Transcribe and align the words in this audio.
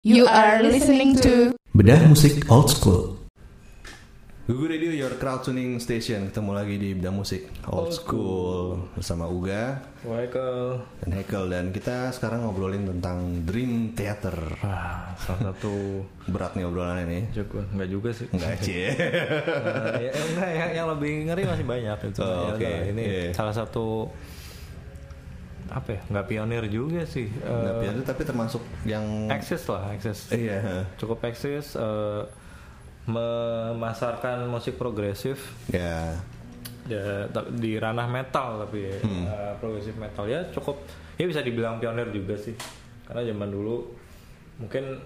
You 0.00 0.24
are 0.24 0.64
listening 0.64 1.12
to 1.20 1.52
Bedah 1.70 2.00
musik 2.02 2.48
old 2.48 2.72
school. 2.72 3.20
Gugu 4.48 4.64
Radio 4.66 4.90
Your 4.90 5.12
Crowd 5.14 5.44
Tuning 5.44 5.76
Station. 5.76 6.26
Ketemu 6.26 6.50
lagi 6.50 6.74
di 6.74 6.90
Bidang 6.90 7.14
Musik 7.14 7.46
Old 7.68 7.92
School 7.92 8.80
Bersama 8.96 9.28
Uga 9.28 9.78
Michael. 10.02 10.88
dan 10.98 11.10
Hekel 11.12 11.44
Dan 11.46 11.64
kita 11.68 12.10
sekarang 12.10 12.42
ngobrolin 12.42 12.88
tentang 12.88 13.44
Dream 13.44 13.92
Theater. 13.92 14.56
Ah, 14.58 15.12
salah 15.20 15.52
satu 15.52 16.00
Berat 16.32 16.56
nih 16.56 16.64
obrolannya 16.64 17.04
nih 17.04 17.22
jago 17.30 17.60
nggak 17.68 17.88
juga 17.88 18.10
sih. 18.10 18.26
Enggak 18.26 18.56
cie. 18.58 18.88
Nah, 19.60 20.00
ya, 20.00 20.10
enggak 20.16 20.50
yang, 20.50 20.70
yang 20.74 20.86
lebih 20.90 21.12
ngeri 21.28 21.42
masih 21.44 21.66
banyak 21.68 21.98
itu. 22.08 22.18
Oh, 22.18 22.26
Ya, 22.26 22.56
oke. 22.56 22.64
nah, 22.64 22.82
ini 22.88 23.02
Iya. 23.04 23.24
salah 23.36 23.52
satu 23.52 24.08
apa 25.70 25.88
ya 25.92 26.00
nggak 26.04 26.26
pionir 26.26 26.64
juga 26.66 27.02
sih 27.04 27.30
Nggak 27.30 27.72
Eh, 27.72 27.80
piano, 27.80 28.00
tapi 28.02 28.22
termasuk 28.22 28.58
yang 28.84 29.04
eksis 29.28 29.62
lah 29.64 29.90
eksis. 29.90 30.18
Iya. 30.30 30.82
Cukup 30.96 31.22
eksis 31.22 31.74
eh, 31.74 32.22
memasarkan 33.06 34.46
musik 34.46 34.76
progresif. 34.76 35.38
Ya. 35.68 36.14
Ya 36.86 37.28
ta- 37.28 37.46
di 37.46 37.76
ranah 37.76 38.06
metal 38.06 38.66
tapi 38.66 38.84
ya, 38.84 38.96
Hmm. 39.00 39.24
eh, 39.24 39.52
progresif 39.56 39.94
metal. 39.94 40.26
Ya 40.26 40.42
cukup 40.50 40.82
ya 41.14 41.24
bisa 41.24 41.40
dibilang 41.40 41.78
pionir 41.78 42.10
juga 42.10 42.34
sih. 42.34 42.54
Karena 43.04 43.22
zaman 43.24 43.48
dulu 43.48 43.94
mungkin 44.56 44.98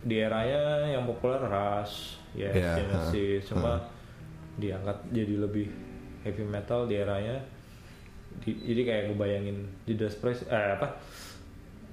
di 0.00 0.16
eranya 0.16 0.88
yang 0.88 1.04
populer 1.04 1.40
Rush 1.42 2.16
ya 2.32 2.48
Ya, 2.50 2.72
Genesis 2.74 3.44
ha, 3.44 3.48
cuma 3.50 3.72
diangkat 4.56 4.96
jadi 5.10 5.34
lebih 5.38 5.68
heavy 6.20 6.40
metal 6.42 6.84
di 6.84 6.96
eranya 6.96 7.36
Di- 8.38 8.60
jadi 8.64 8.82
kayak 8.82 9.02
ngebayangin 9.08 9.56
Judas 9.84 10.14
Priest 10.14 10.46
eh 10.46 10.74
apa 10.74 10.96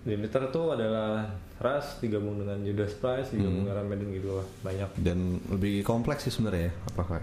Demeter 0.02 0.48
tuh 0.48 0.72
adalah 0.72 1.28
Rush 1.58 2.00
digabung 2.00 2.38
dengan 2.38 2.62
Judas 2.62 2.94
Priest 2.94 3.34
digabung 3.34 3.66
Hmm. 3.66 3.70
dengan 3.70 3.86
Maiden 3.88 4.10
gitu 4.14 4.30
lah 4.34 4.48
banyak 4.62 4.90
Dan 4.98 5.20
lebih 5.50 5.82
kompleks 5.82 6.24
sih 6.24 6.32
sebenarnya 6.32 6.70
ya 6.70 6.74
Apakah 6.88 7.20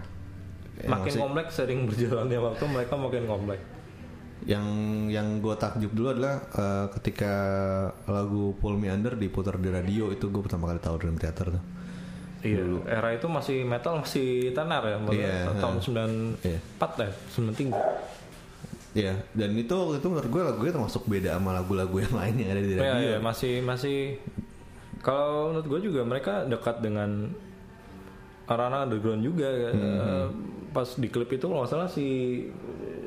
Ya, 0.75 0.91
makin 0.91 1.07
maksudnya- 1.07 1.23
kompleks 1.23 1.53
sering 1.55 1.81
berjalannya 1.87 2.39
waktu 2.43 2.65
mereka 2.67 2.95
makin 2.95 3.25
kompleks 3.25 3.65
Yang 4.45 4.67
yang 5.09 5.41
gue 5.41 5.55
takjub 5.55 5.89
dulu 5.91 6.09
adalah 6.11 6.35
eh, 6.51 6.87
ketika 6.93 7.33
lagu 8.05 8.53
Pull 8.55 8.77
Me 8.77 8.91
Under 8.91 9.15
diputar 9.15 9.57
di 9.57 9.71
radio 9.71 10.11
itu 10.11 10.29
gue 10.29 10.43
pertama 10.43 10.67
kali 10.67 10.77
tahu 10.79 10.99
Dream 10.99 11.17
Theater 11.17 11.49
tuh. 11.51 11.65
Iya, 12.45 12.61
era 12.85 13.09
itu 13.09 13.25
masih 13.25 13.65
metal 13.65 13.97
masih 13.97 14.53
tenar 14.53 14.85
ya, 14.85 15.01
Iya, 15.01 15.49
tahun 15.57 15.81
Iya. 15.81 15.81
94 15.81 16.93
ya, 17.01 17.11
93. 17.33 17.73
Iya, 18.95 19.19
dan 19.33 19.51
itu 19.53 19.75
itu 19.93 20.07
menurut 20.07 20.29
gue 20.29 20.43
lagunya 20.45 20.73
termasuk 20.73 21.03
beda 21.05 21.35
sama 21.35 21.51
lagu-lagu 21.53 21.97
yang 21.99 22.15
lain 22.15 22.35
yang 22.39 22.51
ada 22.51 22.61
di 22.61 22.71
Iya, 22.71 22.79
radio. 22.79 23.03
iya, 23.03 23.17
masih 23.19 23.55
masih 23.61 23.99
kalau 25.01 25.51
menurut 25.51 25.67
gue 25.69 25.81
juga 25.91 26.01
mereka 26.03 26.47
dekat 26.47 26.79
dengan 26.79 27.35
arana 28.45 28.85
underground 28.85 29.21
juga. 29.21 29.51
Hmm, 29.69 29.75
Eh, 29.75 30.27
Pas 30.71 30.91
di 30.93 31.07
klip 31.07 31.27
itu 31.29 31.43
kalau 31.43 31.63
nggak 31.63 31.71
salah 31.71 31.87
si 31.87 32.07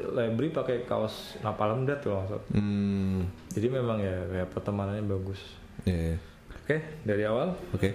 Lebri 0.07 0.47
pakai 0.49 0.83
kaos 0.83 1.35
Napalm 1.39 1.83
Death 1.83 1.99
kalau 2.01 2.17
nggak 2.17 2.29
salah. 2.29 2.45
Hmm, 2.49 3.27
Jadi 3.49 3.67
memang 3.67 3.99
ya 3.99 4.23
kayak 4.25 4.47
pertemanannya 4.51 5.03
bagus. 5.03 5.39
iya, 5.83 6.15
iya. 6.15 6.17
Oke, 6.57 6.77
dari 7.01 7.23
awal 7.23 7.55
oke. 7.69 7.89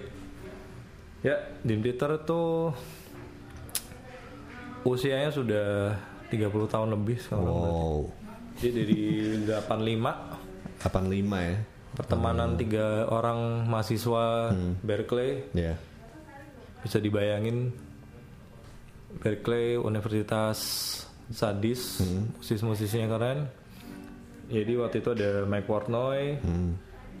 Ya, 1.21 1.37
Dream 1.61 1.81
Theater 1.81 2.21
tuh 2.21 2.73
usianya 4.83 5.29
sudah 5.29 5.95
30 6.33 6.73
tahun 6.73 6.89
lebih 6.97 7.17
sekarang. 7.21 7.45
Wow, 7.45 8.09
Jadi 8.57 8.69
dari 8.73 9.01
85 9.45 10.81
85 10.81 11.47
ya. 11.47 11.57
pertemanan 11.93 12.57
tiga 12.57 13.05
orang 13.05 13.69
mahasiswa 13.69 14.49
Berkeley 14.81 15.45
Ya, 15.53 15.77
bisa 16.81 16.97
dibayangin 16.97 17.69
Berkeley 19.21 19.77
Universitas 19.77 20.57
sadis 21.29 22.01
musisi-musisinya 22.41 23.07
keren. 23.13 23.39
Jadi 24.49 24.73
waktu 24.75 24.99
itu 24.99 25.09
ada 25.13 25.45
Mike 25.47 25.69
Portnoy, 25.69 26.35
hmm, 26.41 26.71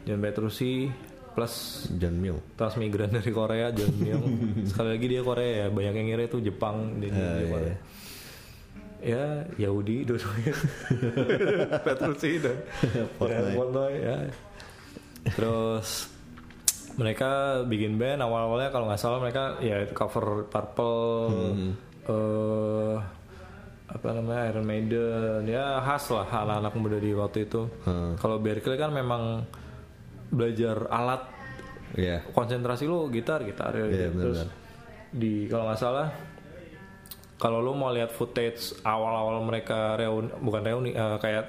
John 0.03 0.19
Petrucci, 0.19 0.91
plus 1.33 1.85
John 1.97 2.15
Mill. 2.21 2.37
transmigran 2.55 3.09
dari 3.09 3.31
Korea 3.33 3.73
John 3.73 3.93
Myung 3.97 4.25
sekali 4.69 4.89
lagi 4.95 5.05
dia 5.09 5.21
Korea 5.25 5.51
ya 5.65 5.67
banyak 5.73 5.93
yang 5.97 6.07
ngira 6.13 6.23
itu 6.29 6.37
Jepang 6.45 7.01
dia, 7.01 7.09
dia 7.09 7.25
iya, 7.25 7.45
Korea. 7.49 7.75
Ya 9.03 9.25
Yahudi 9.59 10.03
dua-duanya 10.03 10.53
Petrucci 11.79 12.39
dan 12.39 12.57
Portnoy. 13.17 13.93
ya 13.95 14.17
terus 15.29 16.07
mereka 16.93 17.29
bikin 17.63 17.95
band 17.95 18.21
awal-awalnya 18.21 18.69
kalau 18.69 18.85
nggak 18.85 18.97
salah 18.97 19.17
mereka 19.17 19.57
ya 19.59 19.81
itu 19.81 19.91
cover 19.91 20.45
Purple 20.45 21.29
eh 22.03 22.95
apa 23.85 24.07
namanya 24.09 24.49
Iron 24.49 24.65
Maiden 24.65 25.45
ya 25.45 25.77
khas 25.79 26.09
lah 26.09 26.25
anak-anak 26.25 26.73
muda 26.75 26.97
di 26.97 27.11
waktu 27.11 27.45
itu 27.45 27.69
Hmm. 27.83 28.15
kalau 28.15 28.37
Berkeley 28.37 28.75
kan 28.75 28.89
memang 28.89 29.45
belajar 30.27 30.89
alat 30.89 31.29
Iya. 31.93 32.25
konsentrasi 32.27 32.83
lu 32.83 33.05
gitar 33.07 33.43
gitar 33.43 33.69
ya 33.71 33.85
Iya, 33.85 34.09
gitu. 34.09 34.17
terus 34.19 34.39
benar-benar. 34.41 35.13
di 35.13 35.33
kalau 35.45 35.63
nggak 35.63 35.77
salah 35.79 36.07
kalau 37.43 37.59
lu 37.59 37.75
mau 37.75 37.91
lihat 37.91 38.15
footage 38.15 38.71
awal-awal 38.87 39.43
mereka 39.43 39.99
reuni 39.99 40.31
bukan 40.39 40.61
reuni 40.63 40.91
eh, 40.95 41.17
kayak 41.19 41.45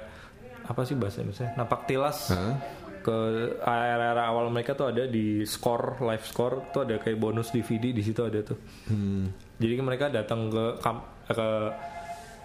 apa 0.67 0.81
sih 0.83 0.99
bahasa 0.99 1.23
Indonesia? 1.23 1.55
Napak 1.55 1.87
tilas. 1.87 2.35
Hah? 2.35 2.83
ke 3.05 3.17
era-era 3.61 4.25
awal 4.25 4.49
mereka 4.49 4.73
tuh 4.73 4.89
ada 4.89 5.05
di 5.05 5.45
score 5.45 6.01
live 6.01 6.25
score 6.25 6.73
tuh 6.73 6.89
ada 6.89 6.97
kayak 6.97 7.21
bonus 7.21 7.53
DVD 7.53 7.93
di 7.93 8.01
situ 8.01 8.25
ada 8.25 8.41
tuh. 8.41 8.57
Hmm, 8.89 9.29
jadi 9.61 9.77
mereka 9.77 10.09
datang 10.09 10.49
ke 10.49 10.81
kam- 10.81 11.05
eh, 11.29 11.35
ke 11.37 11.49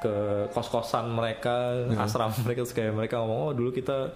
ke 0.05 0.15
kos-kosan 0.53 1.09
mereka, 1.17 1.81
asrama 1.97 2.37
mereka 2.45 2.65
terus 2.65 2.77
kayak 2.77 2.93
mereka 2.93 3.25
ngomong, 3.25 3.41
oh 3.41 3.53
dulu 3.57 3.73
kita 3.73 4.13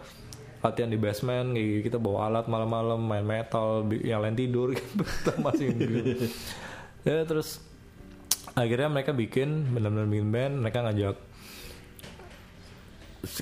latihan 0.60 0.88
di 0.92 1.00
basement, 1.00 1.52
kayak 1.56 1.64
gitu, 1.64 1.80
kita 1.92 1.98
bawa 2.00 2.28
alat 2.28 2.44
malam-malam 2.48 3.00
main 3.00 3.24
metal, 3.24 3.84
yang 4.04 4.20
lain 4.20 4.36
tidur 4.36 4.72
gitu, 4.76 5.00
kita 5.00 5.32
masih 5.40 5.72
gitu. 5.76 6.28
ya 7.08 7.24
terus 7.24 7.60
akhirnya 8.54 8.88
mereka 8.88 9.10
bikin 9.10 9.70
benar-benar 9.70 10.06
bikin 10.06 10.28
band, 10.30 10.54
mereka 10.58 10.78
ngajak 10.82 11.16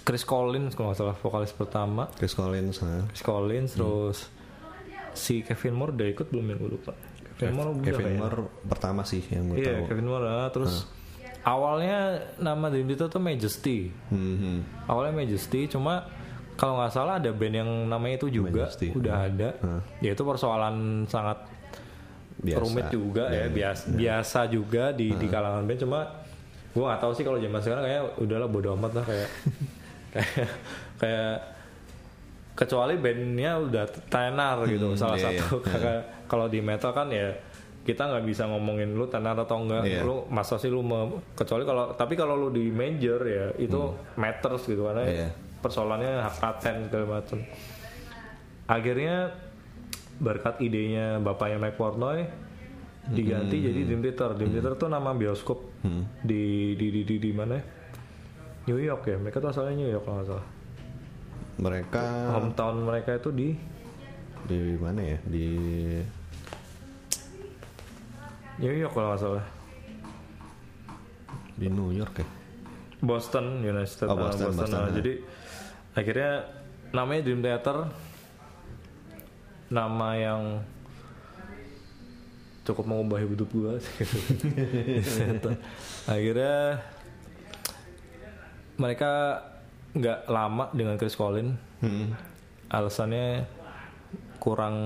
Chris 0.03 0.23
Collins 0.23 0.73
kalau 0.73 0.91
nggak 0.91 1.01
salah 1.01 1.17
vokalis 1.17 1.51
pertama, 1.51 2.07
Chris 2.15 2.33
Collins. 2.33 2.79
ha. 2.79 3.03
Chris 3.09 3.21
Collins, 3.21 3.71
terus 3.75 4.19
si 5.13 5.43
Kevin 5.43 5.75
Moore 5.75 5.93
udah 5.93 6.09
ikut 6.09 6.27
belum 6.29 6.45
ya 6.45 6.55
gue 6.57 6.71
lupa. 6.71 6.93
Kevin 7.35 7.55
Moore 7.55 7.71
udah 7.73 7.83
Kevin 7.85 7.99
kayaknya. 8.01 8.21
Moore 8.23 8.39
pertama 8.65 9.03
sih 9.03 9.23
yang 9.27 9.51
gue 9.51 9.59
Iya, 9.59 9.73
tahu. 9.75 9.85
Kevin 9.91 10.07
Moore. 10.07 10.25
ah, 10.25 10.49
Terus 10.49 10.87
awalnya 11.43 11.99
nama 12.39 12.71
Dream 12.71 12.87
Theater 12.87 13.11
tuh 13.11 13.19
Majesty. 13.19 13.91
Hmm, 14.09 14.37
hmm. 14.39 14.59
Awalnya 14.87 15.13
Majesty, 15.19 15.67
cuma 15.67 16.07
kalau 16.55 16.79
nggak 16.79 16.93
salah 16.95 17.19
ada 17.19 17.35
band 17.35 17.55
yang 17.59 17.71
namanya 17.85 18.23
itu 18.23 18.31
juga 18.31 18.71
Majesty. 18.71 18.95
udah 18.95 19.27
ada. 19.27 19.49
Ya 19.99 20.15
itu 20.15 20.23
persoalan 20.23 21.05
sangat 21.05 21.43
Biasa. 22.43 22.61
rumit 22.61 22.87
juga 22.89 23.25
ya, 23.29 23.47
biasa 23.47 23.85
biasa 23.89 24.41
juga 24.47 24.91
di 24.91 25.11
di 25.13 25.27
kalangan 25.27 25.63
band. 25.63 25.81
Cuma 25.81 26.01
gue 26.69 26.83
nggak 26.83 27.01
tahu 27.01 27.13
sih 27.13 27.23
kalau 27.23 27.39
zaman 27.39 27.61
sekarang 27.61 27.85
kayak 27.85 28.03
udahlah 28.19 28.49
bodo 28.49 28.69
amat 28.75 28.93
lah 28.95 29.05
kayak 29.05 29.29
kayak 30.15 30.49
kayak 30.99 31.35
kecuali 32.53 32.95
bandnya 32.97 33.57
udah 33.59 33.85
tenar 34.07 34.61
gitu 34.67 34.93
salah 34.93 35.17
iya, 35.17 35.25
satu 35.33 35.57
iya. 35.59 35.65
Karena 35.65 35.95
kalau 36.27 36.47
di 36.47 36.61
metal 36.61 36.91
kan 36.91 37.09
ya 37.09 37.33
kita 37.83 38.03
nggak 38.05 38.25
bisa 38.25 38.45
ngomongin 38.45 38.93
lu 38.93 39.07
tenar 39.07 39.35
atau 39.35 39.59
enggak 39.59 39.83
Iya. 39.83 40.01
lu 40.03 40.23
masa 40.29 40.55
sih 40.55 40.69
lu 40.69 40.81
me- 40.81 41.19
kecuali 41.33 41.63
kalau 41.63 41.91
tapi 41.93 42.15
kalau 42.15 42.37
lu 42.37 42.49
di 42.49 42.69
major 42.69 43.19
ya 43.21 43.51
itu 43.57 43.81
matters 44.15 44.65
gitu 44.65 44.85
karena 44.85 45.03
Hmm. 45.03 45.15
Iya. 45.15 45.29
persoalannya 45.59 46.13
hak 46.21 46.35
paten 46.39 46.75
segala 46.87 47.07
macam 47.13 47.39
akhirnya 48.65 49.17
berkat 50.23 50.63
idenya 50.63 51.19
bapaknya 51.19 51.59
Mike 51.59 51.75
Portnoy 51.75 52.23
diganti 53.11 53.59
Hmm. 53.59 53.67
jadi 53.67 53.81
Dream 53.83 54.01
Theater 54.01 54.31
Dream 54.33 54.55
Theater 54.55 54.79
tuh 54.79 54.87
nama 54.87 55.11
bioskop 55.11 55.59
di, 56.23 56.73
di 56.73 56.87
di 56.89 57.03
di 57.03 57.17
di 57.19 57.31
mana 57.35 57.59
ya? 57.59 57.65
New 58.63 58.79
York 58.79 59.03
ya 59.05 59.19
mereka 59.19 59.43
tuh 59.43 59.51
asalnya 59.51 59.75
New 59.75 59.91
York 59.91 60.07
kalau 60.07 60.17
nggak 60.17 60.29
salah 60.31 60.47
Mereka 61.53 62.05
hometown 62.33 62.77
mereka 62.81 63.11
itu 63.13 63.29
di 63.29 63.49
di 64.43 64.59
mana 64.79 65.03
ya? 65.03 65.19
Di 65.21 65.47
New 68.61 68.71
York 68.73 68.93
kalau 68.93 69.09
nggak 69.11 69.21
salah 69.21 69.45
di 71.53 71.67
New 71.69 71.91
York 71.91 72.15
ya. 72.17 72.27
Boston 73.03 73.61
United 73.61 73.91
States 73.91 74.07
Oh, 74.07 74.15
nah, 74.15 74.31
Boston, 74.31 74.55
Boston, 74.55 74.79
nah. 74.79 74.87
ya. 74.89 74.95
jadi 74.95 75.13
akhirnya 75.93 76.31
namanya 76.93 77.21
Dream 77.27 77.43
Theater 77.43 77.77
nama 79.73 80.09
yang 80.15 80.43
cukup 82.63 82.85
mengubah 82.85 83.19
hidup 83.19 83.49
gua 83.49 83.75
akhirnya 86.07 86.79
mereka 88.75 89.43
nggak 89.93 90.19
lama 90.27 90.65
dengan 90.71 90.97
Chris 90.97 91.15
Collins 91.15 91.57
Hmm. 91.83 92.15
alasannya 92.69 93.43
kurang 94.39 94.77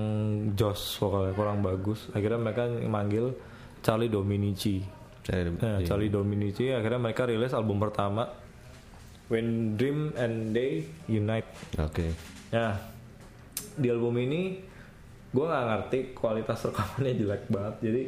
jos 0.53 0.97
vokalnya 0.97 1.29
kurang 1.31 1.61
bagus 1.61 2.09
akhirnya 2.09 2.41
mereka 2.41 2.65
manggil 2.81 3.37
Charlie 3.79 4.09
Dominici 4.09 4.81
Saya- 5.21 5.45
Nah, 5.51 5.77
iya. 5.77 5.85
Charlie 5.85 6.09
Dominici 6.09 6.73
akhirnya 6.73 6.97
mereka 6.97 7.25
rilis 7.25 7.53
album 7.53 7.77
pertama 7.77 8.25
When 9.27 9.77
Dream 9.77 10.09
and 10.15 10.51
Day 10.51 10.89
Unite 11.05 11.77
Oke. 11.77 12.09
Nah, 12.49 12.81
di 13.75 13.87
album 13.87 14.17
ini 14.17 14.57
gue 15.37 15.45
nggak 15.45 15.65
ngerti 15.67 15.99
kualitas 16.11 16.59
rekamannya 16.63 17.13
jelek 17.13 17.43
banget. 17.47 17.75
Jadi, 17.83 18.01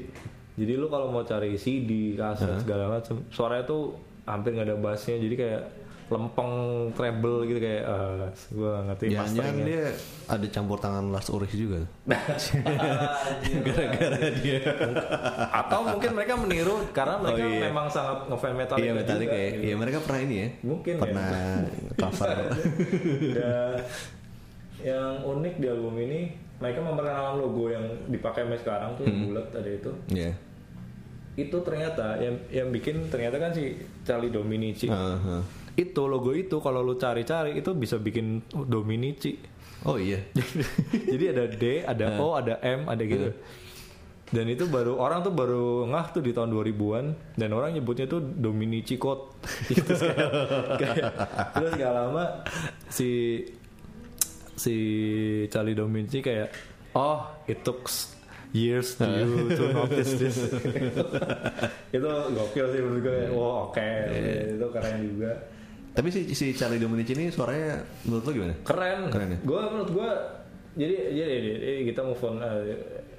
jadi 0.58 0.74
lu 0.74 0.90
kalau 0.90 1.08
mau 1.08 1.22
cari 1.22 1.54
CD, 1.56 2.18
kaset 2.18 2.50
segala 2.58 2.90
macam, 2.92 3.22
suaranya 3.30 3.64
tuh 3.64 3.94
hampir 4.26 4.52
nggak 4.52 4.66
ada 4.66 4.78
bassnya. 4.78 5.16
Jadi 5.16 5.36
kayak 5.36 5.64
lempeng 6.10 6.54
treble 6.92 7.46
gitu 7.46 7.62
kayak 7.62 7.86
gue 8.50 8.66
nggak 8.66 8.84
ngerti 8.84 9.04
Jangan-jangan 9.08 9.30
masteringnya. 9.46 9.66
dia 9.70 9.84
ada 10.26 10.48
campur 10.50 10.78
tangan 10.80 11.06
Lars 11.08 11.30
Ulrich 11.30 11.54
juga. 11.54 11.86
Gara-gara 13.62 14.18
dia. 14.36 14.60
Atau 15.54 15.80
mungkin 15.86 16.12
mereka 16.14 16.34
meniru 16.34 16.82
karena 16.90 17.16
mereka 17.20 17.38
Oh, 17.40 17.48
iya. 17.48 17.62
memang 17.64 17.86
sangat 17.88 18.26
ngefans 18.26 18.56
Metallica. 18.58 18.84
Iya 18.84 18.92
Metallica 18.96 19.30
juga, 19.30 19.38
ya. 19.38 19.50
gitu. 19.52 19.62
Iya 19.62 19.76
mereka 19.78 19.98
pernah 20.02 20.22
ini 20.24 20.36
ya. 20.36 20.48
Mungkin 20.66 20.94
ya. 20.96 21.02
Pernah 21.06 21.30
cover. 21.96 22.38
Dan 23.38 23.72
yang 24.80 25.14
unik 25.22 25.56
di 25.56 25.68
album 25.68 25.96
ini 26.00 26.22
mereka 26.60 26.80
memperkenalkan 26.80 27.36
logo 27.36 27.68
yang 27.68 27.82
dipakai 28.06 28.44
sampai 28.44 28.60
sekarang 28.60 28.90
tuh 28.94 29.04
Hmm. 29.04 29.20
bulat 29.26 29.48
ada 29.52 29.70
itu. 29.70 29.92
Iya. 30.10 30.32
itu 31.36 31.56
ternyata 31.58 32.20
yang 32.20 32.36
yang 32.50 32.68
bikin 32.68 33.08
ternyata 33.08 33.40
kan 33.40 33.50
si 33.50 33.72
Charlie 34.04 34.28
Dominici 34.28 34.86
Heeh. 34.86 35.40
itu 35.78 36.02
logo 36.04 36.36
itu 36.36 36.60
kalau 36.60 36.84
lu 36.84 36.94
cari-cari 36.94 37.56
itu 37.56 37.72
bisa 37.74 37.96
bikin 37.96 38.44
Dominici 38.52 39.40
Oh 39.82 39.96
iya. 39.96 40.20
jadi 41.08 41.32
ada 41.32 41.48
D 41.48 41.64
ada 41.82 42.20
O 42.20 42.36
ada 42.36 42.60
M 42.60 42.84
ada 42.86 43.00
gitu 43.00 43.32
dan 44.30 44.46
itu 44.46 44.68
baru 44.68 44.94
orang 44.94 45.24
tuh 45.24 45.32
baru 45.32 45.88
ngah 45.88 46.12
tuh 46.12 46.20
di 46.20 46.30
tahun 46.30 46.52
2000-an 46.52 47.06
dan 47.34 47.50
orang 47.50 47.72
nyebutnya 47.72 48.06
tuh 48.06 48.20
Dominici 48.20 49.00
Code 49.00 49.32
gitu 49.72 49.96
kayak, 49.96 50.30
kayak- 50.82 51.14
terus 51.56 51.72
gak 51.74 51.94
lama 51.96 52.44
si 52.86 53.42
si 54.60 54.76
Charlie 55.48 55.74
Dominici 55.74 56.20
kayak 56.20 56.52
oh 56.92 57.24
it 57.46 57.64
took 57.64 57.88
years 58.52 58.94
to 58.94 59.08
you 59.08 59.48
to 59.50 59.64
notice 59.72 60.12
this 60.14 60.38
itu 61.96 62.06
gokil 62.30 62.66
sih 62.68 62.80
menurut 62.80 63.02
gue 63.02 63.18
wow 63.32 63.68
oke 63.68 63.90
itu 64.52 64.68
keren 64.70 64.98
juga 65.02 65.32
Tapi 65.90 66.08
si, 66.10 66.22
si 66.32 66.54
Charlie 66.54 66.78
Dominici 66.78 67.12
ini 67.12 67.28
suaranya 67.28 67.82
menurut 68.04 68.24
lo 68.24 68.32
gimana? 68.32 68.56
keren, 68.62 69.10
Keren 69.10 69.30
ya? 69.32 69.38
gue 69.42 69.62
menurut 69.66 69.90
gue 69.90 70.10
jadi 70.76 70.96
jadi, 71.12 71.34
jadi 71.58 71.80
kita 71.88 72.02
move 72.04 72.22
on 72.22 72.36
eh, 72.40 72.78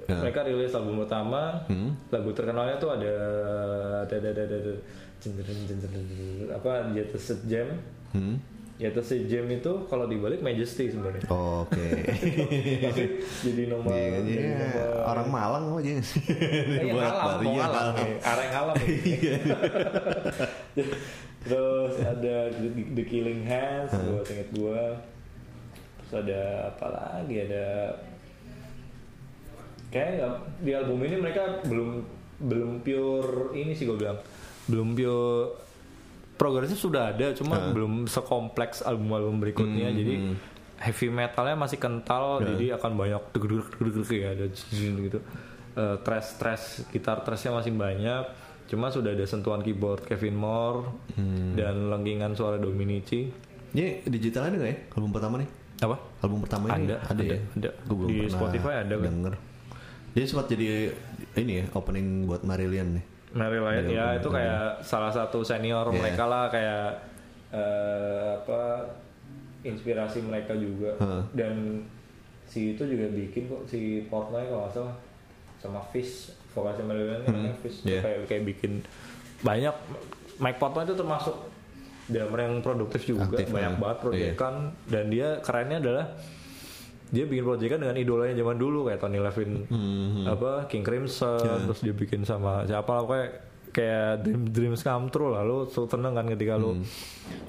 Ya. 0.08 0.18
mereka 0.18 0.42
rilis 0.42 0.74
album 0.74 0.98
pertama 0.98 1.62
Hmm. 1.70 1.94
lagu 2.10 2.34
terkenalnya 2.34 2.74
tuh 2.76 2.90
ada 2.90 3.12
ada 4.02 4.14
ada 4.18 4.28
ada, 4.34 4.42
ada 4.58 4.72
jeng-jeng, 5.22 5.78
apa 6.50 6.90
Jatuh 6.90 7.20
Jam 7.46 7.68
Hmm. 8.10 8.42
Jatuh 8.80 9.04
Jam 9.28 9.44
itu 9.52 9.72
kalau 9.92 10.08
dibalik 10.08 10.40
Majesty 10.40 10.88
sebenarnya 10.88 11.28
Oke. 11.28 11.84
Tapi 12.88 13.04
jadi 13.44 13.62
nomor, 13.68 13.92
Iya, 13.92 14.24
jadi 14.24 14.32
iya. 14.32 14.56
nomor 14.56 14.88
orang 15.04 15.28
Malang 15.28 15.64
balik, 15.68 15.68
mau 15.68 15.80
iya, 15.84 17.66
ngalam. 17.68 17.92
nih, 17.92 18.12
areng 18.32 18.50
ngalam 18.56 18.76
nih. 18.80 18.96
Terus 21.40 21.94
ada 22.00 22.36
The, 22.96 23.02
Killing 23.04 23.44
Hands, 23.44 23.92
buat 23.92 24.24
inget 24.28 24.48
gua. 24.56 24.96
Terus 26.00 26.12
ada 26.24 26.40
apa 26.72 26.86
lagi? 26.88 27.36
Ada 27.48 27.64
kayak 29.90 30.16
di 30.62 30.70
album 30.72 31.02
ini 31.02 31.16
mereka 31.18 31.60
belum 31.66 32.06
belum 32.40 32.80
pure 32.80 33.52
ini 33.52 33.74
sih 33.74 33.84
gue 33.84 33.98
bilang 33.98 34.16
belum 34.70 34.94
pure 34.94 35.50
progresif 36.40 36.80
sudah 36.80 37.12
ada 37.12 37.36
cuma 37.36 37.68
belum 37.68 38.08
sekompleks 38.08 38.80
album-album 38.80 39.44
berikutnya 39.44 39.92
jadi 39.92 40.14
heavy 40.80 41.12
metalnya 41.12 41.60
masih 41.60 41.76
kental 41.76 42.40
jadi 42.40 42.80
akan 42.80 42.96
banyak 42.96 43.22
deg 43.36 43.44
deg 43.44 43.92
deg 43.92 44.08
ya 44.16 44.28
ada 44.32 44.46
gitu 44.48 45.20
Eh, 45.70 45.96
trash 46.02 46.34
trash 46.34 46.64
gitar 46.90 47.22
trashnya 47.22 47.54
masih 47.54 47.70
banyak 47.70 48.26
cuma 48.66 48.90
sudah 48.90 49.14
ada 49.14 49.22
sentuhan 49.22 49.62
keyboard 49.62 50.02
Kevin 50.02 50.34
Moore 50.34 50.82
dan 51.54 51.86
lengkingan 51.94 52.34
suara 52.34 52.58
Dominici 52.58 53.30
Ini 53.70 54.02
digital 54.02 54.50
ada 54.50 54.58
nggak 54.58 54.66
ya 54.66 54.78
album 54.98 55.14
pertama 55.14 55.38
nih? 55.38 55.46
apa 55.80 55.96
Album 56.26 56.42
pertama 56.42 56.74
ini 56.74 56.90
Ada, 56.90 56.96
ada, 57.06 57.22
ada, 57.22 57.22
ya? 57.22 57.38
ada. 57.54 57.70
Gua 57.86 57.96
belum 58.02 58.08
Di 58.10 58.18
pernah 58.18 58.34
Spotify 58.34 58.72
ada, 58.82 58.94
kan? 58.98 59.04
Denger. 59.06 59.34
Jadi 60.10 60.24
sempat 60.26 60.46
jadi 60.50 60.66
ini 61.38 61.52
ya 61.54 61.64
opening 61.70 62.06
buat 62.26 62.42
Marillion 62.42 62.88
nih. 62.98 63.04
Mary 63.30 63.58
Lyon 63.62 63.86
ya 63.86 64.18
itu 64.18 64.28
kayak 64.28 64.82
salah 64.82 65.10
satu 65.10 65.40
senior 65.40 65.86
Iya. 65.88 65.96
mereka 65.96 66.24
lah 66.26 66.44
kayak 66.50 66.86
eh, 67.50 68.28
apa 68.42 68.90
inspirasi 69.62 70.24
mereka 70.24 70.56
juga 70.56 70.96
Heeh. 70.98 71.22
dan 71.36 71.54
si 72.46 72.74
itu 72.74 72.82
juga 72.82 73.06
bikin 73.12 73.46
kok 73.46 73.62
si 73.70 74.02
Portnoy 74.10 74.48
kalau 74.50 74.66
nggak 74.66 74.74
salah 74.74 74.94
sama 75.60 75.80
Fish 75.92 76.34
vokalisnya 76.50 76.84
Mary 76.88 77.02
Lyon 77.06 77.22
namanya 77.22 77.54
Fish 77.62 77.86
iya. 77.86 78.00
kayak 78.02 78.18
kayak 78.26 78.44
bikin 78.48 78.82
banyak 79.40 79.74
Mike 80.40 80.58
Portnoy 80.58 80.82
itu 80.88 80.96
termasuk 80.96 81.36
drummer 82.10 82.40
yang 82.42 82.58
produktif 82.58 83.06
juga 83.06 83.38
Aktif, 83.38 83.54
banyak 83.54 83.74
eh. 83.74 83.78
banget 83.78 83.98
proyekan 84.02 84.54
dan 84.90 85.04
dia 85.06 85.38
kerennya 85.38 85.78
adalah 85.78 86.06
dia 87.10 87.24
bikin 87.24 87.42
proyekan 87.42 87.78
dengan 87.80 87.96
idolanya 87.96 88.34
zaman 88.34 88.56
dulu 88.56 88.86
kayak 88.86 88.98
Tony 88.98 89.18
Levin 89.18 89.66
Hmm, 89.66 90.24
apa 90.24 90.66
King 90.66 90.82
Crimson 90.82 91.42
terus 91.64 91.80
dia 91.80 91.92
bikin 91.92 92.22
sama 92.22 92.62
siapa 92.64 92.90
lah 92.92 93.04
kayak 93.04 93.30
kayak 93.70 94.10
dream, 94.20 94.42
dreams 94.46 94.80
come 94.80 95.06
true 95.08 95.30
lah 95.30 95.42
lu 95.42 95.62
so 95.64 95.84
tenang 95.84 96.10
kan 96.12 96.26
ketika 96.28 96.54
lu 96.54 96.72
Hmm. 96.72 96.86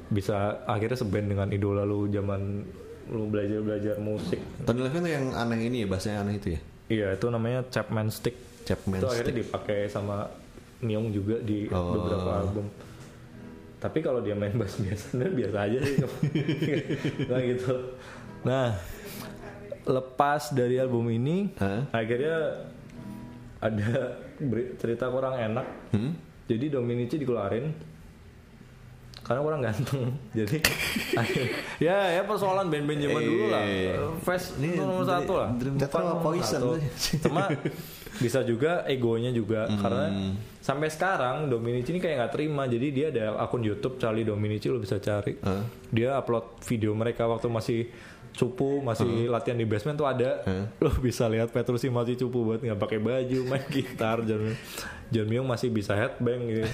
bisa 0.08 0.38
akhirnya 0.66 0.94
seband 0.96 1.28
dengan 1.28 1.48
idola 1.50 1.81
lu 1.81 2.06
zaman 2.06 2.66
lu 3.08 3.28
belajar 3.28 3.60
belajar 3.60 3.96
musik 3.98 4.38
Tony 4.62 4.81
Levin 4.81 5.02
tuh 5.02 5.12
yang 5.12 5.25
aneh 5.31 5.60
ini 5.64 5.78
ya 5.80 5.88
bahasanya 5.88 6.18
aneh 6.22 6.36
itu 6.36 6.48
ya. 6.50 6.60
iya 6.88 7.07
itu 7.12 7.25
namanya 7.25 7.66
Chapman 7.68 8.07
Stick 8.07 8.38
Chapman 8.64 8.98
itu 8.98 9.07
akhirnya 9.07 9.30
Stick. 9.31 9.42
dipakai 9.44 9.80
sama 9.86 10.30
Myung 10.80 11.10
juga 11.10 11.38
di 11.38 11.66
Oh. 11.68 11.94
beberapa 11.96 12.31
album 12.40 12.66
tapi 13.78 13.98
kalau 14.00 14.19
dia 14.19 14.34
main 14.34 14.54
bass 14.54 14.78
biasanya 14.84 15.25
biasa 15.28 15.57
aja 15.64 15.78
sih 15.80 15.98
nah 17.30 17.40
gitu 17.40 17.74
nah 18.42 18.74
lepas 19.82 20.50
dari 20.52 20.78
album 20.78 21.10
ini 21.10 21.50
Hah? 21.58 21.90
akhirnya 21.92 22.66
ada 23.62 24.18
cerita 24.78 25.06
kurang 25.07 25.38
enak. 25.38 25.68
Hmm? 25.94 26.14
jadi 26.45 26.74
Dominici 26.74 27.16
dikeluarin 27.16 27.71
karena 29.21 29.42
kurang 29.45 29.62
ganteng. 29.62 30.18
Jadi 30.38 30.57
ya 31.88 32.19
ya 32.19 32.21
persoalan 32.26 32.68
band-band 32.68 33.00
zaman 33.00 33.21
dulu 33.21 33.45
lah. 33.48 33.64
Fast 34.26 34.57
Ini 34.57 34.76
itu 34.76 34.81
nomor 34.81 35.06
satu 35.06 35.33
lah. 35.38 35.50
Poison 36.19 36.81
cuma 37.21 37.45
bisa 38.24 38.42
juga 38.44 38.83
egonya 38.90 39.30
juga 39.31 39.69
Hmm. 39.69 39.78
karena 39.80 40.06
sampai 40.60 40.90
sekarang 40.90 41.48
Dominici 41.48 41.94
ini 41.94 42.02
kayak 42.02 42.18
nggak 42.18 42.33
terima. 42.33 42.66
Jadi 42.66 42.88
dia 42.92 43.07
ada 43.14 43.38
akun 43.40 43.62
YouTube 43.62 44.02
Charlie 44.02 44.26
Dominici 44.26 44.68
lo 44.68 44.81
bisa 44.81 44.98
cari. 44.98 45.38
Dia 45.94 46.18
upload 46.18 46.60
video 46.66 46.92
mereka 46.92 47.30
waktu 47.30 47.48
masih 47.48 47.80
cupu 48.31 48.80
masih 48.80 49.28
latihan 49.28 49.59
di 49.59 49.68
basement 49.68 50.00
tuh 50.00 50.07
ada 50.07 50.44
Huh? 50.47 50.66
lo 50.88 50.92
bisa 51.04 51.28
lihat 51.28 51.52
Petrusi 51.52 51.92
masih 51.92 52.16
cupu 52.16 52.47
buat 52.47 52.59
nggak 52.64 52.80
pakai 52.80 53.00
baju 53.04 53.40
main 53.45 53.66
gitar 53.73 54.23
John 54.23 54.56
John 55.11 55.28
Myung 55.28 55.47
masih 55.47 55.69
bisa 55.69 55.94
headbang 55.94 56.47
gitu 56.47 56.66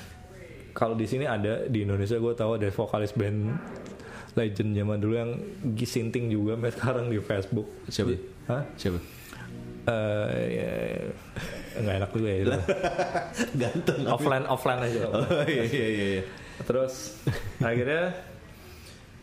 kalau 0.78 0.94
di 0.96 1.04
sini 1.04 1.28
ada 1.28 1.68
di 1.68 1.84
Indonesia 1.84 2.16
gue 2.16 2.34
tahu 2.34 2.56
ada 2.56 2.68
vokalis 2.72 3.12
band 3.12 3.54
legend 4.38 4.70
zaman 4.72 4.98
dulu 5.02 5.14
yang 5.18 5.30
gisinting 5.74 6.30
juga 6.30 6.54
sampai 6.54 6.72
sekarang 6.72 7.04
di 7.10 7.18
Facebook 7.18 7.66
Siapa? 7.90 8.14
Hah? 8.46 8.62
Siapa? 8.78 8.98
Eh, 9.88 10.44
ya, 10.52 10.72
nggak 11.80 11.94
enak 11.96 12.10
juga 12.12 12.28
ya. 12.28 12.44
Ganteng. 13.56 14.04
offline 14.04 14.44
offline 14.44 14.80
aja. 14.84 15.00
Oh 15.08 15.44
iya 15.48 15.64
iya 15.64 15.86
iya. 15.88 16.06
iya. 16.20 16.22
Terus 16.60 17.16
akhirnya 17.56 18.12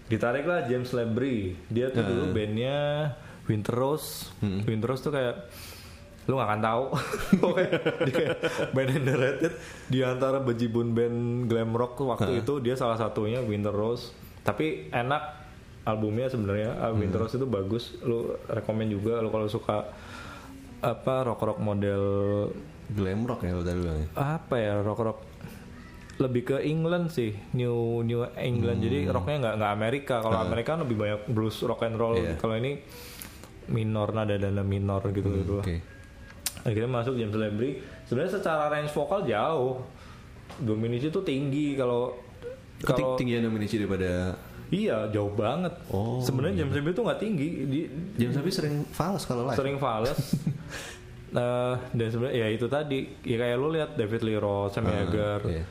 ditariklah 0.06 0.70
James 0.70 0.90
Labrie. 0.94 1.58
Dia 1.70 1.90
tuh 1.90 2.06
dulu 2.06 2.24
bandnya 2.32 3.12
Winter 3.46 3.74
Rose. 3.74 4.30
Winter 4.42 4.88
Rose 4.90 5.02
tuh 5.02 5.14
kayak 5.14 5.36
lu 6.26 6.42
gak 6.42 6.50
akan 6.50 6.62
tahu. 6.62 6.84
Dia 8.10 8.34
band 8.74 8.90
underrated. 8.98 9.54
Di 9.86 10.00
antara 10.02 10.42
bejibun 10.42 10.98
band 10.98 11.46
glam 11.46 11.74
rock 11.74 12.02
waktu 12.02 12.42
itu 12.42 12.58
dia 12.58 12.74
salah 12.74 12.98
satunya 12.98 13.46
Winter 13.46 13.74
Rose. 13.74 14.10
Tapi 14.42 14.90
enak 14.90 15.24
albumnya 15.86 16.26
sebenarnya. 16.30 16.82
Ah, 16.82 16.94
Winter 16.94 17.22
Rose 17.22 17.38
itu 17.38 17.46
bagus. 17.46 17.94
Lu 18.02 18.34
rekomend 18.50 18.90
juga 18.90 19.22
lu 19.22 19.30
kalau 19.30 19.46
suka 19.46 19.86
apa 20.82 21.16
rock 21.26 21.42
rock 21.42 21.60
model 21.62 22.04
Glam 22.86 23.26
rock 23.26 23.42
ya 23.42 23.58
tadi 23.66 23.82
bilang. 23.82 24.06
apa 24.14 24.56
ya 24.62 24.78
rock 24.86 25.00
rock 25.02 25.20
lebih 26.16 26.42
ke 26.46 26.58
England 26.62 27.12
sih 27.12 27.36
New 27.52 28.00
New 28.02 28.24
England. 28.36 28.80
Jadi 28.80 29.04
rocknya 29.06 29.38
nggak 29.42 29.56
nggak 29.58 29.72
Amerika. 29.74 30.16
Kalau 30.20 30.40
Amerika 30.40 30.74
kan 30.74 30.82
lebih 30.82 30.96
banyak 30.96 31.22
blues 31.28 31.60
rock 31.62 31.84
and 31.84 31.96
roll. 31.96 32.16
Iya. 32.16 32.36
kalau 32.36 32.56
ini 32.56 32.80
minor 33.66 34.10
nada 34.10 34.34
nada 34.34 34.62
minor 34.62 35.02
gitu 35.10 35.28
gitu 35.34 35.54
lah. 35.60 35.66
Oke. 35.66 35.78
akhirnya 36.62 36.90
masuk 36.90 37.14
James 37.14 37.34
Labrie. 37.34 37.78
Sebenarnya 38.04 38.32
secara 38.34 38.70
range 38.70 38.90
vokal 38.90 39.26
jauh. 39.26 39.84
Dominici 40.56 41.10
tuh 41.10 41.22
tinggi 41.22 41.74
kalau 41.74 42.16
kalau 42.78 43.14
tinggian 43.16 43.42
Dominici 43.42 43.76
daripada 43.76 44.38
iya 44.68 45.06
jauh 45.10 45.30
banget. 45.30 45.74
Oh, 45.90 46.22
sebenarnya 46.22 46.64
James 46.64 46.74
Labrie 46.74 46.94
tuh 46.94 47.04
nggak 47.04 47.20
tinggi. 47.20 47.48
Di, 47.66 47.80
James 48.16 48.34
Labrie 48.34 48.54
sering 48.54 48.76
fals 48.88 49.26
kalau 49.26 49.46
live. 49.46 49.58
sering 49.58 49.76
fals. 49.76 50.16
Nah, 51.32 51.76
dan 51.98 52.08
sebenarnya 52.08 52.38
ya 52.38 52.48
itu 52.48 52.66
tadi. 52.66 53.00
Ya 53.22 53.36
kayak 53.38 53.56
lu 53.58 53.68
lihat 53.70 53.90
David 53.94 54.22
Lee 54.24 54.40
Roth, 54.40 54.74
Sam 54.74 54.86
Ah, 54.86 55.04
Hagar, 55.04 55.42
iya. 55.46 55.66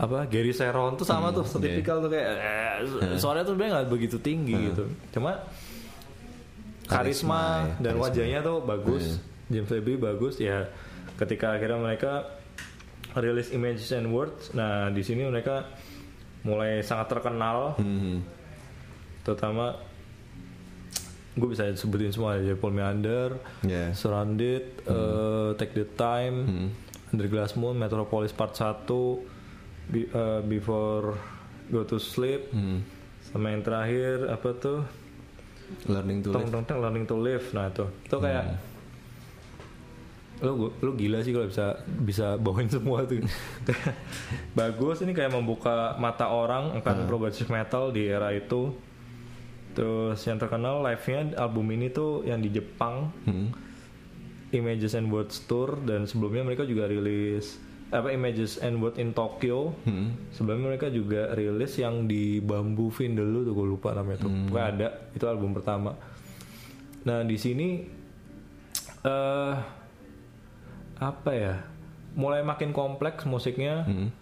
Apa 0.00 0.24
Gary 0.26 0.50
Sharon 0.50 0.96
tuh 0.96 1.04
sama 1.04 1.28
Hmm, 1.28 1.36
tuh 1.36 1.44
setipikal 1.46 2.00
tuh 2.00 2.08
kayak 2.08 2.28
eh, 3.04 3.18
suaranya 3.20 3.44
tuh 3.44 3.52
sebenarnya 3.52 3.72
nggak 3.76 3.88
begitu 3.90 4.16
tinggi 4.16 4.56
gitu. 4.66 4.88
Cuma 5.12 5.36
Karisma, 6.84 6.90
karisma, 6.90 7.38
ya, 7.38 7.74
dan 7.78 7.92
karisma. 7.94 8.02
wajahnya 8.02 8.38
tuh 8.40 8.56
bagus. 8.60 9.04
Iya. 9.04 9.16
James 9.50 9.70
Labrie 9.70 9.98
bagus 9.98 10.34
ya. 10.38 10.58
Ketika 11.14 11.46
akhirnya 11.52 11.78
mereka 11.78 12.12
rilis 13.12 13.50
Images 13.50 13.90
and 13.92 14.08
Words, 14.08 14.50
nah 14.52 14.88
di 14.88 15.02
sini 15.02 15.22
mereka 15.22 15.68
mulai 16.40 16.80
sangat 16.80 17.10
terkenal 17.10 17.76
Hmm. 17.76 18.24
terutama 19.20 19.76
gue 21.30 21.46
bisa 21.46 21.68
sebutin 21.70 22.10
semua 22.10 22.34
aja 22.34 22.56
Paul 22.56 22.72
Meander, 22.72 23.36
Ya. 23.62 23.92
Surrounded, 23.92 24.64
eh, 24.80 25.48
Take 25.54 25.76
the 25.76 25.86
Time, 25.92 26.36
Hmm. 26.42 26.68
Under 27.10 27.26
Glass 27.26 27.52
Moon, 27.52 27.74
Metropolis 27.74 28.30
Part 28.30 28.54
1, 28.54 29.22
Be- 29.90 30.06
eh, 30.08 30.40
Before 30.42 31.18
Go 31.66 31.82
to 31.82 31.98
Sleep, 31.98 32.50
Hmm. 32.50 32.82
sama 33.24 33.50
yang 33.50 33.60
terakhir 33.60 34.26
apa 34.26 34.50
tuh? 34.52 34.80
Learning 35.86 36.18
to 36.20 36.30
Tong 36.30 36.44
live. 36.44 36.52
tong 36.52 36.64
tong 36.64 36.78
Learning 36.80 37.04
to 37.04 37.16
Live. 37.16 37.46
Nah 37.50 37.68
itu, 37.68 37.86
itu 38.00 38.16
kayak 38.16 38.44
lu 40.40 40.72
lu 40.74 40.90
gila 40.96 41.20
sih 41.20 41.30
kalau 41.30 41.46
bisa 41.46 41.66
bisa 42.00 42.26
bawain 42.42 42.66
semua 42.66 43.04
tuh. 43.04 43.20
Bagus 44.50 44.98
ini 44.98 45.12
kayak 45.12 45.30
membuka 45.30 45.94
mata 45.96 46.26
orang 46.26 46.74
akan 46.74 47.04
progressive 47.04 47.46
metal 47.48 47.92
di 47.92 48.08
era 48.08 48.32
itu. 48.32 48.72
Terus 49.70 50.18
yang 50.24 50.34
terkenal 50.34 50.80
live-nya 50.80 51.38
album 51.38 51.70
ini 51.70 51.86
tuh 51.88 52.24
yang 52.24 52.38
di 52.38 52.48
Jepang. 52.48 53.12
Hmm. 53.22 53.52
Images 54.50 54.98
and 54.98 55.06
Words 55.06 55.46
Tour 55.46 55.78
dan 55.80 56.10
sebelumnya 56.10 56.42
mereka 56.42 56.66
juga 56.66 56.82
rilis 56.84 57.54
apa 57.90 58.14
Images 58.14 58.62
and 58.62 58.78
Words 58.78 59.02
in 59.02 59.10
Tokyo. 59.10 59.74
Hmm. 59.82 60.14
Sebelumnya 60.30 60.74
mereka 60.74 60.86
juga 60.94 61.34
rilis 61.34 61.74
yang 61.74 62.06
di 62.06 62.38
Bamboo 62.38 62.90
Vindaloo 62.94 63.42
tuh 63.42 63.54
gue 63.54 63.66
lupa 63.66 63.90
namanya 63.94 64.22
tuh. 64.26 64.30
Pokoknya 64.46 64.66
ada 64.66 64.88
itu 65.10 65.24
album 65.26 65.50
pertama. 65.50 65.98
Nah 67.02 67.26
di 67.26 67.34
sini 67.34 67.82
eh 69.02 69.54
apa 71.02 71.30
ya? 71.34 71.58
Mulai 72.14 72.46
makin 72.46 72.70
kompleks 72.70 73.26
musiknya. 73.26 73.82
Hmm. 73.86 74.14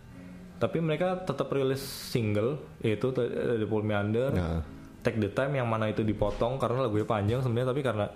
Tapi 0.58 0.82
mereka 0.82 1.22
tetap 1.22 1.52
rilis 1.54 1.84
single 1.84 2.58
yaitu 2.82 3.14
The 3.14 3.62
Paul 3.68 3.86
Meander, 3.86 4.34
Nah. 4.34 4.60
Take 4.98 5.22
the 5.22 5.30
Time 5.30 5.54
yang 5.54 5.70
mana 5.70 5.86
itu 5.86 6.02
dipotong 6.02 6.58
karena 6.58 6.82
lagunya 6.82 7.06
panjang 7.06 7.38
sebenarnya 7.38 7.70
tapi 7.70 7.82
karena 7.86 8.06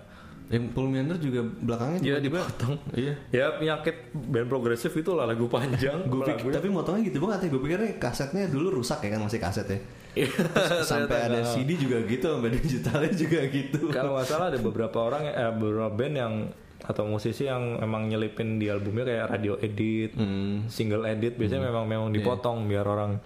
Yang 0.52 0.64
Paul 0.70 0.86
Meander 0.86 1.16
juga 1.16 1.40
belakangnya 1.42 1.98
ya 1.98 2.04
tiba-tiba- 2.20 2.44
dipotong. 2.44 2.74
Iya. 2.92 3.14
Ya 3.32 3.46
penyakit 3.52 3.96
band 4.12 4.46
progresif 4.46 4.92
itu 4.92 5.10
lah 5.10 5.24
lagu 5.24 5.48
panjang. 5.48 6.04
Lagunya- 6.04 6.36
pikir, 6.36 6.52
tapi 6.52 6.68
motongnya 6.68 7.02
gitu 7.02 7.18
banget 7.18 7.40
ya. 7.42 7.48
Gue 7.48 7.60
pikirnya 7.62 7.90
kasetnya 7.96 8.44
dulu 8.46 8.68
rusak 8.74 9.00
ya 9.00 9.10
kan 9.10 9.20
masih 9.22 9.40
kaset 9.40 9.64
ya. 9.66 9.78
Iya, 10.14 10.28
Terus 10.68 10.84
sampai 10.84 11.18
ada. 11.24 11.40
CD 11.42 11.72
juga 11.74 12.04
gitu, 12.04 12.28
sampai 12.28 12.52
digitalnya 12.52 13.12
juga 13.16 13.40
gitu. 13.48 13.88
kalau 13.88 14.12
nggak 14.12 14.28
salah 14.28 14.46
ada 14.46 14.60
beberapa 14.60 14.98
orang 15.00 15.24
eh, 15.24 15.50
beberapa 15.50 15.88
band 15.90 16.14
yang 16.14 16.34
atau 16.82 17.06
musisi 17.06 17.46
yang 17.46 17.78
memang 17.78 18.06
nyelipin 18.06 18.58
di 18.58 18.66
albumnya 18.66 19.06
kayak 19.06 19.26
radio 19.30 19.54
edit 19.56 20.12
Hmm. 20.12 20.66
single 20.66 21.06
edit 21.06 21.38
biasanya 21.38 21.64
memang 21.64 21.86
memang 21.86 22.10
dipotong 22.10 22.66
biar 22.66 22.82
orang 22.82 23.16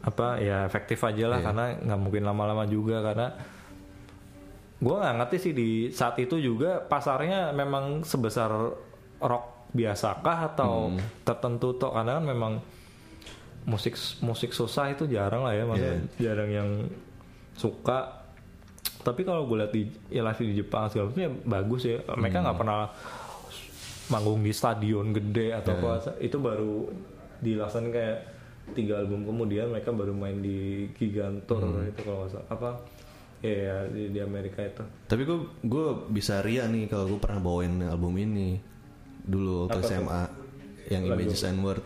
apa 0.00 0.40
ya 0.40 0.64
efektif 0.64 0.96
aja 1.00 1.28
lah 1.28 1.38
Iya. 1.38 1.46
karena 1.46 1.64
nggak 1.78 2.00
mungkin 2.00 2.22
lama-lama 2.24 2.64
juga 2.64 3.04
karena 3.04 3.36
gue 4.80 4.94
nggak 4.94 5.14
ngerti 5.14 5.36
sih 5.38 5.52
di 5.52 5.68
saat 5.90 6.16
itu 6.16 6.36
juga 6.36 6.80
pasarnya 6.80 7.52
memang 7.52 8.00
sebesar 8.00 8.48
rock 9.18 9.44
biasakah 9.70 10.38
atau 10.50 10.88
Hmm. 10.88 10.98
tertentu 11.22 11.72
toh? 11.72 11.92
Karena 11.92 12.16
kan 12.16 12.24
memang 12.24 12.52
musik 13.62 13.92
musik 14.20 14.50
susah 14.50 14.88
itu 14.88 15.04
jarang 15.06 15.44
lah 15.44 15.52
ya 15.52 15.62
maksudnya 15.62 16.00
Iya. 16.16 16.16
jarang 16.18 16.50
yang 16.50 16.70
suka. 17.52 18.24
Tapi 19.00 19.20
kalau 19.22 19.44
gue 19.44 19.56
lihat 19.58 19.70
di 19.70 19.82
ya 20.08 20.20
live 20.22 20.40
di 20.42 20.56
Jepang 20.56 20.88
segala 20.88 21.08
macam 21.08 21.20
ya 21.20 21.30
bagus 21.46 21.82
ya. 21.84 22.00
Mereka 22.10 22.36
nggak 22.40 22.58
pernah 22.58 22.88
manggung 24.08 24.40
di 24.40 24.50
stadion 24.50 25.12
gede 25.12 25.54
atau 25.54 25.76
apa. 25.76 26.16
Itu 26.18 26.36
baru 26.36 26.88
dilaksanakan 27.38 27.90
kayak 27.90 28.18
tiga 28.70 28.98
album 28.98 29.24
kemudian 29.24 29.68
mereka 29.68 29.90
baru 29.90 30.12
main 30.12 30.38
di 30.38 30.88
Gigantor 30.94 31.62
itu 31.86 32.00
kalau 32.00 32.24
nggak 32.24 32.30
salah. 32.30 32.48
Apa 32.48 32.70
ya 33.40 33.54
ya, 33.56 33.76
di, 33.86 34.02
di 34.08 34.18
Amerika 34.18 34.60
itu 34.60 34.84
Tapi 35.04 35.22
gue 35.24 35.38
gue 35.60 35.86
bisa 36.08 36.40
ria 36.40 36.64
nih 36.64 36.86
kalau 36.86 37.08
gue 37.08 37.18
pernah 37.18 37.38
bawain 37.38 37.80
album 37.82 38.14
ini 38.14 38.60
dulu 39.20 39.64
waktu 39.64 39.76
Apa 39.76 39.82
tuh? 39.82 39.90
SMA 39.90 40.22
yang 40.88 41.02
Lagu 41.04 41.20
Images 41.20 41.44
and 41.44 41.60
Word 41.60 41.82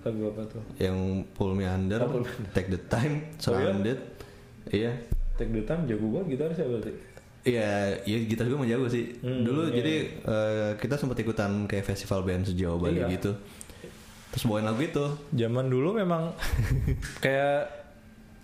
lagu 0.00 0.20
apa 0.28 0.42
tuh 0.44 0.60
yang 0.76 0.96
Pull 1.32 1.56
Me 1.56 1.64
Under, 1.64 1.96
Oh, 1.98 2.12
Pull 2.12 2.22
Me 2.22 2.30
Under. 2.30 2.52
Take 2.52 2.68
the 2.68 2.76
Time, 2.76 3.32
Surrounded. 3.36 3.96
Iya. 4.68 5.00
Take 5.34 5.48
the 5.50 5.64
Time 5.64 5.88
jago 5.88 6.12
banget 6.12 6.36
gitaris 6.36 6.60
ya 6.60 6.68
berarti 6.68 6.92
Iya, 7.44 7.72
iya 8.04 8.18
gitar 8.24 8.48
gue 8.48 8.56
jago 8.64 8.88
sih. 8.88 9.20
Hmm, 9.20 9.44
Dulu 9.44 9.68
iya, 9.68 9.76
jadi 9.76 9.94
eh, 10.24 10.70
kita 10.76 10.96
sempat 10.96 11.16
ikutan 11.18 11.64
kayak 11.64 11.84
festival 11.84 12.20
band 12.20 12.48
sejauh 12.48 12.76
Bali 12.76 13.00
Iya. 13.00 13.12
gitu. 13.16 13.32
Terus 14.32 14.44
bawain 14.44 14.64
lagu 14.64 14.80
itu. 14.80 15.04
zaman 15.30 15.68
dulu 15.68 15.92
memang 15.92 16.32
kayak 17.24 17.83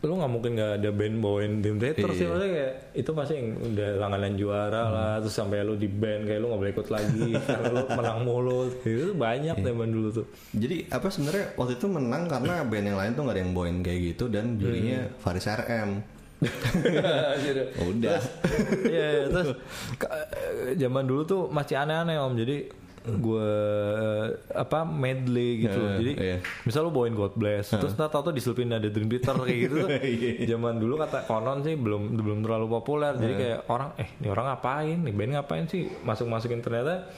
lu 0.00 0.16
nggak 0.16 0.28
mungkin 0.28 0.50
nggak 0.54 0.72
ada 0.76 0.90
band 0.90 1.16
bawain 1.18 1.52
Dream 1.58 1.76
Theater 1.76 2.08
sih 2.10 2.18
Iya. 2.18 2.28
maksudnya 2.28 2.50
kayak 2.50 2.72
itu 2.94 3.10
pasti 3.12 3.32
yang 3.34 3.48
udah 3.54 3.88
langganan 3.96 4.32
juara 4.34 4.82
lah 4.86 5.12
terus 5.18 5.34
sampai 5.34 5.60
lu 5.60 5.74
di 5.74 5.86
band 5.86 6.24
kayak 6.24 6.40
lu 6.40 6.46
nggak 6.48 6.56
boleh 6.58 6.72
ikut 6.72 6.88
lagi 6.88 7.28
karena 7.46 7.66
lu 7.68 7.84
menang 7.90 8.18
mulu 8.20 8.60
itu 8.80 9.12
banyak 9.12 9.54
Iya. 9.54 9.64
zaman 9.66 9.88
dulu 9.88 10.08
tuh 10.10 10.26
Jadi 10.52 10.76
apa 10.88 11.06
sebenarnya 11.06 11.44
waktu 11.54 11.72
itu 11.74 11.86
menang 11.86 12.22
karena 12.26 12.54
band 12.62 12.86
yang 12.86 12.96
lain 12.96 13.10
tuh 13.10 13.22
gak 13.22 13.34
ada 13.34 13.40
yang 13.40 13.52
bawain 13.52 13.78
kayak 13.80 14.00
gitu 14.08 14.24
dan 14.26 14.56
jurinya 14.56 15.00
Hmm. 15.02 15.14
Faris 15.18 15.44
RM. 15.44 15.90
Udah. 17.82 18.16
Iya, 18.82 19.06
iya, 19.12 19.28
terus 19.28 19.48
eh, 20.00 20.72
zaman 20.74 21.04
dulu 21.04 21.22
tuh 21.22 21.42
masih 21.48 21.76
aneh-aneh 21.76 22.16
om. 22.16 22.32
Jadi 22.32 22.68
gue 23.00 23.52
apa 24.52 24.84
medley 24.84 25.64
gitu. 25.64 25.80
Eh, 25.80 25.96
Jadi 25.96 26.12
iya. 26.16 26.36
misal 26.62 26.84
lu 26.84 26.92
bawain 26.92 27.16
God 27.16 27.32
Bless, 27.32 27.72
terus 27.72 27.96
ntar 27.96 28.08
tau 28.08 28.20
tuh 28.20 28.30
diselipin 28.30 28.68
ada 28.68 28.84
Dream 28.86 29.08
Theater 29.08 29.40
kayak 29.40 29.58
gitu. 29.58 29.76
tuh. 29.80 29.88
Iya. 30.10 30.30
zaman 30.50 30.76
dulu 30.76 31.00
kata 31.00 31.24
konon 31.24 31.64
sih 31.64 31.74
belum 31.74 32.12
belum 32.14 32.38
terlalu 32.40 32.66
populer. 32.68 33.16
Jadi 33.16 33.34
kayak 33.34 33.58
orang 33.66 33.90
eh 33.96 34.08
ini 34.20 34.28
orang 34.28 34.46
ngapain? 34.48 34.98
Nih 35.00 35.14
band 35.14 35.32
ngapain 35.32 35.64
sih? 35.64 35.88
Masuk-masukin 36.04 36.60
ternyata 36.60 37.08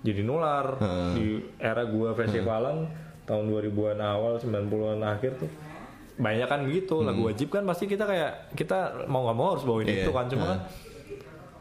jadi 0.00 0.22
nular 0.22 0.78
di 1.12 1.42
era 1.58 1.84
gua 1.84 2.14
festivalan 2.14 2.88
tahun 3.26 3.44
2000-an 3.50 4.00
awal 4.00 4.40
90-an 4.40 5.04
akhir 5.04 5.36
tuh 5.36 5.50
banyak 6.18 6.48
kan 6.48 6.66
gitu 6.66 7.06
lagu 7.06 7.22
wajib 7.22 7.46
kan 7.46 7.62
pasti 7.62 7.86
kita 7.86 8.02
kayak 8.02 8.50
kita 8.56 9.06
mau 9.06 9.22
nggak 9.22 9.36
mau 9.36 9.54
harus 9.54 9.62
bawain 9.62 9.86
Iya. 9.86 10.02
itu 10.02 10.10
kan 10.10 10.26
cuma 10.26 10.44
kan 10.48 10.58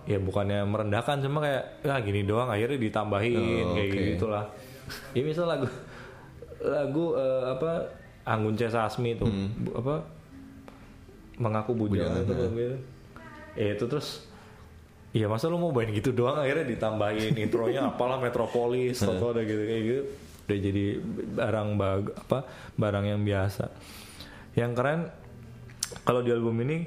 ya 0.08 0.18
bukannya 0.18 0.64
merendahkan 0.64 1.20
cuma 1.20 1.40
kayak 1.40 1.64
ya 1.82 2.00
gini 2.00 2.24
doang 2.24 2.48
akhirnya 2.48 2.80
ditambahin 2.80 3.36
Oh, 3.62 3.74
kayak 3.74 3.88
oke. 3.90 4.00
gitulah 4.14 4.46
ya 5.12 5.22
misal 5.22 5.46
lagu 5.46 5.68
lagu 6.60 7.06
eh, 7.14 7.44
apa 7.50 7.72
Anggun 8.24 8.56
C 8.56 8.66
Sasmi 8.66 9.16
tuh 9.16 9.28
bu- 9.28 9.76
apa 9.76 9.96
mengaku 11.38 11.72
bujang 11.76 12.08
Bujangan, 12.08 12.18
itu 12.18 12.32
ya. 12.32 12.40
lagu 12.40 12.58
itu. 12.58 12.78
ya 13.56 13.68
itu 13.74 13.86
terus 13.86 14.10
Iya 15.10 15.26
masa 15.26 15.48
lu 15.48 15.58
mau 15.58 15.72
main 15.72 15.90
gitu 15.90 16.12
doang 16.12 16.36
akhirnya 16.36 16.68
ditambahin 16.68 17.34
intronya 17.46 17.88
apalah 17.88 18.18
Metropolis 18.18 19.00
atau 19.02 19.32
ada 19.32 19.42
gitu 19.42 19.64
kayak 19.64 19.84
gitu 19.84 20.02
udah 20.46 20.58
jadi 20.62 20.86
barang 21.34 21.70
bag 21.76 22.04
apa 22.18 22.40
barang 22.76 23.06
yang 23.06 23.22
biasa 23.22 23.66
yang 24.54 24.72
keren 24.72 25.08
kalau 26.04 26.20
di 26.20 26.30
album 26.30 26.60
ini 26.62 26.86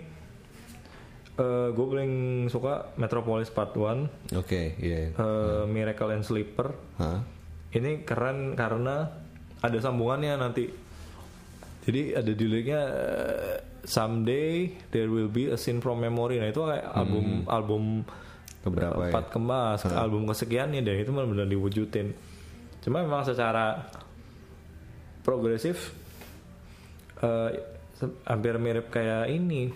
gue 1.71 1.87
paling 1.87 2.15
suka 2.47 2.93
Metropolis 2.95 3.49
Part 3.49 3.73
1 3.73 4.35
Oke, 4.35 4.77
iya. 4.77 5.11
eh, 5.11 5.63
Miracle 5.65 6.13
and 6.13 6.23
Sleeper. 6.23 6.69
Hah? 6.97 7.21
ini 7.71 8.03
keren 8.03 8.55
karena 8.55 9.07
ada 9.59 9.79
sambungannya 9.79 10.35
nanti. 10.35 10.67
Jadi 11.81 12.13
ada 12.13 12.29
di 12.29 12.45
liriknya 12.45 12.83
eh, 12.83 13.57
someday 13.83 14.69
there 14.91 15.07
will 15.07 15.29
be 15.29 15.47
a 15.47 15.57
scene 15.57 15.79
from 15.79 15.99
memory. 15.99 16.37
Nah 16.37 16.49
itu 16.49 16.61
kayak 16.61 16.87
album 16.91 17.47
album 17.47 17.85
Keberapa 18.61 19.01
ya? 19.01 19.09
empat 19.09 19.27
kemas 19.31 19.81
album 19.89 20.29
kesekian 20.29 20.69
nih 20.69 20.83
dan 20.83 20.97
itu 20.99 21.09
benar-benar 21.09 21.47
diwujudin. 21.47 22.13
Cuma 22.83 23.01
memang 23.01 23.25
secara 23.25 23.89
progresif 25.23 25.93
eh, 27.21 27.51
se- 27.95 28.19
hampir 28.25 28.57
mirip 28.57 28.89
kayak 28.89 29.29
ini 29.29 29.73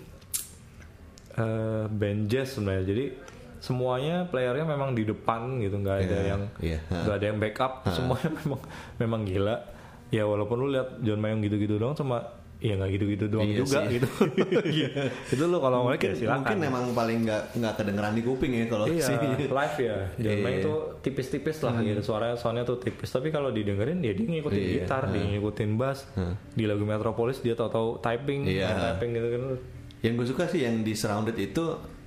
eh, 1.35 1.85
band 1.87 2.21
jazz 2.25 2.53
sebenarnya 2.53 2.85
jadi 2.85 3.05
semuanya 3.57 4.25
playernya 4.25 4.61
memang 4.63 4.93
di 4.93 5.03
depan 5.03 5.57
gitu 5.57 5.75
nggak 5.77 5.97
ada 5.99 6.05
Iya, 6.13 6.21
yang 6.27 6.41
iya. 6.59 6.79
nggak 6.85 7.15
ada 7.15 7.25
yang 7.25 7.39
backup 7.39 7.71
semuanya 7.89 8.29
memang 8.39 8.61
memang 8.95 9.21
gila 9.23 9.55
ya 10.09 10.23
walaupun 10.23 10.55
lu 10.57 10.67
lihat 10.69 11.01
John 11.01 11.17
Mayong 11.17 11.41
gitu-gitu 11.41 11.75
doang 11.75 11.93
cuma 11.93 12.21
ya 12.55 12.71
nggak 12.73 12.91
gitu-gitu 12.93 13.25
doang 13.27 13.45
Iya 13.45 13.57
juga 13.59 13.79
sih. 13.83 13.97
gitu 13.97 14.07
Iya. 14.79 14.89
itu 15.27 15.43
lu 15.43 15.57
kalau 15.57 15.83
ngeliat 15.83 15.97
ya 15.99 16.13
silakan 16.15 16.39
Mungkin 16.39 16.57
emang 16.63 16.83
paling 16.93 17.17
nggak 17.25 17.43
nggak 17.53 17.73
kedengeran 17.75 18.13
di 18.13 18.23
kuping 18.23 18.51
ya 18.53 18.65
kalau 18.65 18.85
Iya, 18.85 19.01
sih. 19.03 19.15
live 19.49 19.77
ya. 19.77 19.95
John 20.15 20.23
Iya. 20.23 20.31
Hmm. 20.31 20.43
Mayong 20.45 20.61
tuh 20.63 20.77
tipis-tipis 21.01 21.57
lah 21.59 21.73
gitu. 21.79 22.01
Suaranya 22.01 22.35
soalnya 22.35 22.63
tuh 22.63 22.77
tipis. 22.77 23.09
Tapi 23.09 23.27
kalau 23.29 23.49
didengerin 23.49 23.99
ya 23.99 24.13
dia 24.13 24.25
ngikutin 24.29 24.55
Iya, 24.57 24.71
gitar, 24.77 25.03
dia 25.09 25.25
ngikutin 25.27 25.69
bass. 25.75 26.05
Di 26.49 26.63
lagu 26.63 26.83
Metropolis 26.83 27.37
dia 27.39 27.53
tahu-tahu 27.53 27.99
typing, 27.99 28.45
Iya. 28.45 28.65
main 28.67 28.79
typing 28.87 29.09
gitu 29.11 29.27
kan. 29.27 29.41
Yang 30.05 30.13
gue 30.15 30.27
suka 30.29 30.43
sih 30.45 30.61
yang 30.61 30.85
di 30.85 30.93
surrounded 30.93 31.33
itu 31.35 31.63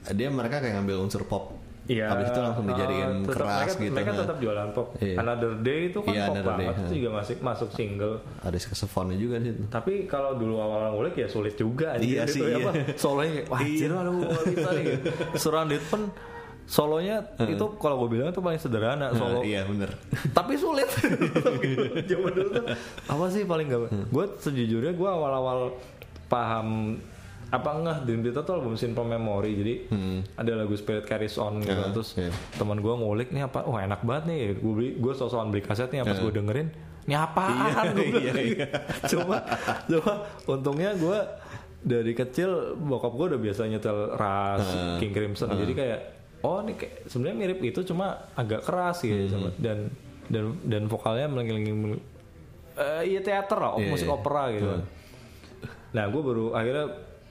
dia 0.08 0.28
mereka 0.30 0.62
kayak 0.62 0.78
ngambil 0.78 1.02
unsur 1.02 1.26
pop. 1.26 1.58
Iya. 1.88 2.12
Habis 2.12 2.28
itu 2.28 2.40
langsung 2.44 2.64
dijadiin 2.68 3.24
tetap- 3.24 3.32
keras 3.32 3.64
mereka, 3.64 3.80
gitu. 3.80 3.94
Mereka 3.96 4.10
nah. 4.12 4.20
tetap 4.20 4.36
jualan 4.38 4.68
pop. 4.76 4.86
Iya. 5.00 5.16
Another 5.18 5.52
Day 5.56 5.80
itu 5.88 5.98
kan 6.04 6.12
Iya, 6.12 6.24
pop 6.28 6.36
Day, 6.36 6.44
banget. 6.44 6.74
ha. 6.76 6.80
Itu 6.84 6.94
juga 6.94 7.10
masih 7.16 7.34
masuk 7.40 7.68
single. 7.72 8.14
Ada 8.44 8.58
saksofonnya 8.60 9.16
juga 9.16 9.36
sih. 9.40 9.52
Tapi 9.66 9.92
kalau 10.04 10.36
dulu 10.36 10.60
awal 10.60 10.92
ngulik 10.92 11.16
ya 11.16 11.26
sulit 11.26 11.56
juga. 11.56 11.96
Iya 11.96 12.28
sih, 12.28 12.44
Itu 12.44 12.60
iya. 12.60 12.60
apa, 12.60 12.70
Solonya 13.02 13.32
kayak, 13.32 13.46
wah 13.48 13.60
gak 13.64 14.44
bisa 14.46 14.68
nih. 14.76 14.84
Surrounded 15.42 15.82
pun 15.88 16.02
solonya 16.68 17.24
itu 17.48 17.64
kalau 17.80 17.96
gue 18.04 18.12
bilang 18.12 18.28
itu 18.28 18.44
paling 18.44 18.60
sederhana 18.60 19.08
solo 19.16 19.40
Nah, 19.40 19.48
iya 19.48 19.64
bener. 19.64 19.88
tapi 20.36 20.52
sulit 20.52 20.84
zaman 22.04 22.28
dulu 22.28 22.48
tuh 22.52 22.64
apa 23.08 23.24
sih 23.32 23.48
paling 23.48 23.72
gak 23.72 23.80
gue 23.88 24.24
sejujurnya 24.36 24.92
gue 24.92 25.08
awal-awal 25.08 25.72
paham 26.28 27.00
apa 27.48 27.68
ngeh? 27.80 27.98
Dream 28.04 28.20
Theater 28.20 28.42
tuh 28.44 28.54
album 28.60 28.74
Simple 28.76 29.06
Memory. 29.08 29.52
Jadi 29.56 29.74
ada 30.36 30.52
lagu 30.52 30.74
Spirit 30.76 31.08
Carries 31.08 31.36
On 31.40 31.56
gitu. 31.60 31.72
Ya, 31.72 31.88
terus 31.92 32.10
iya. 32.16 32.30
teman 32.60 32.78
gue 32.80 32.94
ngulik 32.94 33.32
nih 33.32 33.48
apa? 33.48 33.64
Wah 33.64 33.84
enak 33.84 34.04
banget 34.04 34.24
nih. 34.28 34.38
Gue 34.60 34.72
beli 34.76 34.90
gue 35.00 35.12
sosokan 35.16 35.48
beli 35.48 35.64
kasetnya 35.64 36.04
pas 36.04 36.18
gue 36.18 36.32
dengerin 36.32 36.68
ini 37.08 37.16
apaan? 37.16 37.96
Gua 37.96 38.04
bilang 38.04 38.36
gitu. 38.36 38.64
coba 39.16 39.36
coba 39.88 40.12
untungnya 40.44 40.92
gue 40.92 41.18
dari 41.80 42.12
kecil 42.12 42.76
bokap 42.76 43.16
gue 43.16 43.26
udah 43.32 43.40
biasa 43.40 43.60
nyetel 43.64 43.98
Ras 44.12 44.66
King 45.00 45.12
Crimson. 45.16 45.48
Jadi 45.56 45.72
kayak 45.72 46.00
oh 46.44 46.60
ini 46.60 46.76
kayak 46.76 47.08
sebenarnya 47.08 47.36
mirip 47.40 47.58
itu 47.64 47.80
cuma 47.88 48.28
agak 48.36 48.62
keras 48.62 49.00
gitu 49.02 49.24
sama- 49.32 49.56
dan 49.56 49.88
dan 50.28 50.52
dan 50.68 50.84
vokalnya 50.86 51.26
melengking 51.32 51.96
eh 52.78 53.02
iya 53.10 53.20
teater 53.24 53.58
lah 53.58 53.74
Iya, 53.74 53.90
musik 53.90 54.06
iya. 54.06 54.14
opera 54.14 54.42
gitu. 54.54 54.68
Nah 55.96 56.04
gue 56.12 56.22
baru 56.22 56.46
akhirnya 56.54 56.86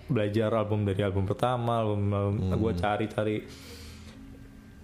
belajar 0.08 0.50
album 0.54 0.84
dari 0.84 1.02
album 1.02 1.24
pertama 1.24 1.80
album, 1.80 2.02
album 2.10 2.34
gue 2.54 2.74
cari-cari 2.76 3.38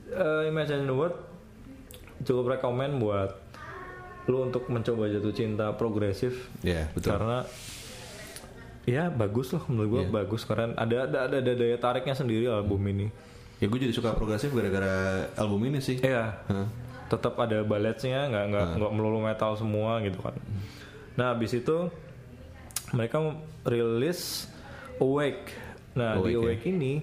Eh, 0.05 0.41
Imagine 0.45 0.83
the 0.83 0.93
World 0.93 1.17
cukup 2.21 2.53
rekomend 2.53 3.01
buat 3.01 3.33
lu 4.23 4.45
untuk 4.45 4.69
mencoba 4.69 5.09
jatuh 5.09 5.33
cinta 5.33 5.73
progresif 5.73 6.47
Iya 6.61 6.87
betul. 6.93 7.11
karena 7.11 7.43
ya 8.83 9.09
bagus 9.09 9.51
lah 9.51 9.63
menurut 9.65 9.89
gue 9.89 10.01
Iya. 10.01 10.11
bagus 10.13 10.41
karena 10.43 10.71
ada 10.75 11.07
ada, 11.07 11.17
ada 11.25 11.35
ada 11.39 11.51
daya 11.51 11.75
tariknya 11.75 12.13
sendiri 12.13 12.45
album 12.45 12.79
ini 12.85 13.07
Ya 13.57 13.65
gue 13.65 13.79
jadi 13.79 13.91
suka 13.91 14.11
progresif 14.11 14.51
gara-gara 14.51 15.23
album 15.33 15.63
ini 15.65 15.79
sih. 15.79 15.95
Iya. 15.95 16.35
Hah. 16.43 16.67
Tetap 17.07 17.39
ada 17.39 17.63
balletnya, 17.63 18.27
nggak 18.27 18.45
nggak 18.51 18.65
nggak 18.75 18.91
melulu 18.91 19.23
metal 19.23 19.55
semua 19.55 20.03
gitu 20.03 20.19
kan. 20.19 20.35
Nah, 21.15 21.31
habis 21.31 21.55
itu 21.55 21.87
mereka 22.91 23.23
rilis 23.63 24.51
Awake. 24.97 25.43
Nah, 25.93 26.17
di 26.17 26.19
Awake, 26.19 26.31
ya. 26.31 26.37
Awake 26.39 26.63
ini 26.67 26.93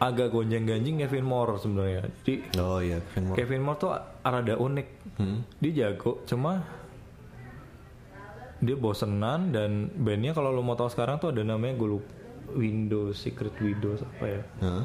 agak 0.00 0.28
gonjang-ganjing 0.30 0.96
Kevin 0.98 1.24
Moore 1.24 1.58
sebenarnya. 1.58 2.02
Jadi 2.20 2.34
Oh 2.56 2.80
iya, 2.80 2.98
Kevin 3.02 3.24
Moore. 3.26 3.36
Kevin 3.36 3.60
Moore 3.60 3.78
tuh 3.78 3.90
rada 4.20 4.54
unik. 4.56 4.88
Hmm. 5.16 5.38
Dia 5.58 5.72
jago, 5.86 6.24
cuma 6.24 6.64
dia 8.60 8.76
bosenan 8.76 9.50
dan 9.50 9.88
bandnya 9.90 10.32
kalau 10.32 10.52
lo 10.52 10.60
mau 10.60 10.74
tahu 10.74 10.88
sekarang 10.88 11.16
tuh 11.16 11.32
ada 11.32 11.40
namanya 11.40 11.72
gue 11.74 11.88
lupa 11.90 12.08
Windows 12.50 13.16
Secret 13.16 13.56
Windows 13.56 14.04
apa 14.04 14.24
ya 14.26 14.42
Hah? 14.60 14.84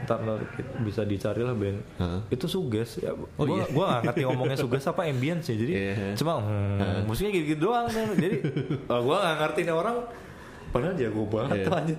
ntar 0.00 0.16
ntar 0.22 0.38
bisa 0.80 1.02
dicari 1.02 1.42
lah 1.42 1.52
band 1.52 1.82
Heeh. 1.98 2.20
itu 2.30 2.46
suges 2.46 3.02
ya 3.02 3.10
Oh, 3.34 3.44
gua 3.44 3.56
iya. 3.58 3.64
gua 3.68 3.84
gak 3.90 4.00
ngerti 4.06 4.20
ngomongnya 4.24 4.56
suges 4.56 4.84
apa 4.86 5.04
ambience 5.04 5.50
ya 5.50 5.56
jadi 5.58 5.72
Iya. 5.74 5.94
cuma 6.14 6.38
hmm, 6.38 7.04
musiknya 7.04 7.32
gitu, 7.34 7.46
gitu 7.50 7.60
doang 7.66 7.84
kan. 7.84 8.08
jadi 8.14 8.36
oh, 8.94 9.00
gua 9.02 9.16
gak 9.20 9.36
ngerti 9.42 9.60
nih 9.66 9.74
orang 9.74 9.96
padahal 10.70 10.94
jago 10.94 11.22
banget 11.26 11.66
tuh 11.66 11.74
anjir 11.74 11.98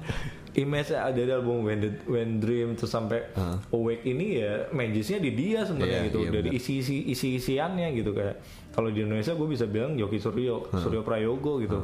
image 0.52 0.90
dari 0.92 1.32
album 1.32 1.64
When, 1.64 1.80
the, 1.80 1.90
When 2.06 2.30
Dream 2.38 2.76
terus 2.76 2.92
sampai 2.92 3.24
Heeh. 3.32 3.56
Awake 3.72 4.04
ini 4.06 4.28
ya 4.38 4.68
magisnya 4.70 5.18
di 5.18 5.32
dia 5.32 5.64
sebenarnya 5.64 6.00
Iya, 6.04 6.08
gitu. 6.12 6.20
iya, 6.20 6.30
dari 6.32 6.50
isi 6.52 6.80
isi 6.80 6.98
isi 7.08 7.28
isiannya 7.36 7.88
gitu 7.96 8.12
kayak 8.12 8.36
kalau 8.72 8.88
di 8.88 9.00
Indonesia 9.00 9.32
gue 9.32 9.48
bisa 9.48 9.64
bilang 9.64 9.96
Yoki 9.96 10.18
Suryo 10.18 10.68
Suryo 10.74 11.02
Prayogo 11.02 11.60
gitu. 11.60 11.80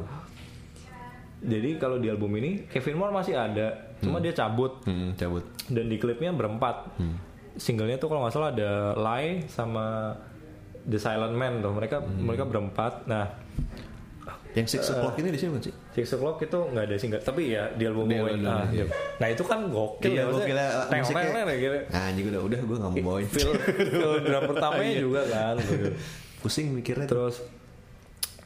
Jadi 1.38 1.78
kalau 1.78 1.96
di 1.96 2.10
album 2.10 2.34
ini 2.34 2.66
Kevin 2.66 2.98
Moore 2.98 3.14
masih 3.14 3.38
ada 3.38 3.94
cuma 4.02 4.18
dia 4.18 4.34
cabut. 4.34 4.82
Hmm, 4.84 5.14
cabut. 5.14 5.46
dan 5.70 5.86
di 5.86 5.96
klipnya 5.96 6.34
berempat. 6.34 6.92
Singlenya 7.54 7.96
tuh 7.96 8.10
kalau 8.10 8.26
nggak 8.26 8.34
salah 8.34 8.50
ada 8.50 8.70
Lie 8.94 9.46
sama 9.46 10.14
The 10.82 10.98
Silent 10.98 11.32
Man 11.32 11.62
tuh. 11.62 11.70
Mereka 11.70 11.96
mereka 12.18 12.44
berempat. 12.44 13.06
Nah 13.06 13.30
Yang 14.48 14.66
Six 14.70 14.82
O'Clock 14.88 15.14
ini 15.16 15.28
di 15.28 15.38
sini 15.38 15.48
bukan 15.50 15.64
sih? 15.64 15.74
Six 15.92 16.06
O'Clock 16.12 16.40
itu 16.40 16.58
nggak 16.58 16.84
ada 16.84 16.96
single 16.96 17.20
tapi 17.20 17.52
ya 17.52 17.68
di 17.70 17.84
album 17.84 18.08
Awake. 18.08 18.32
album, 18.32 18.42
nah, 18.42 18.64
iya. 18.68 18.84
nah 19.16 19.28
itu 19.28 19.42
kan 19.42 19.58
gokil 19.66 20.08
Iya, 20.08 20.22
ya 20.22 20.24
uh, 20.24 20.86
teng 20.88 21.00
musiknya- 21.00 21.46
ya, 21.46 21.56
gitu. 21.56 21.76
Nah, 21.86 22.02
anjing 22.04 22.26
udah 22.28 22.40
udah 22.42 22.60
gue 22.60 22.76
gak 22.76 22.90
mau 22.90 22.98
bawain. 23.04 23.26
feel 23.26 23.50
feel 23.92 24.12
drum 24.20 24.42
pertamanya 24.46 24.92
juga 24.96 25.22
kan 25.26 25.54
gitu. 25.58 25.88
Pusing 26.38 26.66
mikirnya 26.70 27.04
terus 27.04 27.36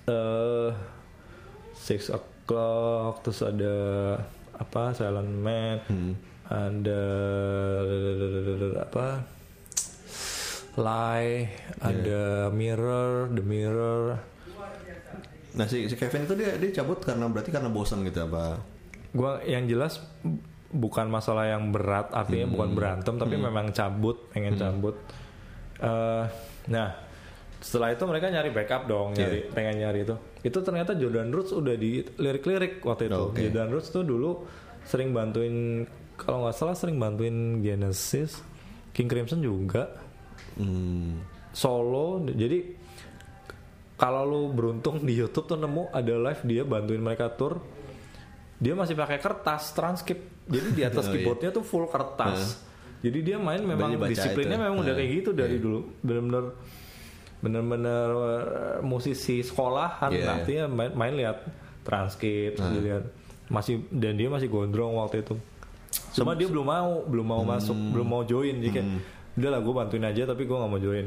eh 0.04 0.68
Six 1.72 2.10
O'Clock 2.10 3.22
terus 3.22 3.40
ada 3.40 3.76
apa 4.54 4.82
Silent 4.92 5.32
Man 5.32 5.76
Hmm. 5.86 6.14
ada 6.44 7.02
apa 8.78 9.06
Lie 10.72 11.52
ada 11.78 12.22
Mirror 12.48 13.28
The 13.30 13.42
Mirror 13.42 14.02
Nah 15.52 15.64
si, 15.64 15.84
si 15.84 15.94
Kevin 15.94 16.24
itu 16.24 16.34
dia 16.34 16.56
dia 16.56 16.70
cabut 16.74 16.98
karena 16.98 17.26
berarti 17.26 17.50
karena 17.50 17.68
bosan 17.68 18.02
gitu 18.02 18.24
apa? 18.24 18.56
gua 19.10 19.38
yang 19.42 19.66
jelas 19.66 20.00
bukan 20.68 21.04
masalah 21.06 21.44
yang 21.46 21.68
berat 21.68 22.08
artinya 22.10 22.44
Hmm. 22.44 22.54
bukan 22.54 22.70
berantem 22.72 23.14
tapi 23.14 23.36
memang 23.36 23.68
cabut 23.70 24.16
pengen 24.28 24.56
cabut 24.56 24.96
Eh, 25.76 26.24
nah 26.66 26.88
setelah 27.58 27.90
itu 27.90 28.00
mereka 28.02 28.26
nyari 28.26 28.48
backup 28.48 28.86
dong 28.86 29.12
nyari 29.12 29.42
Iya. 29.42 29.50
pengen 29.50 29.76
nyari 29.78 29.98
itu 30.02 30.14
itu 30.40 30.58
ternyata 30.58 30.94
Jordan 30.94 31.28
Roots 31.28 31.52
udah 31.52 31.74
di 31.74 32.00
lirik-lirik 32.16 32.80
waktu 32.80 33.06
itu 33.06 33.20
Oke. 33.20 33.40
Jordan 33.44 33.68
Roots 33.68 33.90
tuh 33.90 34.00
dulu 34.00 34.46
sering 34.82 35.12
bantuin 35.12 35.84
kalau 36.14 36.42
nggak 36.42 36.56
salah 36.56 36.72
sering 36.72 36.96
bantuin 36.96 37.34
Genesis 37.60 38.40
King 38.90 39.06
Crimson 39.06 39.38
juga 39.38 39.92
Hmm. 40.52 41.20
solo 41.50 42.24
jadi 42.24 42.58
kalau 44.02 44.22
lu 44.24 44.42
beruntung 44.50 44.98
di 44.98 45.14
YouTube 45.14 45.46
tuh 45.46 45.54
nemu 45.54 45.86
ada 45.88 46.10
live 46.10 46.42
dia 46.42 46.62
bantuin 46.64 46.98
mereka 46.98 47.30
tour 47.30 47.62
dia 48.58 48.74
masih 48.74 48.94
pakai 48.94 49.18
kertas 49.18 49.70
transkrip 49.70 50.18
jadi 50.44 50.68
di 50.68 50.82
atas 50.82 51.06
Oh, 51.06 51.08
iya. 51.08 51.14
keyboardnya 51.16 51.50
tuh 51.52 51.62
full 51.62 51.86
kertas 51.86 52.58
jadi 52.98 53.18
dia 53.20 53.36
main 53.38 53.62
memang 53.62 53.94
disiplinnya 54.02 54.54
itu. 54.54 54.64
memang 54.64 54.78
udah 54.80 54.90
Nah, 54.90 54.98
kayak 54.98 55.10
gitu 55.16 55.30
dari 55.32 55.54
iya. 55.54 55.62
dulu 55.62 55.80
bener-bener 56.00 56.44
bener-bener 57.38 58.08
uh, 58.08 58.26
musisi 58.82 59.38
sekolahan 59.40 60.10
Iya, 60.10 60.18
iya. 60.20 60.30
artinya 60.32 60.64
main, 60.68 60.90
main 60.92 61.14
lihat 61.16 61.38
transkrip 61.82 62.54
Nah. 62.54 62.70
dia 62.70 62.82
lihat 62.82 63.04
masih 63.46 63.86
dan 63.88 64.14
dia 64.14 64.26
masih 64.26 64.46
gondrong 64.46 64.94
waktu 64.96 65.20
itu 65.20 65.34
cuma 66.12 66.32
dia 66.32 66.46
belum 66.46 66.64
mau 66.64 67.02
belum 67.04 67.26
mau 67.28 67.42
masuk 67.44 67.74
Hmm. 67.74 67.90
belum 67.90 68.06
mau 68.08 68.22
join 68.22 68.58
jadi 68.58 68.70
kayak 68.72 68.88
udah 69.34 69.50
lah 69.50 69.60
gue 69.60 69.74
bantuin 69.74 70.04
aja 70.04 70.22
tapi 70.24 70.42
gue 70.42 70.52
nggak 70.52 70.68
mau 70.68 70.78
join 70.78 71.06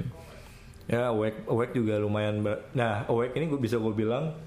ya 0.85 1.09
awake 1.09 1.49
awake 1.49 1.73
juga 1.73 1.97
lumayan 1.97 2.45
nah 2.77 3.09
awake 3.09 3.33
ini 3.33 3.49
gue 3.49 3.57
bisa 3.57 3.81
gue 3.81 3.93
bilang 3.93 4.37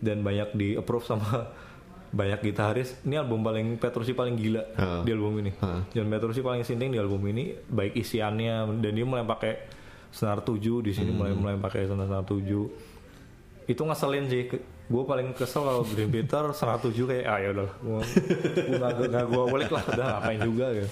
dan 0.00 0.24
banyak 0.24 0.52
di 0.56 0.68
approve 0.76 1.04
sama 1.04 1.48
banyak 2.18 2.46
gitaris. 2.46 2.94
Ini 3.02 3.26
album 3.26 3.42
paling 3.42 3.74
Petrucci 3.74 4.14
paling 4.14 4.38
gila 4.38 4.62
Heeh. 4.78 5.00
di 5.02 5.10
album 5.10 5.34
ini. 5.42 5.50
Heeh. 5.50 5.82
dan 5.98 6.06
Petrucci 6.06 6.46
paling 6.46 6.62
sinting 6.62 6.94
di 6.94 6.98
album 7.02 7.18
ini 7.26 7.58
baik 7.66 7.98
isiannya 7.98 8.70
dan 8.78 8.92
dia 8.94 9.02
mulai 9.02 9.26
pakai 9.26 9.66
senar 10.14 10.46
7 10.46 10.62
di 10.62 10.94
sini 10.94 11.10
mulai 11.10 11.34
mulai 11.34 11.58
pakai 11.58 11.90
senar 11.90 12.06
senar 12.06 12.22
7 12.22 12.46
itu 13.66 13.82
ngeselin 13.82 14.30
sih 14.30 14.46
gue 14.84 15.02
paling 15.02 15.34
kesel 15.34 15.66
kalau 15.66 15.82
Dream 15.82 16.14
Theater 16.14 16.54
senar 16.54 16.78
7 16.78 16.94
kayak 16.94 17.26
ah 17.26 17.38
ya 17.42 17.50
udah 17.50 17.70
gue 17.82 18.00
nggak 19.10 19.26
gue 19.26 19.44
balik 19.50 19.70
lah 19.74 19.82
udah 19.90 20.06
ngapain 20.06 20.38
juga 20.38 20.66
gitu 20.70 20.90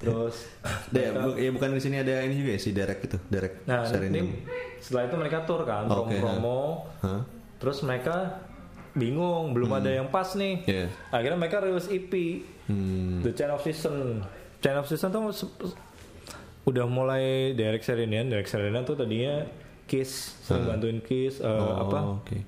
terus 0.00 0.48
Deh, 0.88 1.12
bu- 1.12 1.36
ya 1.36 1.50
bukan 1.50 1.70
di 1.70 1.80
sini 1.80 1.96
ada 1.98 2.20
ini 2.20 2.34
juga 2.34 2.50
ya 2.50 2.60
si 2.60 2.70
Derek 2.70 3.00
itu, 3.02 3.18
Derek 3.26 3.62
Nah, 3.64 3.84
ini 3.86 4.40
setelah 4.78 5.06
itu 5.06 5.14
mereka 5.14 5.44
tur 5.44 5.62
kan, 5.62 5.84
Oke, 5.86 6.16
promo-promo. 6.16 6.88
Hah? 6.98 7.22
Terus 7.56 7.78
mereka 7.80 8.40
bingung, 8.90 9.52
belum 9.52 9.70
ada 9.70 9.92
yang 9.92 10.08
pas 10.08 10.32
nih. 10.32 10.64
Iya. 10.64 10.86
Akhirnya 11.10 11.36
mereka 11.36 11.60
rilis 11.60 11.86
EP, 11.86 12.12
Hmm. 12.64 13.20
The 13.20 13.30
Chain 13.30 13.50
of 13.50 13.60
Season. 13.60 14.22
Chain 14.58 14.76
of 14.76 14.86
Season 14.86 15.10
tuh 15.10 15.26
udah 16.62 16.86
mulai 16.86 17.50
Derek 17.52 17.80
Sherinian 17.80 18.26
Derek 18.26 18.46
Sherinian 18.46 18.84
tuh 18.84 18.94
tadinya 18.94 19.42
Kiss 19.84 20.38
sering 20.40 20.64
bantuin 20.66 20.98
Kiss 21.00 21.38
eh, 21.38 21.48
Oh, 21.48 21.74
apa 21.80 21.98
Oke. 22.16 22.38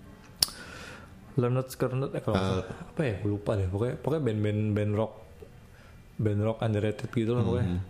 Leonard 1.34 1.66
Skernet 1.66 2.12
eh 2.12 2.20
kalau 2.20 2.36
salah. 2.36 2.66
apa 2.68 3.00
ya 3.02 3.14
lupa 3.22 3.56
deh 3.56 3.64
pokoknya 3.66 3.96
pokoknya 3.98 4.22
band-band 4.22 4.60
band 4.72 4.92
rock 4.94 5.12
band 6.16 6.40
rock 6.40 6.58
underrated 6.60 7.08
gitu 7.08 7.32
lah 7.32 7.42
pokoknya. 7.42 7.80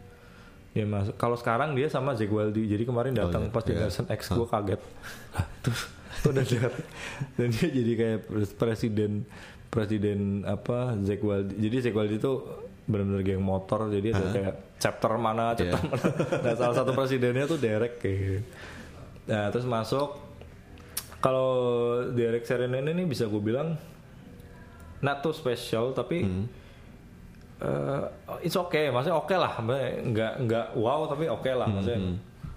Dia 0.73 0.89
masuk 0.89 1.15
kalau 1.17 1.37
sekarang 1.37 1.77
dia 1.77 1.85
sama 1.87 2.17
Zack 2.17 2.29
Wilde 2.29 2.57
jadi 2.59 2.83
kemarin 2.83 3.13
datang 3.13 3.47
iya. 3.47 3.53
pas 3.53 3.61
Iya. 3.61 3.69
Generation 3.77 4.07
X 4.09 4.21
gue 4.31 4.47
kaget. 4.47 4.81
Lah, 5.35 5.47
tuh 5.61 5.77
udah 6.33 6.45
dan 7.35 7.49
dia 7.51 7.69
jadi 7.69 7.93
kayak 7.93 8.19
pres- 8.25 8.55
presiden 8.55 9.25
presiden 9.69 10.19
apa 10.45 10.97
Zack 11.03 11.21
Wilde 11.21 11.53
jadi 11.57 11.77
Zack 11.83 11.93
Wilde 11.93 12.17
itu 12.17 12.33
benar-benar 12.83 13.21
geng 13.21 13.45
motor. 13.45 13.87
Jadi 13.87 14.09
ada 14.11 14.29
kayak 14.29 14.55
chapter 14.79 15.13
mana 15.15 15.53
chapter 15.53 15.77
Iya. 15.77 15.93
mana. 15.93 16.09
Nah 16.45 16.53
salah 16.57 16.75
satu 16.75 16.91
presidennya 16.93 17.45
tuh 17.45 17.57
Derek 17.57 18.01
kayak 18.01 18.17
gitu. 18.17 18.41
nah 19.23 19.53
terus 19.53 19.65
masuk. 19.65 20.19
Kalau 21.21 21.51
Derek 22.11 22.43
Serenen 22.43 22.83
ini 22.89 23.05
bisa 23.05 23.29
gue 23.29 23.39
bilang 23.39 23.79
not 24.99 25.21
too 25.21 25.31
special 25.31 25.93
tapi 25.93 26.27
eh, 27.63 28.03
it's 28.43 28.57
okay. 28.57 28.91
Maksudnya 28.91 29.17
oke 29.17 29.33
lah. 29.33 29.53
Maksudnya 29.57 29.91
nggak 30.05 30.33
nggak 30.43 30.67
wow 30.75 31.07
tapi 31.07 31.25
oke 31.27 31.51
lah. 31.51 31.69
Maksudnya 31.69 32.01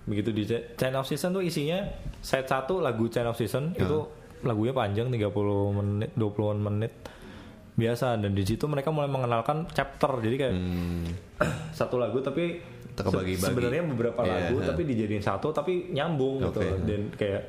begitu 0.06 0.30
di 0.30 0.44
Ch- 0.44 0.65
Chain 0.76 0.94
of 0.94 1.06
Season 1.06 1.30
tuh 1.30 1.41
isinya 1.41 1.82
set 2.20 2.46
satu 2.46 2.78
lagu 2.78 3.06
Chain 3.08 3.26
of 3.26 3.34
Season 3.34 3.74
itu 3.74 4.06
lagunya 4.41 4.70
panjang 4.72 5.10
30 5.10 5.30
menit 5.74 6.12
20 6.13 6.58
menit 6.60 6.94
biasa. 7.74 8.18
Dan 8.18 8.32
di 8.32 8.44
situ 8.44 8.65
mereka 8.65 8.89
mulai 8.89 9.08
mengenalkan 9.08 9.65
chapter. 9.70 10.10
Jadi 10.20 10.36
kayak 10.36 10.56
satu 11.80 11.96
lagu 11.96 12.20
tapi 12.20 12.62
se- 12.96 13.41
sebenarnya 13.41 13.84
beberapa 13.86 14.22
Iya, 14.22 14.32
lagu 14.48 14.56
iya. 14.58 14.68
tapi 14.70 14.82
dijadiin 14.86 15.20
satu 15.20 15.50
tapi 15.50 15.91
nyambung 15.91 16.39
gitu. 16.41 16.60
Oke, 16.60 16.65
iya. 16.65 16.78
dan 16.82 17.02
kayak 17.12 17.41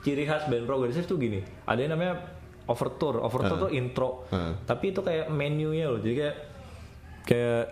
ciri 0.00 0.24
khas 0.24 0.48
band 0.48 0.64
progresif 0.64 1.04
tuh 1.04 1.16
gini. 1.16 1.44
Ada 1.64 1.80
yang 1.82 1.92
namanya 1.92 2.14
overture. 2.70 3.18
Overture 3.18 3.58
tuh 3.58 3.70
intro. 3.70 4.24
Heeh. 4.30 4.52
tapi 4.62 4.84
itu 4.88 5.00
kayak 5.00 5.26
menunya 5.28 5.86
loh. 5.86 5.98
Jadi 5.98 6.14
kayak 6.16 6.36
kayak 7.22 7.64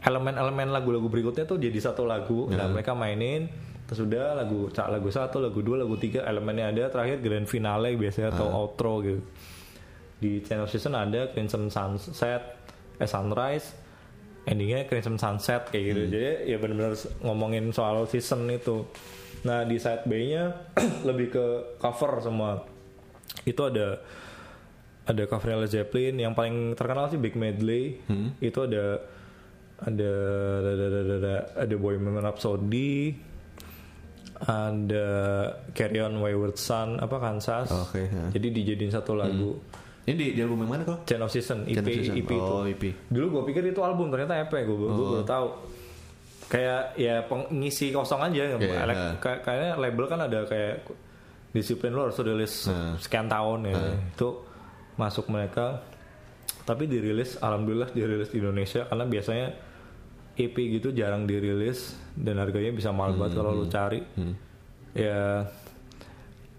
elemen-elemen 0.00 0.68
lagu-lagu 0.70 1.06
berikutnya 1.06 1.44
tuh 1.44 1.56
jadi 1.56 1.76
satu 1.78 2.02
lagu. 2.04 2.48
Nah 2.48 2.66
mereka 2.66 2.92
mainin. 2.92 3.46
Terus 3.84 4.04
udah 4.04 4.34
lagu 4.34 4.70
ca- 4.70 4.86
lagu 4.86 5.10
satu 5.10 5.38
lagu 5.38 5.60
dua 5.60 5.78
lagu 5.78 5.94
tiga 5.94 6.24
elemennya 6.24 6.70
ada. 6.70 6.84
Terakhir 6.88 7.18
grand 7.18 7.44
finale 7.44 7.94
biasanya 7.94 8.32
atau 8.32 8.46
outro 8.50 9.00
gitu. 9.00 9.20
Di 10.16 10.40
channel 10.40 10.66
season 10.66 10.92
ada 10.92 11.28
Crimson 11.28 11.68
Sunset 11.68 12.42
eh 12.96 13.08
Sunrise. 13.08 13.76
Endingnya 14.42 14.84
Crimson 14.84 15.16
Sunset 15.16 15.68
kayak 15.68 15.84
gitu. 15.86 16.00
Jadi 16.08 16.28
ya 16.46 16.56
benar-benar 16.56 16.94
ngomongin 17.20 17.68
soal 17.70 18.06
season 18.06 18.48
itu. 18.48 18.88
Nah 19.42 19.64
di 19.64 19.76
side 19.76 20.04
B 20.04 20.12
nya 20.28 20.48
lebih 21.08 21.28
ke 21.28 21.44
cover 21.76 22.20
semua 22.20 22.60
itu 23.42 23.62
ada 23.62 23.98
ada 25.02 25.22
covernya 25.24 25.56
Led 25.60 25.72
Zeppelin 25.72 26.14
yang 26.16 26.32
paling 26.32 26.72
terkenal 26.72 27.06
sih 27.06 27.16
Big 27.16 27.34
Medley 27.34 27.98
itu 28.38 28.58
ada 28.60 29.00
ada 29.80 30.12
ada 30.60 30.70
ada 30.70 30.98
ada, 31.00 31.14
ada, 31.16 31.34
ada 31.56 31.74
Bohemian 31.74 32.20
Rhapsody 32.20 33.16
ada 34.40 35.06
Carry 35.70 36.00
On 36.00 36.16
Wayward 36.16 36.56
Son 36.56 36.96
apa 36.96 37.16
Kansas 37.18 37.68
Oke, 37.68 38.06
ya. 38.06 38.24
jadi 38.30 38.46
dijadiin 38.50 38.88
satu 38.88 39.12
lagu 39.12 39.60
Ini 40.00 40.16
di, 40.16 40.26
di 40.32 40.40
album 40.40 40.64
yang 40.64 40.70
mana 40.70 40.82
kok? 40.82 41.04
Chain 41.04 41.20
of 41.20 41.28
Season 41.28 41.64
EP 41.64 41.76
Chain 41.76 41.84
of 41.84 41.92
Season. 41.92 42.16
EP 42.16 42.30
itu 42.30 42.40
Oh, 42.50 42.64
EP. 42.64 42.82
dulu 43.06 43.26
gue 43.30 43.42
pikir 43.46 43.62
itu 43.66 43.80
album 43.80 44.08
ternyata 44.08 44.32
EP 44.34 44.48
gue 44.48 44.72
gue 44.72 44.88
baru 44.88 45.22
tahu 45.22 45.46
kayak 46.46 46.82
ya 46.96 47.22
pengisi 47.22 47.88
kosong 47.90 48.20
aja 48.22 48.42
Iya, 48.48 48.56
Elek- 48.56 48.96
iya. 48.96 49.10
kayak- 49.18 49.40
kayaknya 49.44 49.70
label 49.76 50.04
kan 50.06 50.20
ada 50.20 50.40
kayak 50.44 50.88
disiplin 51.50 51.90
lo 51.90 52.06
harus 52.06 52.18
rilis 52.18 52.66
Nah. 52.66 52.94
sekian 52.96 53.26
tahun 53.26 53.66
ya. 53.66 53.78
Itu 54.14 54.46
masuk 54.94 55.26
mereka. 55.28 55.82
Tapi 56.62 56.86
dirilis 56.86 57.34
alhamdulillah 57.36 57.90
dirilis 57.90 58.30
di 58.30 58.38
Indonesia 58.38 58.86
karena 58.86 59.04
biasanya 59.04 59.48
EP 60.36 60.54
gitu 60.54 60.94
jarang 60.94 61.26
dirilis 61.26 61.98
dan 62.14 62.38
harganya 62.38 62.70
bisa 62.70 62.94
mahal 62.94 63.12
banget 63.14 63.34
kalau 63.34 63.52
lo 63.52 63.66
cari. 63.66 64.00
ya 64.90 65.46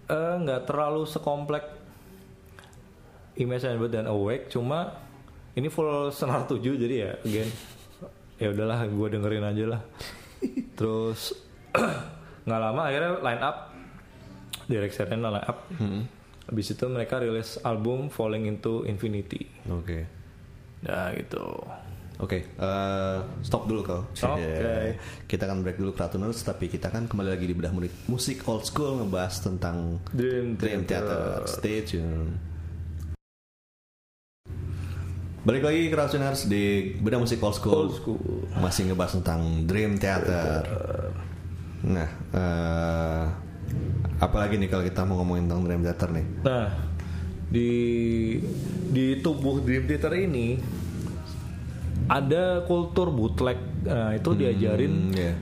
eh, 0.06 0.34
nggak 0.38 0.64
terlalu 0.64 1.04
sekomplek 1.04 1.64
Image 3.32 3.64
and 3.64 3.80
Bird 3.80 3.92
dan 3.92 4.04
Awake 4.04 4.52
cuma 4.52 4.92
ini 5.52 5.68
full 5.68 6.12
senar 6.12 6.44
7 6.44 6.60
jadi 6.60 6.94
ya 6.94 7.10
again 7.24 7.48
ya 8.36 8.52
udahlah 8.52 8.84
gue 8.84 9.06
dengerin 9.08 9.44
aja 9.44 9.64
lah. 9.76 9.80
Terus 10.78 11.32
nggak 12.44 12.60
lama 12.60 12.82
akhirnya 12.84 13.10
line 13.20 13.42
up 13.42 13.71
Derek 14.72 14.96
Serena 14.96 15.28
line 15.28 15.44
up 15.44 15.68
habis 16.48 16.72
itu 16.72 16.84
mereka 16.88 17.20
rilis 17.20 17.60
album 17.60 18.08
Falling 18.08 18.48
into 18.48 18.88
Infinity 18.88 19.44
Oke. 19.68 20.08
nah 20.82 21.12
gitu 21.12 21.60
Oke, 22.22 22.38
eh, 22.54 23.18
stop 23.42 23.66
dulu 23.66 23.82
kau. 23.82 24.06
Oke. 24.30 24.94
Kita 25.26 25.42
akan 25.50 25.66
break 25.66 25.74
dulu 25.74 25.90
Kratuners, 25.90 26.38
tapi 26.46 26.70
kita 26.70 26.86
kan 26.86 27.10
kembali 27.10 27.34
lagi 27.34 27.50
di 27.50 27.54
bedah 27.56 27.74
musik, 27.74 27.90
musik 28.06 28.38
old 28.46 28.62
school 28.62 29.02
ngebahas 29.02 29.42
tentang 29.42 29.98
Dream 30.14 30.54
Dream 30.54 30.86
Theater. 30.86 31.42
Theater. 31.42 31.50
Stay 31.50 31.82
tune. 31.82 32.38
Balik 35.42 35.66
lagi 35.66 35.90
Kratuners 35.90 36.46
di 36.46 36.94
bedah 37.02 37.18
musik 37.18 37.42
old 37.42 37.58
school. 37.58 37.90
Old 37.90 37.94
school. 37.98 38.22
Masih 38.54 38.86
ngebahas 38.86 39.18
tentang 39.18 39.66
Dream 39.66 39.98
Theater. 39.98 40.62
Nah, 41.82 42.10
eh, 42.38 43.24
apalagi 44.22 44.54
nih 44.54 44.68
kalau 44.68 44.84
kita 44.84 45.02
mau 45.02 45.18
ngomongin 45.18 45.44
tentang 45.44 45.62
Dream 45.62 45.82
Theater 45.82 46.08
nih? 46.10 46.26
Nah, 46.40 46.66
di 47.44 47.70
di 48.88 49.18
tubuh 49.18 49.58
Dream 49.58 49.84
Theater 49.84 50.14
ini 50.14 50.62
ada 52.06 52.62
kultur 52.62 53.10
bootleg. 53.10 53.58
Nah, 53.82 54.12
itu 54.12 54.30
diajarin 54.32 55.10
Hmm, 55.10 55.16
iya. 55.16 55.34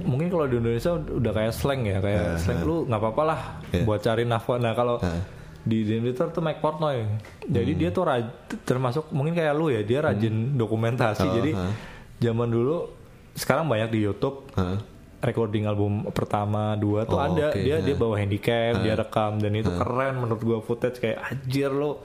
mungkin 0.00 0.28
kalau 0.28 0.46
di 0.46 0.56
Indonesia 0.56 0.94
udah 0.94 1.32
kayak 1.32 1.52
slang 1.52 1.82
ya, 1.82 1.98
kayak 1.98 2.38
slang 2.38 2.62
lu 2.62 2.86
nggak 2.86 3.00
apa-apa 3.00 3.22
lah 3.24 3.40
Iya. 3.70 3.84
buat 3.84 4.00
cari 4.00 4.22
nafkah. 4.24 4.56
Nah, 4.56 4.72
kalau 4.72 4.96
Heeh. 4.98 5.22
di 5.60 5.78
Dream 5.82 6.02
Theater 6.04 6.30
tuh 6.30 6.40
Mike 6.40 6.60
Portnoy. 6.60 7.04
Jadi 7.44 7.72
dia 7.74 7.90
tuh 7.90 8.04
raj- 8.04 8.32
termasuk 8.62 9.10
mungkin 9.10 9.34
kayak 9.34 9.52
lu 9.52 9.68
ya, 9.68 9.82
dia 9.82 10.00
rajin 10.00 10.54
dokumentasi. 10.54 11.24
Oh, 11.24 11.34
Jadi 11.34 11.50
heeh. 11.52 11.72
zaman 12.20 12.48
dulu 12.48 12.94
sekarang 13.32 13.64
banyak 13.64 13.90
di 13.90 14.00
YouTube 14.02 14.50
Heeh. 14.52 14.78
Recording 15.20 15.64
album 15.64 16.08
pertama 16.10 16.74
dua 16.74 17.04
tuh 17.04 17.14
Oh, 17.14 17.22
ada. 17.22 17.52
oke, 17.52 17.60
dia 17.60 17.76
ha. 17.76 17.84
dia 17.84 17.94
bawa 17.94 18.14
handycam 18.16 18.80
dia 18.80 18.94
rekam 18.94 19.36
dan 19.36 19.52
itu 19.52 19.68
keren 19.70 20.14
menurut 20.18 20.40
gua 20.40 20.58
footage 20.58 20.98
kayak 20.98 21.20
anjir 21.22 21.68
lo 21.68 22.00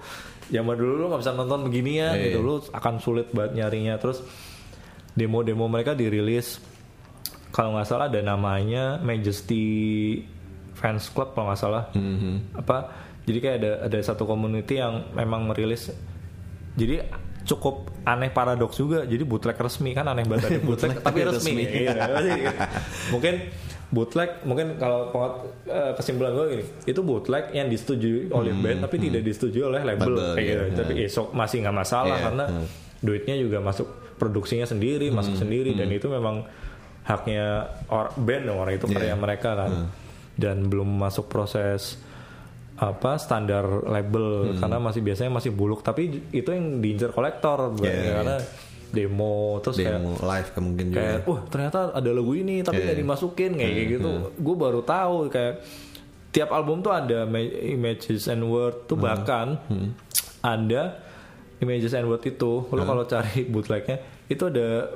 zaman 0.46 0.76
dulu 0.76 0.94
lo 0.98 1.06
nggak 1.10 1.22
bisa 1.24 1.34
nonton 1.34 1.60
beginian 1.64 2.14
Iya, 2.14 2.24
gitu. 2.30 2.40
iya. 2.40 2.46
lo 2.46 2.56
akan 2.70 2.94
sulit 3.00 3.28
banget 3.30 3.52
nyarinya. 3.56 3.96
Terus 3.98 4.20
demo-demo 5.12 5.66
mereka 5.66 5.92
dirilis. 5.92 6.60
Kalau 7.50 7.74
nggak 7.74 7.88
salah 7.88 8.06
ada 8.06 8.20
namanya 8.20 9.00
Majesty 9.00 9.64
Fans 10.76 11.08
Club 11.08 11.32
kalau 11.32 11.50
nggak 11.50 11.58
salah. 11.58 11.84
Mhm. 11.96 12.54
apa? 12.54 12.78
Jadi 13.26 13.38
kayak 13.40 13.58
ada 13.58 13.72
ada 13.88 13.98
satu 14.02 14.24
community 14.24 14.78
yang 14.78 15.10
memang 15.12 15.48
merilis. 15.48 15.90
Jadi 16.76 17.00
cukup 17.46 17.76
aneh 18.04 18.28
paradoks 18.28 18.76
juga. 18.76 19.06
Jadi 19.06 19.22
bootleg 19.22 19.54
resmi 19.56 19.94
kan 19.94 20.06
aneh 20.06 20.26
banget. 20.26 20.50
Ada 20.50 20.60
bootleg 20.60 20.90
tapi 21.00 21.20
resmi, 21.22 21.52
resmi. 21.56 21.64
Iya, 21.86 21.94
mungkin 23.14 23.34
bootleg 23.86 24.42
mungkin 24.44 24.76
kalau 24.76 25.14
eh, 25.64 25.94
kesimpulan 25.94 26.34
gue 26.34 26.46
gini. 26.52 26.66
Itu 26.84 27.02
bootleg 27.02 27.54
yang 27.54 27.70
disetujui 27.70 28.28
oleh 28.30 28.52
band 28.52 28.82
tapi 28.82 28.98
tidak 28.98 29.22
disetujui 29.22 29.62
oleh 29.62 29.82
label, 29.82 30.10
Hmm, 30.10 30.18
Label, 30.18 30.34
kayak 30.34 30.44
iya, 30.44 30.58
gitu. 30.58 30.66
iya. 30.66 30.78
tapi 30.82 30.94
esok 31.06 31.28
masih 31.32 31.58
nggak 31.62 31.78
masalah 31.78 32.18
Iya, 32.18 32.24
karena 32.26 32.44
iya. 32.50 32.66
duitnya 33.00 33.36
juga 33.38 33.58
masuk 33.62 33.88
produksinya 34.16 34.66
sendiri 34.66 35.08
Hmm, 35.10 35.18
masuk 35.22 35.36
sendiri. 35.38 35.72
Dan 35.74 35.90
itu 35.90 36.10
memang 36.10 36.44
haknya 37.06 37.70
or 37.88 38.10
band 38.18 38.50
orang 38.50 38.74
itu 38.74 38.90
karya 38.90 39.14
Iya. 39.14 39.16
mereka 39.16 39.54
kan. 39.56 39.72
Hmm. 39.72 39.90
dan 40.36 40.68
belum 40.68 41.00
masuk 41.00 41.32
proses 41.32 41.96
apa 42.76 43.16
standar 43.16 43.64
label 43.84 44.52
Hmm. 44.52 44.60
karena 44.60 44.78
masih 44.80 45.02
biasanya 45.02 45.32
masih 45.32 45.50
buluk 45.50 45.80
tapi 45.80 46.02
itu 46.30 46.50
yang 46.50 46.78
diincar 46.78 47.10
kolektor 47.10 47.72
Iya, 47.78 47.88
iya. 47.88 48.14
karena 48.14 48.38
demo 48.88 49.36
terus 49.60 49.76
kayak 49.78 49.96
Demo 49.96 50.12
live 50.18 50.50
kan 50.50 50.62
mungkin 50.62 50.86
juga. 50.86 51.00
kayak 51.02 51.20
wah 51.24 51.42
ternyata 51.46 51.80
ada 51.92 52.10
lagu 52.10 52.32
ini 52.34 52.56
tapi 52.62 52.78
Iya. 52.78 52.86
nggak 52.86 53.00
dimasukin 53.00 53.52
kayak 53.54 53.74
gitu 53.90 54.12
gue 54.34 54.56
baru 54.58 54.82
tahu 54.82 55.16
kayak 55.30 55.56
tiap 56.30 56.50
album 56.50 56.80
tuh 56.80 56.92
ada 56.92 57.24
ma- 57.24 57.40
images 57.66 58.28
and 58.28 58.44
word 58.44 58.76
tuh 58.86 58.96
bahkan 58.98 59.56
ada 60.42 61.00
images 61.58 61.92
and 61.92 62.06
word 62.06 62.20
itu 62.22 62.52
lo 62.66 62.82
kalau 62.82 63.04
cari 63.06 63.44
bootlegnya 63.46 63.98
itu 64.26 64.44
ada 64.46 64.92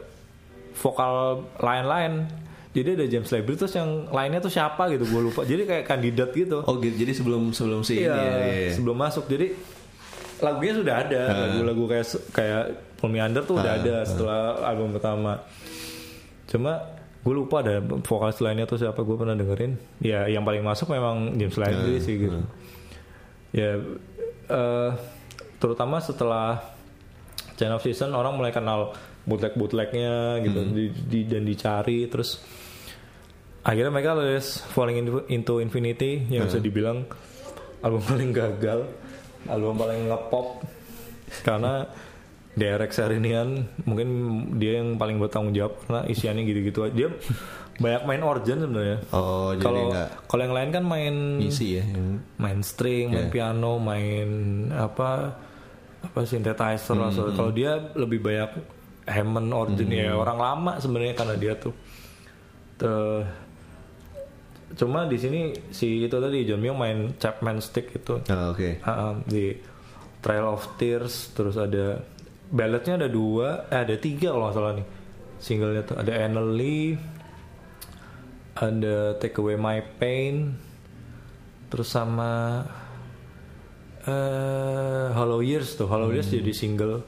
vokal 0.74 1.14
lain-lain 1.58 2.28
jadi 2.70 2.94
ada 2.94 3.06
James 3.06 3.26
Labrie 3.28 3.58
terus 3.58 3.74
yang 3.74 4.08
lainnya 4.10 4.38
tuh 4.40 4.50
siapa 4.50 4.90
gitu 4.90 5.02
gue 5.04 5.22
lupa 5.26 5.42
jadi 5.42 5.66
kayak 5.66 5.86
kandidat 5.86 6.30
gitu 6.32 6.62
Oh 6.62 6.78
gitu. 6.78 6.94
Jadi 6.96 7.12
sebelum 7.12 7.50
sebelum 7.50 7.82
si 7.82 7.98
Iya, 8.00 8.14
ini 8.14 8.22
ya. 8.22 8.38
iya. 8.46 8.72
sebelum 8.72 8.94
masuk. 8.94 9.26
Jadi 9.26 9.58
lagunya 10.40 10.74
sudah 10.74 10.96
ada, 11.02 11.22
lagu-lagu 11.36 11.84
kayak 11.88 12.06
kayak 12.30 12.64
Pull 12.96 13.10
Me 13.10 13.20
Under 13.20 13.42
tuh 13.42 13.58
udah 13.58 13.74
Ah, 13.74 13.80
ada 13.80 13.96
setelah 14.04 14.42
album 14.64 14.94
pertama 14.94 15.44
cuma 16.46 16.82
gue 17.20 17.34
lupa 17.36 17.60
ada 17.60 17.78
vokalis 17.82 18.40
lainnya 18.40 18.64
tuh 18.64 18.80
siapa 18.80 19.04
gue 19.04 19.14
pernah 19.14 19.36
dengerin 19.36 19.76
ya 20.00 20.26
yang 20.26 20.42
paling 20.42 20.64
masuk 20.64 20.90
memang 20.90 21.36
James 21.36 21.54
Ah, 21.60 21.70
sih 22.00 22.16
gitu 22.18 22.40
ya 23.52 23.78
eh, 24.48 24.90
terutama 25.58 26.00
setelah 26.00 26.64
Chain 27.54 27.70
of 27.70 27.84
Season 27.84 28.10
orang 28.12 28.34
mulai 28.34 28.50
kenal 28.50 28.96
bootleg 29.30 29.54
bootlegnya 29.54 30.14
gitu 30.42 30.60
di- 30.68 30.90
di- 31.06 31.28
dan 31.28 31.46
dicari 31.46 32.04
terus 32.06 32.42
akhirnya 33.62 33.92
mereka 33.92 34.16
rilis 34.16 34.64
Falling 34.68 34.98
Into- 34.98 35.28
Into 35.28 35.54
Infinity 35.60 36.26
yang 36.28 36.44
bisa 36.44 36.58
dibilang 36.58 37.06
album 37.80 38.02
paling 38.04 38.32
gagal 38.34 38.80
album 39.46 39.76
paling 39.76 40.02
ngepop 40.08 40.48
karena 41.42 41.86
Derek 42.52 42.90
Serinian 42.90 43.56
mungkin 43.86 44.08
dia 44.58 44.82
yang 44.82 44.98
paling 44.98 45.16
bertanggung 45.16 45.54
jawab 45.54 45.80
karena 45.80 46.02
isiannya 46.06 46.44
gitu-gitu 46.44 46.80
aja 46.82 46.94
dia 46.98 47.10
banyak 47.78 48.04
main 48.04 48.20
organ 48.22 48.58
sebenarnya 48.60 48.98
Oh, 49.10 49.54
jadi 49.54 49.64
kalau 49.64 49.84
kalau 50.28 50.42
yang 50.44 50.52
lain 50.54 50.70
kan 50.70 50.84
main 50.84 51.16
isi 51.40 51.80
ya. 51.80 51.84
main 52.36 52.60
string, 52.60 53.08
main 53.08 53.30
Yeah. 53.30 53.32
piano, 53.32 53.80
main 53.80 54.28
apa 54.70 55.40
apa 56.02 56.20
synthesizer. 56.22 56.96
So, 57.10 57.32
Kalau 57.32 57.52
dia 57.52 57.80
lebih 57.94 58.20
banyak 58.20 58.52
Hammond 59.10 59.50
organ 59.50 59.90
ya 59.90 60.14
orang 60.14 60.38
lama 60.38 60.72
sebenarnya 60.78 61.18
karena 61.18 61.36
dia 61.36 61.54
tuh. 61.58 61.74
Tuh. 62.78 63.26
Cuma 64.78 65.10
di 65.10 65.18
sini 65.18 65.50
si 65.74 66.06
itu 66.06 66.14
tadi 66.14 66.46
John 66.46 66.62
Myung 66.62 66.78
main 66.78 67.00
Chapman 67.18 67.58
Stick 67.58 67.90
itu 67.98 68.22
Ah, 68.30 68.54
oke. 68.54 68.80
Ah, 68.86 69.12
ah, 69.12 69.14
di 69.26 69.58
Trail 70.22 70.46
of 70.46 70.78
Tears 70.78 71.34
terus 71.34 71.58
ada 71.58 72.06
balladnya 72.50 73.06
ada 73.06 73.10
dua 73.10 73.70
eh 73.70 73.82
ada 73.86 73.96
tiga 73.96 74.34
kalau 74.34 74.50
nggak 74.50 74.58
salah 74.58 74.74
nih 74.78 74.88
singlenya 75.40 75.84
tuh 75.86 75.98
ada 76.02 76.12
Annalie 76.18 76.98
ada 78.58 79.16
Take 79.16 79.38
Away 79.40 79.56
My 79.56 79.80
Pain 80.02 80.58
terus 81.70 81.94
sama 81.94 82.66
eh 84.04 85.08
Hollow 85.14 85.40
Years 85.46 85.78
tuh 85.78 85.88
Hollow 85.88 86.12
Years 86.12 86.28
jadi 86.28 86.52
single 86.52 87.06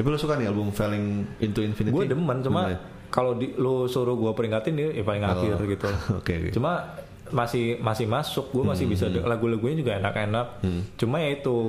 Tapi 0.00 0.08
lu 0.08 0.16
suka 0.16 0.34
nih 0.34 0.48
album 0.48 0.72
Falling 0.72 1.06
Into 1.38 1.60
Infinity? 1.60 1.92
gue 1.92 2.04
demen 2.08 2.40
cuma 2.40 2.60
ya? 2.66 2.80
kalau 3.06 3.34
di, 3.34 3.52
lu 3.54 3.84
suruh 3.84 4.14
gue 4.14 4.32
peringatin 4.32 4.72
dia 4.72 4.88
ya 4.90 5.02
paling 5.02 5.20
akhir 5.22 5.54
Oh, 5.54 5.66
gitu. 5.66 5.88
Oke, 6.18 6.32
oke. 6.32 6.50
cuma 6.50 6.96
masih 7.28 7.76
masih 7.78 8.06
masuk 8.06 8.48
gue 8.48 8.64
masih 8.64 8.86
bisa 8.86 9.06
de- 9.06 9.20
lagu-lagunya 9.20 9.76
juga 9.76 9.92
enak-enak. 9.96 10.64
Cuma 10.96 11.20
ya 11.20 11.30
itu 11.32 11.68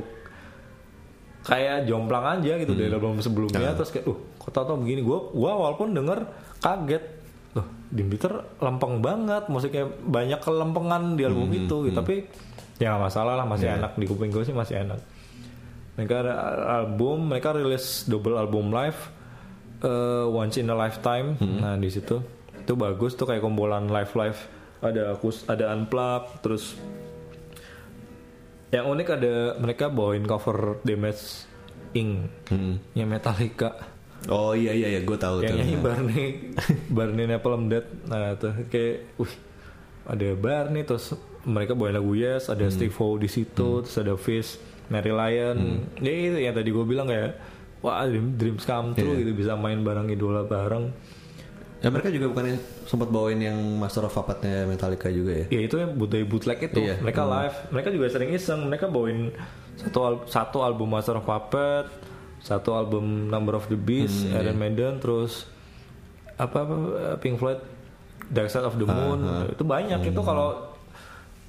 kayak 1.42 1.84
jomplang 1.84 2.40
aja 2.40 2.54
gitu 2.56 2.72
dari 2.72 2.88
album 2.88 3.18
sebelumnya 3.18 3.74
terus 3.74 3.90
kayak 3.90 4.06
uh 4.06 4.18
kok 4.38 4.52
tau 4.52 4.74
begini? 4.74 5.02
Gue 5.02 5.18
gua 5.32 5.52
walaupun 5.60 5.92
denger 5.92 6.24
kaget. 6.58 7.04
Loh 7.52 7.68
Peter 7.92 8.32
lempeng 8.58 9.02
banget 9.02 9.52
musiknya 9.52 9.92
banyak 10.02 10.40
kelempengan 10.40 11.20
di 11.20 11.28
album 11.28 11.52
itu 11.52 11.76
gitu. 11.84 11.94
tapi 11.94 12.24
ya 12.78 12.96
masalah 12.96 13.36
lah 13.36 13.44
masih 13.44 13.68
enak. 13.72 13.98
Di 13.98 14.06
kuping 14.08 14.32
gue 14.32 14.42
sih 14.42 14.56
masih 14.56 14.80
enak 14.80 14.98
mereka 16.00 16.24
ada 16.24 16.34
album 16.84 17.28
mereka 17.28 17.52
rilis 17.56 18.08
double 18.08 18.40
album 18.40 18.72
live 18.72 18.98
eh, 19.84 20.26
once 20.28 20.56
in 20.60 20.72
a 20.72 20.76
lifetime. 20.76 21.36
Nah 21.40 21.76
di 21.76 21.90
situ. 21.92 22.22
Itu 22.62 22.78
bagus 22.78 23.18
tuh 23.18 23.28
kayak 23.28 23.44
kumpulan 23.44 23.90
live 23.92 24.14
live. 24.16 24.40
Ada 24.82 25.14
akus 25.14 25.46
ada 25.46 25.70
unplug 25.74 26.42
terus 26.42 26.74
yang 28.72 28.88
unik 28.88 29.08
ada 29.20 29.34
mereka 29.60 29.92
bawain 29.92 30.24
cover 30.24 30.80
Damage 30.82 31.46
Inc. 31.92 32.32
Hmm. 32.48 32.80
yang 32.96 33.12
Metallica. 33.12 33.76
Oh 34.30 34.54
iya 34.54 34.72
iya 34.72 34.88
iya, 34.96 35.02
gue 35.02 35.18
tahu 35.18 35.42
yang 35.42 35.58
nyanyi 35.58 35.78
Barney 35.82 36.26
Barney 36.96 37.26
Napalm 37.26 37.74
Death 37.74 37.90
nah 38.06 38.38
tuh 38.38 38.54
kayak 38.70 39.18
wih 39.18 39.34
ada 40.06 40.28
Barney 40.38 40.86
terus 40.86 41.18
mereka 41.42 41.74
bawain 41.74 41.98
lagu 41.98 42.14
Yes 42.14 42.46
ada 42.46 42.70
Steve 42.70 42.94
Howe 42.94 43.18
di 43.18 43.26
situ 43.26 43.82
terus 43.82 43.98
ada 43.98 44.14
Fish 44.14 44.62
Mary 44.92 45.10
Lion 45.10 45.58
ya 45.98 46.12
itu 46.12 46.38
yang 46.38 46.52
tadi 46.52 46.68
gue 46.68 46.84
bilang 46.84 47.08
kayak 47.08 47.40
wah 47.80 48.04
dream- 48.04 48.36
dreams 48.36 48.62
come 48.62 48.92
true 48.92 49.10
Iya. 49.10 49.24
gitu 49.24 49.32
bisa 49.34 49.56
main 49.56 49.80
bareng 49.80 50.06
idola 50.08 50.44
bareng. 50.44 50.92
Ya 51.82 51.90
mereka 51.90 52.14
juga 52.14 52.30
bukannya 52.30 52.56
sempat 52.86 53.10
bawain 53.10 53.42
yang 53.42 53.58
Master 53.58 54.06
of 54.06 54.14
Puppet-nya 54.14 54.70
Metallica 54.70 55.10
juga 55.10 55.34
ya? 55.34 55.46
ya 55.50 55.62
itu 55.64 55.76
yang 55.76 55.96
budaya 55.96 56.22
bootleg 56.24 56.62
itu. 56.62 56.78
Iya. 56.80 57.02
mereka 57.02 57.26
live 57.26 57.58
mereka 57.72 57.90
juga 57.90 58.06
sering 58.08 58.30
iseng. 58.30 58.68
Mereka 58.68 58.86
bawain 58.86 59.34
satu 59.76 60.00
al- 60.04 60.26
satu 60.26 60.62
album 60.62 60.92
Master 60.92 61.16
of 61.16 61.26
Puppet 61.26 61.90
satu 62.38 62.74
album 62.74 63.26
Number 63.28 63.54
of 63.54 63.66
the 63.66 63.76
Beast 63.76 64.26
Hmm, 64.26 64.36
Iron 64.36 64.54
iya. 64.54 64.60
Maiden 64.60 64.94
terus 64.98 65.46
apa, 66.36 66.58
apa 66.60 66.76
Pink 67.18 67.38
Floyd 67.38 67.62
Dark 68.28 68.48
Side 68.48 68.64
of 68.64 68.76
the 68.76 68.86
Moon. 68.86 69.22
Itu 69.48 69.62
banyak. 69.62 70.06
Itu 70.06 70.22
kalau 70.22 70.71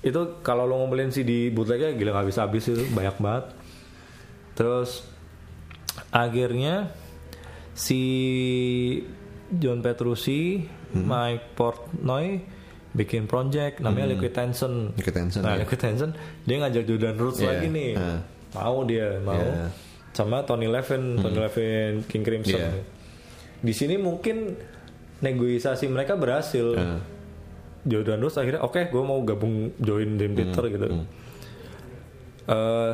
itu 0.03 0.21
kalau 0.41 0.67
lo 0.67 0.77
ngumpulin 0.77 1.09
CD 1.09 1.49
bootlegnya 1.49 1.95
gila 1.95 2.11
nggak 2.13 2.29
bisa 2.29 2.43
habis 2.43 2.67
itu 2.67 2.83
banyak 2.89 3.17
banget 3.17 3.45
terus 4.53 5.07
akhirnya 6.11 6.91
si 7.73 8.03
John 9.53 9.81
Petrucci, 9.81 10.65
Mike 10.93 11.53
Portnoy 11.53 12.41
bikin 12.93 13.25
project 13.25 13.81
namanya 13.81 14.13
Liquid 14.13 14.33
Tension. 14.33 14.93
Liquid 14.93 15.13
Tension, 15.15 15.41
Nah, 15.41 15.57
ya. 15.57 15.65
Liquid 15.65 15.81
Tension 15.81 16.11
dia 16.43 16.57
ngajak 16.59 16.85
Jordan 16.85 17.17
Roots 17.17 17.41
Iya, 17.41 17.49
lagi 17.49 17.67
nih. 17.69 17.91
ah. 17.97 18.21
Mau 18.53 18.85
dia, 18.85 19.17
mau. 19.19 19.33
Iya. 19.33 19.73
Sama 20.13 20.45
Tony 20.45 20.69
Levin, 20.69 21.17
Tony 21.17 21.39
Levin 21.39 22.05
King 22.05 22.21
Crimson. 22.21 22.61
Iya. 22.61 22.85
Di 23.61 23.73
sini 23.73 23.97
mungkin 23.97 24.57
negosiasi 25.21 25.85
mereka 25.87 26.17
berhasil. 26.17 26.77
Ah. 26.77 27.01
Jordan 27.83 28.23
Roots 28.23 28.39
akhirnya 28.39 28.63
oke 28.63 28.91
gue 28.91 29.03
mau 29.03 29.19
gabung 29.27 29.75
join 29.83 30.19
Dream 30.19 30.35
Theater 30.39 30.65
gitu. 30.71 30.87
Eh, 32.43 32.93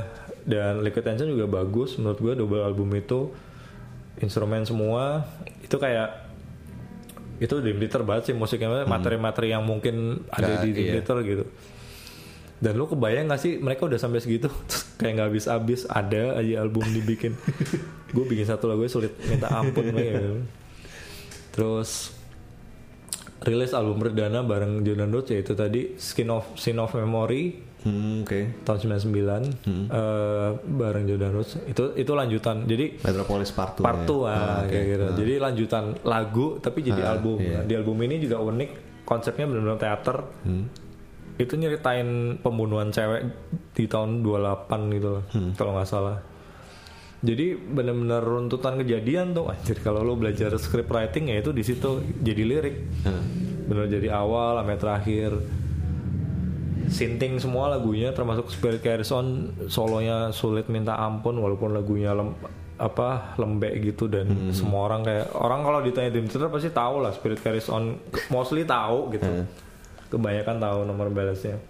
dan 0.48 0.81
Liquid 0.81 1.05
Tension 1.05 1.29
juga 1.29 1.48
bagus 1.48 1.96
menurut 2.01 2.20
gue 2.20 2.33
double 2.37 2.64
album 2.64 2.88
itu 2.96 3.33
instrumen 4.20 4.64
semua 4.64 5.29
itu 5.61 5.77
kayak 5.77 6.29
itu 7.38 7.55
Dream 7.62 7.79
Theater 7.79 8.03
banget 8.03 8.33
sih 8.33 8.35
musiknya 8.35 8.83
materi-materi 8.85 9.55
yang 9.55 9.62
mungkin 9.62 10.27
ada 10.33 10.59
Nggak, 10.59 10.62
di 10.64 10.68
Dream 10.74 10.87
iya. 10.87 10.94
Theater 11.01 11.16
gitu. 11.22 11.44
Dan 12.59 12.74
lu 12.74 12.90
kebayang 12.90 13.31
gak 13.31 13.38
sih 13.38 13.62
mereka 13.62 13.87
udah 13.87 14.03
sampai 14.03 14.18
segitu 14.18 14.51
Terus 14.68 14.83
kayak 14.98 15.12
nggak 15.14 15.29
habis-habis 15.31 15.81
ada 15.87 16.35
aja 16.42 16.55
album 16.59 16.83
dibikin. 16.90 17.38
gue 18.14 18.24
bikin 18.27 18.48
satu 18.48 18.66
lagu 18.66 18.83
sulit 18.90 19.14
minta 19.31 19.46
ampun 19.55 19.87
kayak 19.94 20.12
gitu. 20.18 20.33
Terus 21.55 22.17
rilis 23.40 23.70
album 23.70 23.98
perdana 23.98 24.42
bareng 24.42 24.83
Jordan 24.83 25.11
Roots 25.11 25.31
yaitu 25.31 25.53
tadi 25.53 25.94
Skin 25.96 26.29
of 26.29 26.44
Sin 26.55 26.77
of 26.77 26.92
Memory 26.92 27.66
Hmm, 27.79 28.27
oke. 28.27 28.66
tahun 28.66 28.98
99 29.07 29.55
eh, 29.87 30.51
bareng 30.59 31.07
Jordan 31.07 31.31
Roots 31.31 31.62
itu 31.64 31.94
itu 31.94 32.11
lanjutan 32.11 32.66
jadi 32.66 32.98
Metropolis 32.98 33.51
Part 33.51 33.79
2 33.79 33.81
part 33.81 34.03
2 34.03 34.27
ya? 34.27 34.35
Ah, 34.35 34.59
oke. 34.59 34.68
kayak 34.68 34.85
gitu 34.88 35.05
jadi 35.16 35.33
lanjutan 35.40 35.85
lagu 36.03 36.59
tapi 36.59 36.83
jadi 36.83 36.98
Ah, 37.01 37.14
album 37.14 37.38
iya. 37.38 37.62
Nah, 37.62 37.64
di 37.64 37.74
album 37.74 37.96
ini 38.01 38.18
juga 38.18 38.37
unik 38.40 38.70
konsepnya 39.05 39.46
benar-benar 39.46 39.79
teater 39.79 40.16
Hmm. 40.42 40.66
itu 41.38 41.55
nyeritain 41.55 42.09
pembunuhan 42.37 42.90
cewek 42.90 43.31
di 43.70 43.87
tahun 43.87 44.27
28 44.27 44.90
gitu 44.90 45.09
loh 45.12 45.24
Hmm. 45.31 45.55
kalau 45.55 45.70
nggak 45.72 45.87
salah 45.87 46.18
jadi 47.18 47.59
benar-benar 47.59 48.22
runtutan 48.22 48.78
kejadian 48.78 49.35
tuh. 49.35 49.50
Anjir 49.50 49.83
kalau 49.83 50.07
lo 50.07 50.14
belajar 50.14 50.54
script 50.54 50.90
writing 50.90 51.35
ya 51.35 51.42
itu 51.42 51.50
di 51.50 51.62
situ 51.66 52.02
jadi 52.22 52.42
lirik. 52.46 52.76
Ah. 53.07 53.22
benar 53.68 53.85
jadi 53.85 54.09
awal 54.14 54.62
sampai 54.62 54.78
terakhir. 54.81 55.31
Sinting 56.88 57.37
semua 57.37 57.68
lagunya 57.68 58.16
termasuk 58.16 58.48
Spirit 58.48 58.81
Carries 58.81 59.12
On 59.12 59.52
solonya 59.68 60.33
sulit 60.33 60.72
minta 60.72 60.96
ampun 60.96 61.37
walaupun 61.37 61.76
lagunya 61.76 62.16
lem, 62.16 62.33
apa 62.81 63.37
lembek 63.37 63.92
gitu 63.92 64.09
dan 64.09 64.54
semua 64.57 64.88
orang 64.88 65.04
kayak 65.04 65.28
orang 65.37 65.61
kalau 65.68 65.85
ditanya 65.85 66.09
Dream 66.09 66.33
Theater 66.33 66.48
pasti 66.48 66.72
tahu 66.72 67.04
lah 67.04 67.12
Spirit 67.12 67.44
Carries 67.44 67.68
On 67.68 67.92
mostly 68.33 68.64
tahu 68.64 69.12
gitu. 69.12 69.44
Kebanyakan 70.09 70.57
tahu 70.57 70.78
nomor 70.88 71.12
balance-nya 71.12 71.61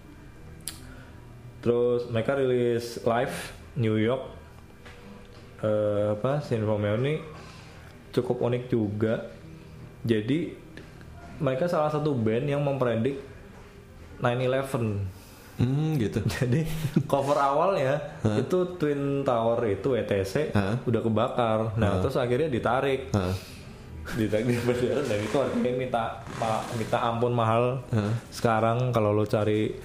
terus 1.59 2.07
mereka 2.07 2.39
rilis 2.39 3.03
live 3.03 3.35
New 3.75 3.99
York 3.99 4.38
eh, 5.61 6.07
apa 6.13 6.39
Sin 6.39 6.61
Romeo 6.61 6.95
ini 6.95 7.19
cukup 8.09 8.41
unik 8.41 8.63
juga 8.67 9.29
jadi 10.01 10.55
mereka 11.37 11.65
salah 11.65 11.87
satu 11.87 12.11
band 12.11 12.45
yang 12.47 12.59
mempredik 12.59 13.19
9/11 14.19 15.19
Hmm, 15.55 15.99
gitu. 15.99 16.23
jadi 16.39 16.63
cover 17.03 17.35
awalnya 17.35 17.99
itu 18.33 18.79
Twin 18.79 19.21
Tower 19.21 19.59
itu 19.65 19.91
ETC 19.93 20.55
Hah? 20.55 20.79
udah 20.81 21.01
kebakar. 21.01 21.75
Nah 21.75 21.99
terus 21.99 22.15
akhirnya 22.15 22.47
ditarik, 22.47 23.11
Ah. 23.11 23.35
ditarik 24.09 24.47
di 24.47 24.55
bendera 24.57 25.03
dan 25.03 25.19
itu 25.19 25.35
harganya 25.35 25.71
minta 25.73 26.03
ma- 26.39 26.63
minta 26.73 26.97
ampun 27.01 27.35
mahal. 27.35 27.83
Sekarang 28.31 28.89
kalau 28.89 29.11
lo 29.11 29.27
cari 29.27 29.75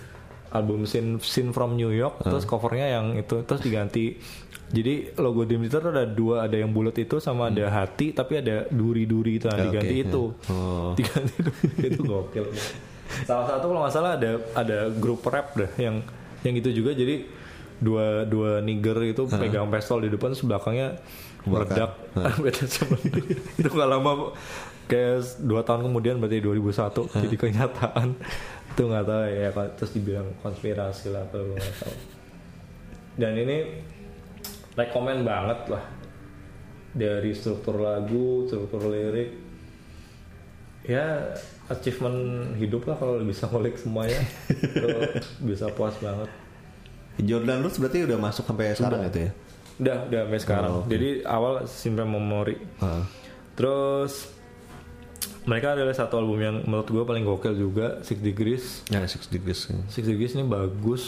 album 0.49 0.87
Scene, 0.87 1.19
Scene 1.19 1.51
from 1.51 1.75
New 1.75 1.91
York 1.91 2.23
terus 2.23 2.47
covernya 2.47 2.95
yang 2.95 3.19
itu 3.19 3.43
terus 3.43 3.59
diganti 3.59 4.15
jadi 4.75 4.95
logo 5.23 5.47
Dream 5.47 5.71
Theater 5.71 5.95
ada 5.95 6.03
dua 6.03 6.51
ada 6.51 6.57
yang 6.59 6.75
bulat 6.75 6.99
itu 6.99 7.23
sama 7.23 7.47
ada 7.47 7.71
hati 7.71 8.11
tapi 8.11 8.43
ada 8.43 8.67
duri-duri 8.75 9.39
itu 9.39 9.47
nah, 9.47 9.55
Ya, 9.55 9.71
diganti 9.71 9.95
oke, 9.95 10.05
itu. 10.11 10.23
ya. 10.35 10.51
Oh. 10.51 10.91
diganti 10.99 11.35
itu 11.39 11.51
itu 11.79 12.01
gokil. 12.03 12.47
Salah 13.23 13.47
satu 13.47 13.65
kalau 13.71 13.81
nggak 13.87 13.95
salah 13.95 14.19
ada 14.19 14.31
ada 14.59 14.79
grup 14.91 15.23
rap 15.31 15.55
deh 15.55 15.71
yang 15.79 16.03
yang 16.43 16.55
itu 16.59 16.75
juga. 16.75 16.91
Jadi 16.91 17.31
dua 17.79 18.27
dua 18.27 18.59
nigger 18.59 18.99
itu 19.07 19.31
pegang 19.31 19.71
pistol 19.71 20.03
di 20.03 20.11
depan 20.11 20.35
terus 20.35 20.43
belakangnya 20.43 20.99
meledak. 21.45 21.95
Itu 23.61 23.69
nggak 23.69 23.91
lama 23.91 24.33
kayak 24.89 25.45
dua 25.45 25.61
tahun 25.65 25.89
kemudian 25.89 26.17
berarti 26.21 26.41
2001 26.41 27.21
jadi 27.29 27.37
kenyataan. 27.37 28.09
Itu 28.75 28.83
nggak 28.89 29.05
tahu 29.05 29.23
ya 29.29 29.49
terus 29.77 29.93
dibilang 29.93 30.29
konspirasi 30.41 31.13
lah 31.13 31.29
atau 31.29 31.45
nggak 31.45 31.75
tahu. 31.85 31.95
Dan 33.15 33.33
ini 33.39 33.57
rekomen 34.75 35.23
banget 35.23 35.61
lah. 35.71 35.85
Dari 36.95 37.35
struktur 37.35 37.83
lagu 37.83 38.47
struktur 38.47 38.87
lirik. 38.87 39.35
Ya 40.85 41.33
achievement 41.67 42.53
hidup 42.61 42.85
lah 42.85 42.97
kalau 43.01 43.19
bisa 43.25 43.49
ngulik 43.49 43.81
semuanya. 43.81 44.21
Bisa 45.49 45.73
puas 45.73 45.97
banget. 45.97 46.29
Jordan 47.25 47.63
Roots 47.65 47.79
berarti 47.81 48.05
udah 48.05 48.19
masuk 48.19 48.45
sampai 48.45 48.75
sekarang 48.75 49.07
itu 49.07 49.21
ya? 49.31 49.33
udah 49.75 49.97
udah 50.07 50.21
sampai 50.27 50.41
sekarang. 50.43 50.71
Oh, 50.71 50.81
oke. 50.83 50.91
jadi 50.91 51.09
awal 51.27 51.67
simpen 51.67 52.07
memori 52.07 52.59
Ah. 52.79 53.03
terus 53.59 54.31
mereka 55.47 55.75
ada 55.75 55.91
satu 55.91 56.23
album 56.23 56.39
yang 56.39 56.57
menurut 56.63 56.87
gue 56.87 57.03
paling 57.03 57.25
gokil 57.27 57.55
juga 57.59 57.99
Six 58.01 58.19
Degrees. 58.23 58.65
Ya, 58.89 59.03
Six 59.05 59.27
Degrees. 59.29 59.67
Six 59.91 60.05
Degrees 60.07 60.33
ini 60.39 60.47
bagus. 60.47 61.05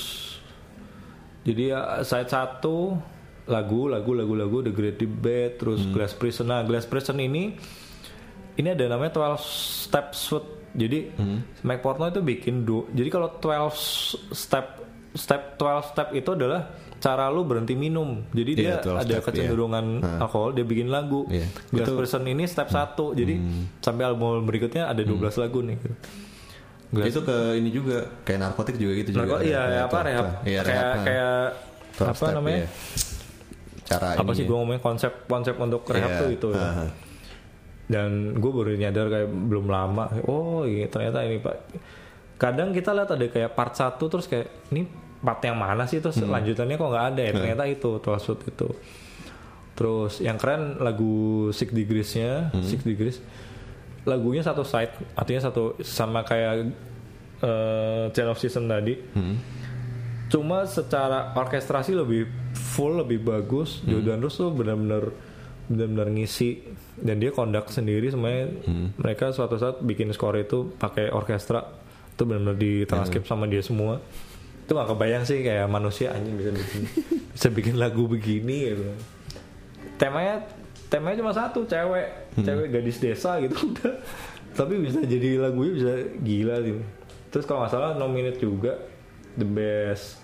Jadi 1.47 1.71
ya 1.71 2.03
side 2.03 2.27
satu 2.29 2.99
lagu 3.47 3.87
lagu 3.87 4.11
lagu 4.11 4.35
lagu 4.35 4.57
The 4.61 4.71
Great 4.71 4.97
Debate 4.97 5.55
terus 5.57 5.87
Glass 5.87 6.13
Prison 6.13 6.47
nah 6.47 6.61
Glass 6.61 6.83
Prison 6.85 7.15
ini 7.17 7.55
ini 8.55 8.69
ada 8.69 8.85
namanya 8.89 9.13
12 9.13 9.39
step 9.85 10.07
suite 10.13 10.49
jadi 10.73 11.15
Mike 11.63 11.81
Portnoy 11.81 12.11
itu 12.11 12.21
bikin 12.21 12.63
du 12.63 12.91
jadi 12.91 13.07
kalau 13.07 13.31
12 13.33 13.71
step 14.31 14.67
step 15.13 15.57
12 15.57 15.63
step 15.89 16.09
itu 16.13 16.31
adalah 16.31 16.69
cara 16.97 17.29
lu 17.29 17.43
berhenti 17.43 17.73
minum 17.73 18.25
jadi 18.31 18.51
dia 18.53 18.73
Iya, 18.75 18.77
12 18.83 18.99
ada 18.99 19.15
step, 19.15 19.25
kecenderungan 19.27 19.85
iya. 19.97 20.19
alkohol 20.19 20.51
dia 20.51 20.65
bikin 20.65 20.89
lagu 20.89 21.25
Iya. 21.27 21.47
Glass 21.71 21.81
Itu- 21.81 21.93
Hmm. 21.93 22.01
Prison 22.03 22.23
ini 22.27 22.45
step 22.45 22.69
satu 22.69 23.07
jadi 23.13 23.35
sampai 23.79 24.05
album 24.05 24.43
berikutnya 24.43 24.85
ada 24.87 25.01
12 25.01 25.17
lagu 25.37 25.61
nih 25.61 25.77
Glass 26.89 27.09
Itu 27.09 27.21
ke 27.23 27.37
ini 27.55 27.69
juga 27.69 28.11
kayak 28.23 28.41
narkotik 28.41 28.75
juga 28.75 28.93
gitu 28.97 29.11
Nah, 29.13 29.23
juga. 29.23 29.33
kok 29.33 29.41
iya 29.45 29.61
Kayak 29.63 29.85
apa 29.85 29.99
rehab? 30.03 30.27
Iya, 30.43 30.61
kayak 30.63 30.85
kayak 31.01 31.35
12 31.95 32.05
apa 32.05 32.17
step, 32.17 32.35
namanya? 32.35 32.59
iya. 32.59 32.69
Cara 33.87 34.13
Apa 34.13 34.27
ini 34.27 34.35
sih 34.35 34.43
ya. 34.43 34.49
gue 34.49 34.57
ngomongin 34.57 34.81
konsep 34.81 35.13
konsep 35.25 35.55
untuk 35.57 35.87
rehab 35.87 36.11
Iya, 36.11 36.19
tuh 36.19 36.31
itu 36.31 36.49
ya. 36.51 36.61
aha. 36.61 36.87
Dan 37.87 38.11
gue 38.35 38.51
baru 38.51 38.75
nyadar 38.75 39.07
kayak 39.07 39.29
belum 39.31 39.67
lama. 39.67 40.05
Oh 40.27 40.63
iya 40.63 40.87
ternyata 40.87 41.23
ini 41.23 41.39
pak. 41.39 41.55
Kadang 42.37 42.71
kita 42.71 42.91
lihat 42.93 43.09
ada 43.09 43.25
kayak 43.25 43.51
part 43.53 43.73
1 43.73 43.97
terus 44.03 44.27
kayak 44.27 44.51
ini 44.69 44.85
part 45.17 45.41
yang 45.41 45.55
mana 45.55 45.87
sih 45.87 45.99
terus 45.99 46.19
Hmm. 46.19 46.29
lanjutannya 46.29 46.75
kok 46.75 46.89
nggak 46.89 47.07
ada 47.09 47.23
ya. 47.23 47.33
Ternyata 47.33 47.63
itu 47.65 47.91
Suit 48.19 48.41
itu. 48.45 48.69
Terus 49.73 50.19
yang 50.19 50.35
keren 50.35 50.77
lagu 50.79 51.15
Six 51.51 51.71
Degrees-nya, 51.71 52.51
Hmm. 52.51 52.61
Six 52.61 52.81
Degrees. 52.83 53.21
Lagunya 54.03 54.41
satu 54.41 54.63
side, 54.63 54.91
artinya 55.13 55.43
satu 55.43 55.77
sama 55.81 56.23
kayak 56.23 56.71
eh 57.39 58.05
Chain 58.11 58.27
of 58.27 58.39
Season 58.39 58.65
tadi. 58.65 58.97
Hmm. 59.13 59.37
Cuma 60.27 60.67
secara 60.67 61.31
orkestrasi 61.39 61.95
lebih 61.95 62.27
full, 62.55 62.99
lebih 62.99 63.23
bagus. 63.23 63.83
Jordan 63.87 64.19
Rose 64.19 64.39
tuh 64.43 64.51
benar-benar 64.51 65.15
benar-benar 65.67 66.09
ngisi 66.15 66.63
dan 66.99 67.19
dia 67.19 67.31
kondak 67.31 67.71
sendiri 67.71 68.11
semuanya. 68.11 68.51
Mereka 68.99 69.31
suatu 69.35 69.59
saat 69.59 69.83
bikin 69.83 70.11
skor 70.11 70.35
itu 70.39 70.75
pakai 70.79 71.11
orkestra 71.15 71.63
itu 72.17 72.23
benar-benar 72.27 72.59
ditranskrip 72.59 73.27
sama 73.27 73.47
dia 73.47 73.63
semua. 73.63 74.03
Itu 74.67 74.75
gak 74.75 74.91
kebayang 74.91 75.23
sih 75.23 75.47
kayak 75.47 75.71
manusia 75.71 76.11
anjing 76.11 76.35
bisa 76.35 76.51
bikin 76.51 76.83
bisa 77.39 77.49
bikin 77.55 77.75
lagu 77.79 78.11
begini 78.11 78.75
gitu. 78.75 78.83
Temanya 79.95 80.43
temanya 80.91 81.17
cuma 81.23 81.33
satu, 81.35 81.67
cewek, 81.67 82.35
cewek 82.43 82.67
gadis 82.75 82.99
desa 82.99 83.39
gitu 83.39 83.71
udah. 83.75 83.95
Tapi 84.59 84.75
bisa 84.81 85.05
jadi 85.05 85.39
lagunya 85.39 85.73
bisa 85.77 85.93
gila 86.19 86.57
sih. 86.67 86.75
Terus 87.31 87.45
kalau 87.47 87.63
nggak 87.63 87.73
salah 87.75 87.91
nominate 87.95 88.41
juga 88.41 88.75
the 89.37 89.45
best 89.45 90.21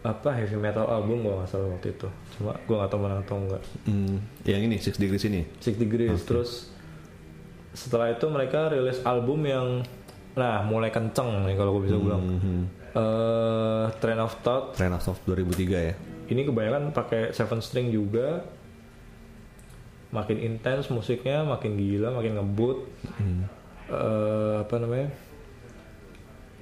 apa 0.00 0.30
heavy 0.32 0.54
metal 0.54 0.86
album 0.86 1.20
gue 1.20 1.34
nggak 1.34 1.50
salah 1.50 1.66
waktu 1.68 1.90
itu. 1.90 2.06
Cuma 2.32 2.54
gue 2.54 2.74
nggak 2.74 2.88
tahu 2.88 3.00
menang 3.00 3.20
atau 3.20 3.36
enggak 3.36 3.62
Hmm, 3.84 4.16
yang 4.44 4.62
ini 4.62 4.78
Six 4.78 4.94
Degrees 4.96 5.26
ini. 5.26 5.42
Six 5.58 5.74
Degrees 5.74 6.22
terus 6.22 6.70
setelah 7.72 8.08
itu 8.08 8.24
mereka 8.26 8.70
rilis 8.70 9.02
album 9.02 9.42
yang 9.42 9.82
nah 10.32 10.62
mulai 10.62 10.88
kenceng 10.88 11.44
nih 11.44 11.56
kalau 11.56 11.76
gue 11.76 11.90
bisa 11.90 11.96
bilang. 11.96 12.22
Mhm. 12.22 12.60
eh 12.94 13.84
Train 13.98 14.16
of 14.16 14.32
Thought. 14.40 14.72
Train 14.72 14.88
of 14.90 15.02
Thought 15.02 15.20
2003 15.26 15.68
ya. 15.82 15.94
ini 16.26 16.42
kebanyakan 16.42 16.90
pakai 16.90 17.30
seven 17.30 17.58
string 17.58 17.90
juga. 17.90 18.46
Makin 20.08 20.38
intens 20.38 20.86
musiknya 20.86 21.42
makin 21.42 21.74
gila 21.74 22.14
makin 22.14 22.38
ngebut. 22.38 22.78
Eh, 23.86 24.54
apa 24.58 24.74
namanya 24.76 25.10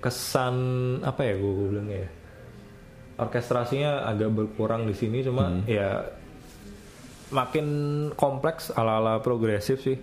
kesan 0.05 0.57
apa 1.01 1.25
ya 1.25 1.41
gue 1.41 1.53
bilangnya 1.73 1.99
ya 2.05 2.11
orkestrasinya 3.15 4.05
agak 4.05 4.31
berkurang 4.35 4.85
di 4.85 4.93
sini 4.93 5.25
cuma 5.25 5.65
ya 5.65 6.03
makin 7.31 7.67
kompleks 8.15 8.71
ala 8.75 8.99
ala 9.01 9.15
progresif 9.19 9.83
sih. 9.83 9.99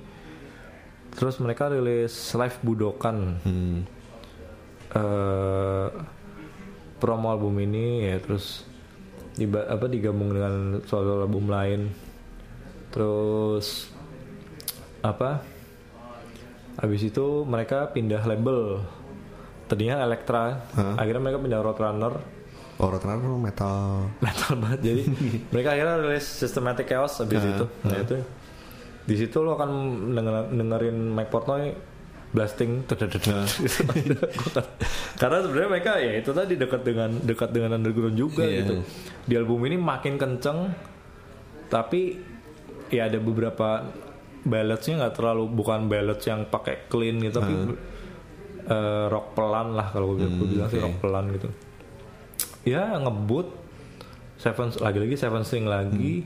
Terus 1.11 1.39
mereka 1.43 1.67
rilis 1.71 2.11
live 2.35 2.57
budokan. 2.63 3.17
Hmm. 3.43 3.79
eh 4.91 5.87
promo 6.99 7.31
album 7.31 7.55
ini 7.63 8.11
ya 8.11 8.19
terus 8.19 8.67
diba- 9.39 9.63
apa 9.63 9.87
digabung 9.87 10.35
dengan 10.35 10.83
solo 10.87 11.23
album 11.23 11.47
lain. 11.47 11.91
Terus 12.91 13.87
apa 14.99 15.43
habis 16.79 17.01
itu 17.03 17.43
mereka 17.47 17.91
pindah 17.91 18.23
label 18.27 18.83
tadinya 19.71 20.03
Elektra 20.03 20.67
akhirnya 20.93 21.21
mereka 21.21 21.39
pindah 21.39 21.59
Roadrunner. 21.61 22.13
Oh, 22.75 22.87
Roadrunner 22.87 23.23
metal. 23.37 24.11
metal 24.19 24.51
banget 24.57 24.79
jadi 24.83 25.01
mereka 25.51 25.69
akhirnya 25.71 25.95
rilis 26.01 26.27
Systematic 26.27 26.85
Chaos 26.85 27.15
habis 27.17 27.39
Ah, 27.39 27.47
itu. 27.49 27.65
Nah 27.81 27.97
itu. 27.97 28.15
Di 29.01 29.15
situ 29.15 29.37
lo 29.39 29.53
akan 29.53 29.71
denger- 30.11 30.49
dengerin 30.51 30.97
Mike 31.09 31.29
Portnoy 31.29 31.71
blasting 32.31 32.87
karena 35.17 35.37
sebenarnya 35.41 35.69
mereka 35.69 35.91
ya 35.97 36.15
itu 36.15 36.31
tadi 36.31 36.53
dekat 36.55 36.81
dengan 36.81 37.09
dekat 37.17 37.49
dengan 37.49 37.75
underground 37.75 38.15
juga 38.15 38.43
Iya. 38.43 38.57
gitu. 38.61 38.73
Di 39.21 39.33
album 39.35 39.59
ini 39.63 39.75
makin 39.75 40.15
kenceng 40.15 40.71
tapi 41.67 42.19
ya 42.87 43.07
ada 43.07 43.17
beberapa 43.17 43.87
balladsnya 44.41 44.95
nggak 44.97 45.13
terlalu 45.13 45.43
bukan 45.49 45.85
ballads 45.85 46.25
yang 46.25 46.43
pakai 46.45 46.87
clean 46.87 47.19
gitu 47.19 47.37
tapi 47.37 47.53
eh, 48.71 49.05
rock 49.07 49.27
pelan 49.33 49.67
lah 49.73 49.87
kalau 49.89 50.15
gue 50.15 50.23
Hmm, 50.23 50.47
bilang 50.47 50.67
sih 50.67 50.77
oke. 50.77 50.85
rock 50.85 50.97
pelan 50.99 51.25
gitu 51.31 51.47
ya 52.63 52.95
ngebut 52.95 53.47
seven 54.37 54.71
lagi-lagi 54.75 55.15
seven 55.15 55.43
string 55.43 55.65
lagi 55.65 56.23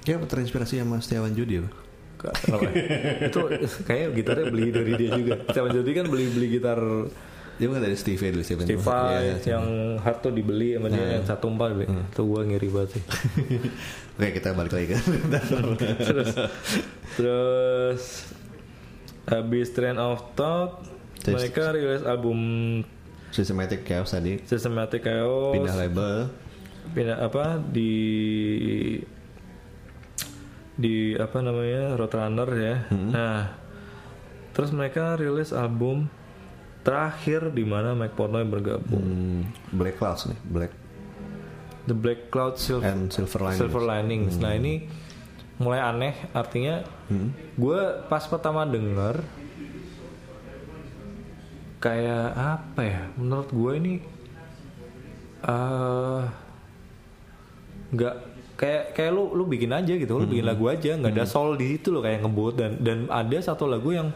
Ya 0.00 0.16
terinspirasi 0.16 0.80
sama 0.80 0.96
Setiawan 0.96 1.30
Judi 1.30 1.60
ya. 1.60 1.68
Tahu 2.16 2.60
ya. 2.62 2.72
itu 3.26 3.40
kayaknya 3.82 4.08
gitarnya 4.14 4.46
beli 4.48 4.68
dari 4.70 4.92
dia 4.94 5.10
juga 5.14 5.34
Setiawan 5.42 5.72
Jody 5.72 5.90
kan 5.92 6.06
beli-beli 6.06 6.46
gitar 6.50 6.80
Dia 7.56 7.68
bukan 7.68 7.82
dari 7.82 7.92
Steve 7.92 8.16
dulu 8.16 8.40
Steve. 8.40 8.64
Iya, 8.64 9.20
iya. 9.20 9.34
yang 9.50 9.64
hard 9.98 10.18
tuh 10.20 10.32
dibeli 10.32 10.72
sama 10.72 10.88
dia 10.88 11.20
yang 11.20 11.24
satu 11.26 11.52
empat 11.52 11.68
beli. 11.70 11.86
Itu 12.08 12.24
gue 12.24 12.40
ngiri 12.48 12.68
banget 12.70 12.90
sih. 12.96 13.02
Oke, 14.16 14.28
kita 14.32 14.56
balik 14.56 14.72
lagi 14.72 14.86
kan. 14.90 15.02
terus 16.08 16.30
terus 17.14 18.02
habis 19.26 19.68
Train 19.70 19.96
of 19.96 20.24
Thought 20.32 20.88
mereka 21.28 21.74
rilis 21.76 22.02
album 22.06 22.38
Systematic 23.30 23.86
Chaos 23.86 24.10
tadi. 24.10 24.40
Systematic 24.42 25.04
Chaos 25.04 25.54
Pindah 25.54 25.76
label. 25.76 26.14
pindah 26.90 27.22
apa 27.22 27.60
di 27.60 27.92
di 30.74 31.14
apa 31.14 31.38
namanya 31.44 31.94
Roadrunner 31.94 32.50
ya. 32.56 32.76
Nah, 32.90 33.52
terus 34.56 34.72
mereka 34.72 35.14
rilis 35.14 35.52
album 35.52 36.08
terakhir 36.80 37.52
di 37.52 37.62
mana 37.68 37.92
Mike 37.92 38.16
Portnoy 38.16 38.48
bergabung. 38.48 39.04
Hmm, 39.04 39.40
Black 39.76 40.00
Clouds 40.00 40.24
nih. 40.32 40.40
Black 40.48 40.72
The 41.84 41.96
Black 41.96 42.32
Cloud 42.32 42.56
Silver 42.56 42.86
and 42.86 43.12
Silver 43.12 43.40
Linings. 43.44 43.60
Silver 43.60 43.82
Linings. 43.84 44.34
Nah 44.40 44.52
ini 44.56 44.88
mulai 45.60 45.80
aneh, 45.84 46.14
artinya 46.32 46.80
gue 47.56 47.80
pas 48.08 48.24
pertama 48.24 48.64
denger 48.64 49.20
kayak 51.80 52.26
apa 52.36 52.80
ya 52.80 53.02
menurut 53.16 53.48
gue 53.50 53.72
ini 53.74 53.94
eh 55.40 56.22
nggak 57.90 58.14
kayak 58.54 58.84
kayak 58.92 59.10
lu 59.10 59.32
lu 59.32 59.48
bikin 59.48 59.72
aja 59.72 59.88
gitu 59.90 60.12
lu 60.14 60.28
bikin 60.28 60.44
lagu 60.44 60.68
aja 60.68 60.94
nggak 60.94 61.10
ada 61.10 61.24
soul 61.24 61.56
di 61.56 61.72
situ 61.72 61.88
lo 61.88 62.04
kayak 62.04 62.20
ngebut 62.20 62.54
dan 62.54 62.72
dan 62.78 62.98
ada 63.08 63.36
satu 63.40 63.64
lagu 63.64 63.90
yang 63.90 64.12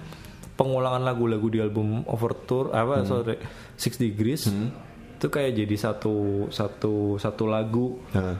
pengulangan 0.54 1.02
lagu-lagu 1.02 1.48
di 1.48 1.58
album 1.58 2.04
Overture 2.06 2.70
apa 2.70 3.02
sorry 3.02 3.40
Six 3.74 3.96
Degrees 3.96 4.46
itu 5.14 5.26
kayak 5.26 5.56
jadi 5.56 5.74
satu 5.74 6.14
satu 6.48 7.16
satu 7.16 7.44
lagu 7.48 7.96
Nah, 8.12 8.36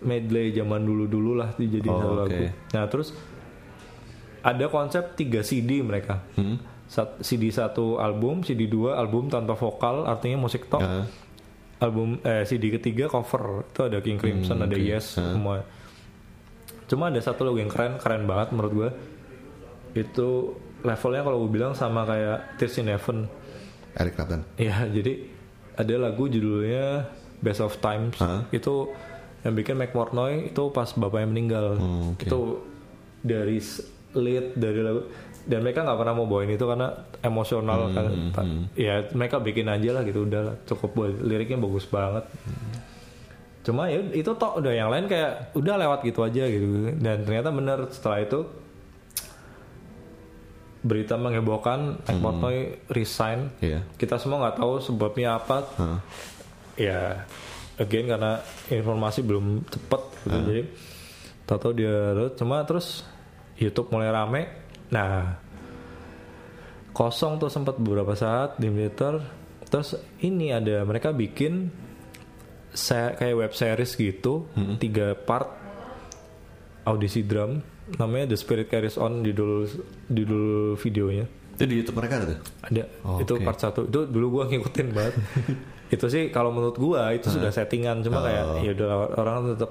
medley 0.00 0.54
zaman 0.54 0.80
dulu-dulu 0.80 1.34
lah 1.34 1.52
dijadiin 1.54 1.90
Oh, 1.90 1.98
satu 1.98 2.14
oke. 2.14 2.20
lagu. 2.22 2.44
Nah 2.70 2.84
terus 2.86 3.08
ada 4.40 4.68
konsep 4.68 5.16
3 5.16 5.40
CD 5.40 5.80
mereka. 5.80 6.20
Hmm. 6.36 6.60
CD 7.20 7.50
satu 7.50 7.98
album, 7.98 8.40
CD 8.40 8.64
2 8.64 8.94
album 8.94 9.26
tanpa 9.26 9.52
vokal, 9.52 10.06
artinya 10.06 10.38
musik 10.40 10.70
tok. 10.70 10.80
Nah. 10.80 11.06
Album 11.82 12.22
eh 12.22 12.46
CD 12.46 12.70
ketiga 12.70 13.10
cover 13.10 13.66
itu 13.66 13.80
ada 13.82 13.98
King 13.98 14.16
Crimson, 14.16 14.62
Hmm, 14.62 14.66
ada 14.66 14.76
oke. 14.78 14.84
Yes 14.84 15.18
Ah. 15.18 15.34
semua. 15.34 15.56
Cuma 16.86 17.10
ada 17.10 17.18
satu 17.18 17.42
lagu 17.42 17.58
yang 17.58 17.68
keren, 17.68 17.98
keren 17.98 18.24
banget 18.24 18.54
menurut 18.54 18.72
gue. 18.72 18.90
Itu 19.96 20.54
levelnya 20.80 21.22
kalau 21.22 21.42
gue 21.44 21.50
bilang 21.50 21.72
sama 21.72 22.04
kayak 22.04 22.58
Tears 22.58 22.78
in 22.78 22.88
Heaven. 22.88 23.26
Eric 23.94 24.14
Clapton. 24.14 24.42
Iya, 24.54 24.86
jadi 24.90 25.12
ada 25.74 25.94
lagu 25.98 26.26
judulnya 26.26 27.10
Best 27.38 27.58
of 27.58 27.78
Times. 27.78 28.18
Hah? 28.18 28.46
Itu 28.50 28.90
yang 29.42 29.54
bikin 29.54 29.76
McMortnoy 29.76 30.50
itu 30.50 30.62
pas 30.70 30.88
bapaknya 30.92 31.28
meninggal. 31.28 31.66
Hmm, 31.76 32.14
oke. 32.14 32.22
Itu 32.22 32.40
dari 33.20 33.58
lead 34.14 34.54
dari 34.54 34.80
lagu 34.80 35.02
dan 35.44 35.60
mereka 35.60 35.80
nggak 35.80 35.96
pernah 35.96 36.14
mau 36.14 36.24
bawain 36.24 36.48
itu 36.48 36.62
karena 36.62 36.88
emosional 37.20 37.78
Hmm, 37.84 37.94
kan. 37.94 38.04
Ta- 38.30 38.48
Ya 38.74 39.04
mereka 39.10 39.36
bikin 39.38 39.66
aja 39.66 39.90
lah 39.90 40.02
gitu 40.02 40.24
udah 40.24 40.40
lah, 40.42 40.56
cukup 40.64 40.90
buat 40.92 41.12
liriknya 41.18 41.56
bagus 41.56 41.84
banget. 41.84 42.24
Cuma 43.60 43.86
ya 43.86 43.96
itu 44.10 44.28
toh 44.30 44.56
udah 44.56 44.70
yang 44.70 44.88
lain 44.88 45.04
kayak 45.04 45.52
udah 45.52 45.74
lewat 45.78 46.00
gitu 46.02 46.20
aja 46.20 46.44
gitu. 46.44 46.66
Dan 46.94 47.22
ternyata 47.22 47.48
bener 47.48 47.88
setelah 47.88 48.20
itu 48.20 48.44
berita 50.80 51.16
menghebohkan 51.16 51.96
McMortnoy 52.02 52.56
resign 52.88 53.48
Iya. 53.58 53.80
kita 53.96 54.16
semua 54.18 54.36
nggak 54.42 54.58
tahu 54.58 54.72
sebabnya 54.78 55.34
apa 55.34 55.64
Hah. 55.74 55.98
ya 56.76 57.24
again 57.76 58.04
karena 58.04 58.36
informasi 58.68 59.24
belum 59.24 59.64
cepet 59.64 60.02
gitu 60.22 60.38
jadi 60.44 60.62
tahu-tahu 61.42 61.72
dia 61.72 61.96
cuma 62.34 62.60
terus 62.62 63.00
YouTube 63.56 63.88
mulai 63.88 64.12
rame 64.12 64.42
nah 64.88 65.40
kosong 66.92 67.38
tuh 67.38 67.48
sempat 67.48 67.76
beberapa 67.76 68.14
saat 68.14 68.56
di 68.56 68.68
Twitter 68.70 69.18
terus 69.66 69.96
ini 70.20 70.54
ada 70.54 70.84
mereka 70.84 71.10
bikin 71.10 71.72
kayak 72.74 73.34
web 73.34 73.52
series 73.54 73.94
gitu 73.94 74.46
tiga 74.78 75.14
part 75.14 75.64
audisi 76.84 77.24
drum. 77.24 77.60
Namanya 78.00 78.32
The 78.32 78.38
Spirit 78.40 78.68
Carries 78.68 78.96
On 78.96 79.20
judul 79.20 79.68
judul 80.08 80.74
videonya. 80.80 81.28
Itu 81.54 81.64
di 81.68 81.74
YouTube 81.80 82.00
mereka 82.00 82.20
ada 82.20 82.26
tuh. 82.32 82.38
ada. 82.64 82.84
Oh, 83.04 83.20
itu 83.20 83.32
oke. 83.36 83.44
part 83.44 83.58
satu. 83.60 83.80
Itu 83.88 84.08
dulu 84.08 84.40
gua 84.40 84.44
ngikutin 84.48 84.88
banget. 84.92 85.14
Itu 85.94 86.08
sih 86.08 86.32
kalau 86.32 86.50
menurut 86.50 86.74
gua 86.80 87.12
itu 87.12 87.28
sudah 87.28 87.52
settingan. 87.52 88.00
Cuma 88.02 88.18
Oh. 88.18 88.24
kayak 88.24 88.44
ya 88.64 88.70
udah 88.72 88.88
orang 89.20 89.54
tetap 89.54 89.70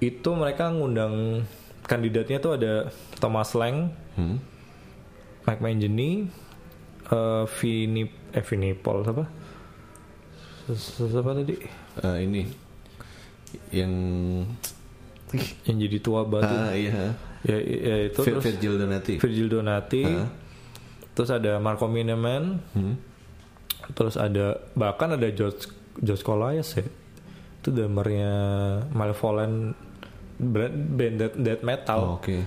itu 0.00 0.30
mereka 0.32 0.72
ngundang 0.72 1.44
kandidatnya 1.84 2.40
tuh 2.40 2.56
ada 2.56 2.88
Thomas 3.20 3.52
Lang 3.52 3.92
Hmm. 4.20 4.36
Mike 5.42 5.62
Mangini 5.64 6.28
eh 7.08 7.44
Vini 7.56 8.02
eh 8.30 8.44
Vini 8.44 8.76
Paul 8.76 9.00
siapa 9.02 9.24
S- 10.68 11.00
siapa 11.00 11.32
tadi 11.32 11.56
Eh, 11.98 12.16
ini 12.22 12.42
yang 13.72 13.92
yang 15.64 15.76
jadi 15.78 15.98
tua 15.98 16.22
batu 16.22 16.46
ah 16.46 16.70
iya. 16.70 17.14
ya, 17.42 17.56
ya 17.56 17.96
itu 18.06 18.20
Vir- 18.20 18.38
terus 18.38 18.44
Virgil 18.44 18.74
Donati. 18.76 19.14
Virgil 19.16 19.48
Donati 19.48 20.02
Ah. 20.04 20.28
terus 21.10 21.30
ada 21.30 21.56
Marco 21.56 21.86
Mineman 21.86 22.60
Hmm. 22.70 22.94
Terus 23.90 24.14
ada 24.14 24.54
bahkan 24.72 25.10
ada 25.10 25.26
George 25.28 25.66
George 25.98 26.22
Colias 26.22 26.78
ya. 26.78 26.86
Itu 27.58 27.74
drummernya 27.74 28.32
Malevolent 28.88 29.74
band, 30.38 30.76
band 30.94 31.14
death, 31.16 31.36
death 31.36 31.62
metal. 31.62 31.98
Oh, 31.98 32.14
Oke. 32.16 32.38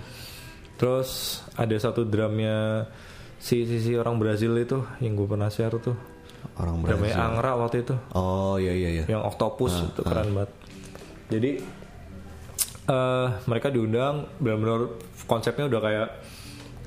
Terus 0.77 1.41
ada 1.55 1.75
satu 1.77 2.03
drumnya 2.03 2.89
si 3.37 3.67
si, 3.67 3.77
si 3.83 3.91
orang 3.93 4.17
Brazil 4.17 4.55
itu 4.55 4.81
yang 5.03 5.19
gue 5.19 5.27
pernah 5.27 5.51
share 5.51 5.75
tuh. 5.79 5.95
Orang 6.59 6.83
Drumnya 6.83 7.15
Brazil. 7.15 7.23
Angra 7.23 7.51
waktu 7.55 7.77
itu. 7.87 7.95
Oh 8.15 8.55
iya 8.59 8.73
iya 8.75 8.89
iya. 9.01 9.03
Yang 9.07 9.23
Octopus 9.33 9.73
itu 9.93 10.01
keren 10.03 10.31
banget. 10.35 10.51
Jadi 11.31 11.51
eh 12.83 13.27
mereka 13.47 13.71
diundang 13.71 14.27
benar-benar 14.43 14.99
konsepnya 15.23 15.71
udah 15.71 15.81
kayak 15.81 16.09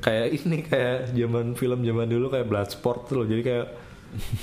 kayak 0.04 0.26
ini 0.36 0.58
kayak 0.60 1.16
zaman 1.16 1.56
film 1.56 1.80
zaman 1.80 2.06
dulu 2.06 2.28
kayak 2.28 2.46
Bloodsport 2.46 3.08
tuh 3.08 3.24
loh. 3.24 3.26
Jadi 3.26 3.42
kayak 3.42 3.66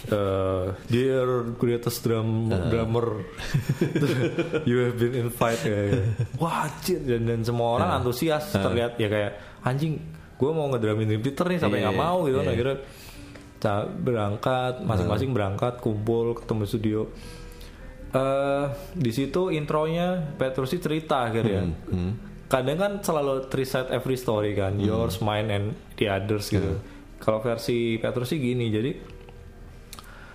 eh 0.09 0.65
dear 0.87 1.55
greatest 1.57 2.05
drum 2.05 2.51
drummer. 2.69 3.25
You 4.69 4.77
have 4.89 4.97
been 4.99 5.27
invited 5.27 5.63
kayak 5.65 6.03
wah 6.37 6.69
anjir. 6.69 6.99
Dan, 7.01 7.25
dan 7.27 7.39
semua 7.41 7.79
orang 7.81 8.01
antusias 8.01 8.53
terlihat 8.53 8.99
ya 9.01 9.09
kayak 9.09 9.31
anjing 9.63 9.99
gue 10.33 10.51
mau 10.51 10.67
ngedramin 10.69 11.07
Dream 11.07 11.23
Theater 11.23 11.45
nih 11.55 11.59
sampai 11.61 11.79
nggak 11.85 11.97
mau 11.97 12.27
gitu 12.27 12.41
iya. 12.43 12.51
akhirnya 12.51 12.77
ca- 13.63 13.87
berangkat 13.87 14.73
masing-masing 14.83 15.31
berangkat 15.31 15.79
kumpul 15.79 16.35
ketemu 16.35 16.63
studio. 16.67 17.01
Eh 18.13 18.65
di 18.93 19.11
situ 19.15 19.49
intronya 19.49 20.35
Petrusi 20.35 20.77
cerita 20.77 21.25
akhirnya. 21.31 21.63
Hmm. 21.89 22.13
kadang 22.43 22.77
kan 22.77 22.93
selalu 23.01 23.49
three 23.49 23.65
side 23.65 23.89
every 23.89 24.13
story 24.13 24.53
kan 24.53 24.77
yours 24.77 25.17
mine 25.25 25.49
and 25.49 25.65
the 25.97 26.05
others 26.05 26.53
gitu. 26.53 26.77
Kalau 27.17 27.41
versi 27.41 27.97
Petrusi 27.97 28.37
gini 28.37 28.69
jadi 28.69 28.93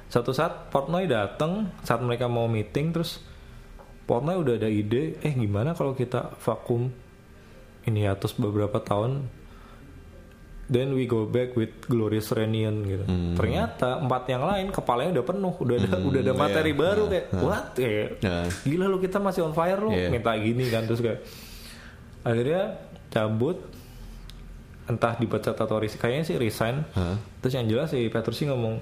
satu 0.08 0.32
saat 0.32 0.68
Portnoy 0.68 1.04
datang 1.04 1.68
saat 1.80 2.00
mereka 2.00 2.26
mau 2.26 2.48
meeting 2.48 2.90
terus 2.90 3.20
Portnoy 4.04 4.36
udah 4.36 4.56
ada 4.56 4.66
ide 4.66 5.20
eh 5.20 5.32
gimana 5.32 5.72
kalau 5.72 5.92
kita 5.92 6.32
vakum 6.40 6.88
ini 7.84 8.02
hiatus 8.02 8.32
beberapa 8.34 8.80
tahun 8.80 9.28
then 10.66 10.92
we 10.92 11.04
go 11.04 11.24
back 11.24 11.52
with 11.52 11.72
glorious 11.84 12.28
reunion 12.28 12.84
gitu 12.84 13.04
ternyata 13.36 14.00
empat 14.00 14.28
yang 14.28 14.44
lain 14.44 14.66
kepalanya 14.68 15.16
udah 15.16 15.24
penuh 15.24 15.54
udah 15.56 15.74
ada 15.76 15.88
udah 15.98 16.20
ada 16.20 16.32
iya. 16.32 16.36
materi 16.36 16.72
baru 16.72 17.04
Nah, 17.04 17.12
kayak 17.12 17.26
what 17.40 17.66
kayak 17.74 18.08
Nah. 18.20 18.44
gila 18.64 18.84
lu 18.86 18.98
kita 18.98 19.16
masih 19.16 19.44
on 19.44 19.52
fire 19.52 19.80
lu 19.80 19.92
Iya. 19.92 20.08
minta 20.08 20.32
gini 20.36 20.68
kan 20.68 20.84
terus 20.84 21.00
kayak 21.00 21.20
akhirnya 22.20 22.62
cabut 23.08 23.56
entah 24.84 25.16
dipecat 25.16 25.52
atau 25.52 25.76
resign 25.76 26.00
kayaknya 26.00 26.24
sih 26.24 26.36
resign 26.36 26.84
Hah? 26.92 27.16
terus 27.40 27.52
yang 27.52 27.64
jelas 27.64 27.88
si 27.88 28.08
Petrusi 28.08 28.44
ngomong 28.44 28.80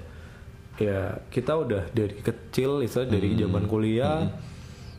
ya 0.77 1.01
kita 1.27 1.53
udah 1.53 1.83
dari 1.89 2.15
kecil 2.17 2.79
istilah 2.79 3.07
dari 3.07 3.33
Hmm. 3.33 3.39
zaman 3.43 3.63
kuliah 3.65 4.29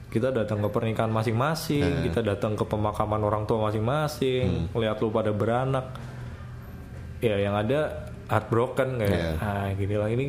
kita 0.09 0.31
datang 0.31 0.59
ke 0.59 0.68
pernikahan 0.68 1.09
masing-masing 1.09 2.03
kita 2.03 2.20
datang 2.20 2.53
ke 2.53 2.64
pemakaman 2.64 3.20
orang 3.20 3.45
tua 3.45 3.62
masing-masing 3.64 4.68
Hmm. 4.68 4.79
lihat 4.79 4.99
lu 4.99 5.09
pada 5.09 5.31
beranak 5.31 5.95
ya 7.18 7.37
yang 7.37 7.55
ada 7.55 8.11
heartbroken 8.26 8.99
kayak 8.99 9.11
Iya. 9.12 9.33
ah 9.39 9.66
gini 9.72 9.95
lah 9.95 10.09
ini 10.09 10.26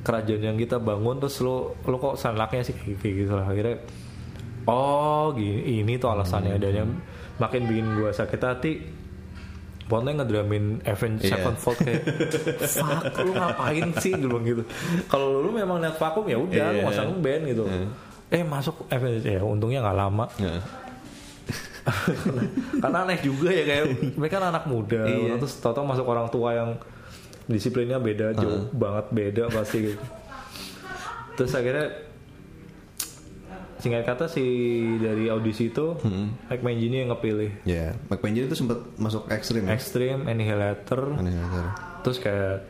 kerajaan 0.00 0.42
yang 0.44 0.56
kita 0.56 0.78
bangun 0.78 1.18
terus 1.18 1.38
lu 1.38 1.74
lu 1.82 1.96
kok 1.96 2.14
sanlaknya 2.14 2.62
sih 2.62 2.74
kayak 2.74 3.14
gitu 3.18 3.32
lah 3.32 3.44
akhirnya 3.44 3.82
oh 4.64 5.32
gini 5.32 5.80
ini 5.80 5.94
tuh 5.96 6.10
alasannya 6.10 6.54
dan 6.56 6.72
yang 6.76 6.90
makin 7.36 7.66
bikin 7.66 7.86
gua 7.94 8.10
sakit 8.10 8.40
hati 8.40 8.72
Pokoknya 9.88 10.20
ngedramin 10.20 10.84
Avenged 10.84 11.24
Iya. 11.24 11.32
Sevenfold 11.34 11.78
kayak 11.80 12.02
fuck 12.60 13.02
lu 13.24 13.32
ngapain 13.32 13.88
sih 13.96 14.12
dulu 14.12 14.36
gitu. 14.44 14.62
Kalau 15.08 15.40
lu 15.40 15.48
memang 15.48 15.80
niat 15.80 15.96
vakum 15.96 16.28
ya 16.28 16.36
udah 16.36 16.66
lu 16.70 16.78
Iya. 16.78 16.86
masang 16.86 17.08
band 17.18 17.42
gitu. 17.48 17.64
Eh 18.28 18.44
masuk 18.44 18.84
Avenged 18.86 19.24
ya 19.24 19.40
untungnya 19.40 19.80
nggak 19.80 19.96
lama. 19.96 20.28
Nah. 20.38 20.60
Karena 22.84 22.98
aneh 23.02 23.18
juga 23.18 23.48
ya 23.48 23.64
kayak 23.64 23.84
mereka 24.14 24.36
kan 24.36 24.52
anak 24.52 24.64
muda 24.68 25.08
Iya. 25.08 25.40
terus 25.40 25.56
tau-tau 25.56 25.88
masuk 25.88 26.04
orang 26.04 26.28
tua 26.28 26.52
yang 26.52 26.70
disiplinnya 27.48 27.96
beda 27.96 28.36
jauh 28.36 28.68
banget 28.70 29.06
beda 29.08 29.44
pasti 29.48 29.88
gitu. 29.88 30.04
Terus 31.32 31.52
akhirnya 31.56 31.86
singkat 33.78 34.02
kata 34.04 34.26
si 34.26 34.42
dari 34.96 35.26
audisi 35.26 35.68
itu 35.68 35.94
Mike 36.44 36.60
Mangini 36.60 36.98
yang 36.98 37.10
ngepilih 37.10 37.62
Ya, 37.62 37.94
Mike 38.04 38.18
Pangini 38.18 38.44
itu 38.44 38.54
sempat 38.54 38.82
masuk 38.94 39.26
ekstrim. 39.28 39.64
ya? 39.64 39.72
Extreme 39.72 40.24
Annihilator 40.24 41.14
banget. 41.14 41.72
terus 42.00 42.18
kayak 42.18 42.66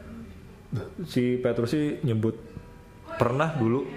si 1.04 1.36
Petrusi 1.36 1.80
nyebut 2.02 2.36
pernah 3.14 3.50
dulu 3.50 3.88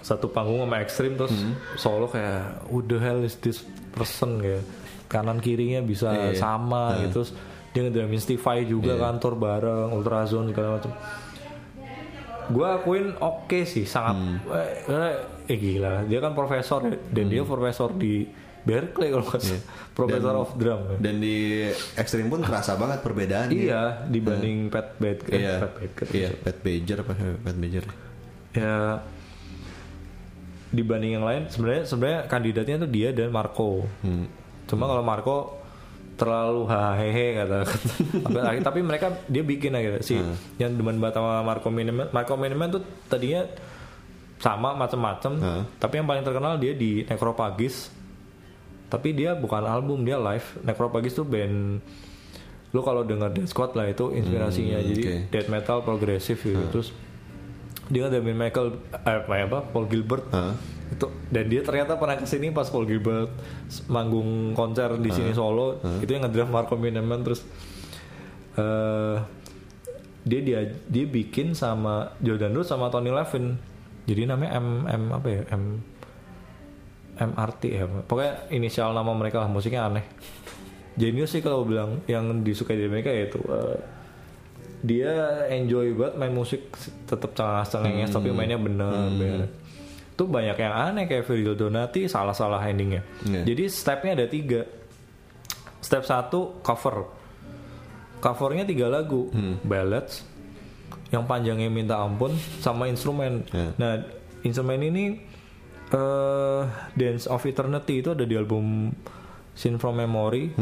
satu 0.00 0.26
panggung 0.26 0.58
sama 0.58 0.78
ekstrim 0.78 1.14
terus 1.14 1.30
solo 1.74 2.06
kayak 2.06 2.66
who 2.66 2.80
the 2.80 2.96
hell 2.96 3.20
is 3.20 3.38
this 3.38 3.62
person 3.90 4.38
kayak 4.38 4.64
kanan 5.06 5.38
kirinya 5.38 5.80
bisa 5.80 6.10
Iya, 6.10 6.24
iya. 6.28 6.36
sama 6.36 6.82
gitu 6.98 7.22
terus 7.22 7.30
dia 7.68 7.82
ngedramin 7.82 8.18
Steve 8.18 8.38
Vai 8.38 8.64
juga 8.64 8.92
Iya. 8.92 9.02
kantor 9.02 9.32
bareng 9.36 9.88
Ultrazone 9.92 10.48
segala 10.48 10.68
macam 10.74 10.92
gue 12.48 12.66
akuin 12.66 13.06
oke 13.14 13.60
sih 13.62 13.84
sangat 13.84 14.16
eh, 14.48 14.68
eh, 14.88 15.14
gila 15.50 16.04
dia 16.04 16.18
kan 16.18 16.32
profesor 16.32 16.80
ya, 16.84 16.96
dan 17.08 17.24
dia 17.26 17.42
profesor 17.42 17.88
di 17.90 18.28
Berkeley 18.58 19.08
kalau 19.08 19.24
nggak 19.24 19.40
salah 19.40 19.62
profesor 19.90 20.28
Dan- 20.30 20.42
of 20.42 20.50
drum 20.54 20.80
ya. 20.84 20.96
Dan 21.00 21.14
di 21.18 21.36
ekstrim 21.94 22.26
pun 22.26 22.40
kerasa 22.40 22.74
banget 22.74 23.00
perbedaannya. 23.00 23.54
iya 23.54 23.82
dibanding 24.04 24.68
Pat 24.68 24.92
Baker 24.94 25.32
Iya. 25.32 25.54
Pat 25.58 25.72
Baker 25.74 26.06
Iya, 26.10 26.30
Pat 26.36 26.56
Bajer 26.58 26.96
apa 26.98 27.12
Pat 27.38 27.56
Bajer. 27.56 27.84
ya 28.50 28.76
dibanding 30.68 31.12
yang 31.14 31.24
lain 31.24 31.48
sebenarnya 31.48 31.82
sebenarnya 31.82 32.20
kandidatnya 32.26 32.76
tuh 32.78 32.90
dia 32.90 33.08
dan 33.10 33.30
Marco 33.30 33.88
Hmm. 34.02 34.28
cuma 34.66 34.84
kalau 34.84 35.00
Marco 35.00 35.36
terlalu 36.14 36.66
hahehe 36.66 37.26
kata 37.38 37.58
akhir- 38.42 38.66
tapi 38.66 38.80
mereka 38.82 39.06
dia 39.24 39.40
bikin 39.40 39.72
akhirnya 39.72 40.02
si 40.02 40.18
Hmm. 40.18 40.36
yang 40.58 40.74
demen 40.74 40.98
banget 40.98 41.16
sama 41.16 41.40
Marco 41.40 41.70
Miniman 41.70 42.10
Marco 42.10 42.34
Miniman 42.34 42.68
tuh 42.70 42.82
tadinya 43.06 43.48
sama 44.38 44.74
macam-macam 44.74 45.32
Hmm. 45.34 45.62
tapi 45.82 45.98
yang 45.98 46.06
paling 46.06 46.22
terkenal 46.22 46.54
dia 46.56 46.72
di 46.72 47.02
Necrophagus 47.04 47.90
tapi 48.88 49.12
dia 49.12 49.36
bukan 49.36 49.68
album 49.68 50.00
dia 50.00 50.16
live. 50.16 50.64
Necrophagus 50.64 51.12
tuh 51.12 51.28
band 51.28 51.84
lu 52.68 52.80
kalau 52.84 53.00
denger 53.00 53.32
Death 53.32 53.52
Squad 53.52 53.72
lah 53.76 53.88
itu 53.88 54.12
inspirasinya. 54.12 54.80
Hmm, 54.80 54.88
jadi 54.92 55.02
oke. 55.04 55.16
death 55.32 55.48
metal 55.48 55.78
progresif 55.84 56.40
gitu. 56.40 56.64
Terus 56.72 56.88
dia 57.88 58.08
ada 58.08 58.20
Michael 58.20 58.76
eh, 59.04 59.44
apa 59.44 59.60
Paul 59.68 59.86
Gilbert. 59.88 60.24
Hah? 60.32 60.56
itu 60.88 61.04
dan 61.28 61.44
dia 61.52 61.60
ternyata 61.60 62.00
pernah 62.00 62.16
ke 62.16 62.24
sini 62.24 62.48
pas 62.48 62.64
Paul 62.72 62.88
Gilbert 62.88 63.28
manggung 63.92 64.56
konser 64.56 64.96
di 64.96 65.12
sini 65.12 65.36
Solo. 65.36 65.84
Itu 66.00 66.08
yang 66.08 66.24
ngedrive 66.24 66.48
Marco 66.48 66.80
Miniman 66.80 67.20
terus 67.20 67.44
eh 68.56 69.16
dia 70.24 70.40
dia 70.40 70.60
dia 70.88 71.04
bikin 71.04 71.52
sama 71.52 72.16
Jordan 72.24 72.56
Roots 72.56 72.72
sama 72.72 72.88
Tony 72.88 73.12
Levin 73.12 73.56
jadi 74.08 74.24
namanya 74.24 74.56
M 74.56 74.88
M 74.88 75.02
apa 75.12 75.28
ya 75.28 75.42
M 75.52 75.64
MRT 77.18 77.62
ya 77.68 77.84
pokoknya 77.84 78.48
inisial 78.56 78.96
nama 78.96 79.12
mereka 79.12 79.44
lah 79.44 79.50
musiknya 79.52 79.84
aneh 79.90 80.04
Genius 80.98 81.30
sih 81.30 81.42
kalau 81.44 81.62
bilang 81.62 82.02
yang 82.10 82.42
disukai 82.42 82.74
di 82.74 82.90
Amerika 82.90 83.14
yaitu 83.14 83.38
eh, 83.46 83.78
dia 84.82 85.46
enjoy 85.50 85.94
banget 85.94 86.14
main 86.18 86.34
musik 86.34 86.74
tetap 87.06 87.34
cengas-cengenges 87.38 88.10
tapi 88.14 88.34
mainnya 88.34 88.58
bener 88.58 89.10
bener. 89.14 89.48
Tuh 90.18 90.26
banyak 90.26 90.58
yang 90.58 90.74
aneh 90.74 91.06
kayak 91.06 91.30
Virgil 91.30 91.54
Donati 91.54 92.10
salah-salah 92.10 92.58
endingnya. 92.66 93.06
Iya. 93.22 93.54
Jadi 93.54 93.64
stepnya 93.70 94.18
ada 94.18 94.26
tiga. 94.26 94.66
Step 95.78 96.02
satu 96.02 96.58
cover. 96.58 97.06
Covernya 98.18 98.66
tiga 98.66 98.90
lagu, 98.90 99.30
ballads, 99.62 100.26
yang 101.08 101.24
panjangnya 101.24 101.72
minta 101.72 101.96
ampun 102.00 102.36
sama 102.60 102.88
instrumen. 102.88 103.44
Iya. 103.48 103.70
Nah 103.80 103.92
instrumen 104.44 104.80
ini 104.84 105.04
eh 105.88 106.62
Dance 106.92 107.24
of 107.32 107.40
Eternity 107.48 108.04
itu 108.04 108.12
ada 108.12 108.28
di 108.28 108.36
album 108.36 108.92
Sin 109.56 109.80
from 109.80 109.98
Memory. 109.98 110.52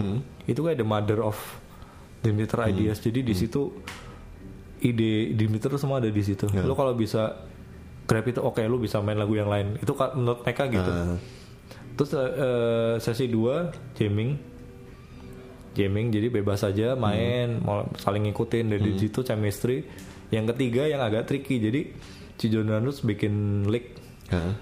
Itu 0.47 0.63
kayak 0.63 0.79
the 0.81 0.87
mother 0.87 1.19
of 1.21 1.37
Dream 2.23 2.39
Theater 2.39 2.65
Ideas. 2.71 3.03
Jadi 3.03 3.21
di 3.27 3.35
situ 3.35 3.75
ide 4.81 5.35
Dream 5.35 5.59
Theater 5.59 5.77
semua 5.77 5.99
ada 5.99 6.09
di 6.09 6.23
situ. 6.23 6.47
Lo 6.63 6.79
kalau 6.79 6.95
bisa 6.95 7.43
grab 8.07 8.25
itu 8.25 8.39
oke 8.39 8.63
lu 8.65 8.79
bisa 8.79 9.03
main 9.03 9.19
lagu 9.19 9.35
yang 9.35 9.51
lain. 9.51 9.77
Itu 9.83 9.99
menurut 10.15 10.47
mereka 10.47 10.71
gitu. 10.71 10.91
Ah. 10.91 11.19
Terus 11.99 12.11
eh, 12.15 12.95
sesi 13.03 13.27
2 13.27 13.99
jamming. 13.99 14.31
Jamming 15.77 16.07
jadi 16.09 16.33
bebas 16.33 16.65
aja 16.65 16.97
main, 16.97 17.61
mau 17.61 17.85
saling 18.01 18.31
ngikutin 18.31 18.65
dari 18.73 18.97
situ 18.97 19.21
chemistry 19.21 19.85
yang 20.31 20.45
ketiga 20.55 20.89
yang 20.91 21.03
agak 21.03 21.29
tricky 21.29 21.63
jadi 21.63 21.81
si 22.37 22.47
Jordan 22.53 22.87
bikin 22.87 23.65
lick 23.71 23.97
huh? 24.31 24.53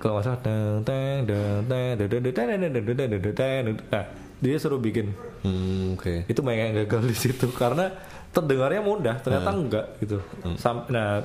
kalau 0.00 0.20
nggak 0.20 0.40
teng 0.42 0.82
teng 0.84 1.24
teng 1.24 1.64
teng 1.68 1.96
teng 1.96 2.32
teng 2.34 2.96
teng 2.96 3.32
teng 3.32 3.62
nah, 3.88 4.04
dia 4.42 4.56
suruh 4.60 4.80
bikin 4.80 5.14
hmm, 5.46 5.96
oke 5.96 6.02
okay. 6.02 6.18
itu 6.28 6.40
banyak 6.44 6.64
yang 6.72 6.76
gagal 6.84 7.02
di 7.08 7.16
situ 7.16 7.46
karena 7.54 7.88
terdengarnya 8.34 8.82
mudah 8.82 9.16
ternyata 9.22 9.50
uh. 9.50 9.56
enggak 9.56 9.86
gitu 10.02 10.18
hmm. 10.42 10.58
Nah 10.90 11.22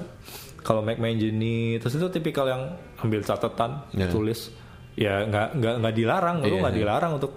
kalau 0.61 0.85
make 0.85 1.01
main 1.01 1.17
jenis 1.17 1.81
terus 1.81 1.97
itu 1.97 2.07
tipikal 2.13 2.45
yang 2.45 2.63
ambil 3.01 3.23
catatan 3.25 3.83
yeah. 3.95 4.11
tulis 4.11 4.53
ya 4.93 5.25
nggak 5.25 5.57
nggak 5.57 5.75
nggak 5.81 5.95
dilarang 5.95 6.37
yeah. 6.43 6.51
lu 6.51 6.55
nggak 6.61 6.75
dilarang 6.75 7.11
untuk 7.17 7.33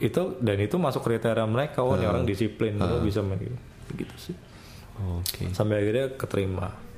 itu 0.00 0.40
dan 0.40 0.56
itu 0.56 0.76
masuk 0.80 1.04
kriteria 1.04 1.44
mereka 1.44 1.84
oh 1.84 1.94
uh. 1.94 2.00
orang 2.00 2.24
disiplin 2.24 2.80
uh. 2.80 2.88
lu 2.88 3.06
bisa 3.06 3.20
main 3.22 3.38
gitu, 3.38 3.56
gitu 3.94 4.14
sih 4.16 4.36
Oke. 5.00 5.50
sampai 5.56 5.80
akhirnya 5.80 6.06
keterima 6.14 6.90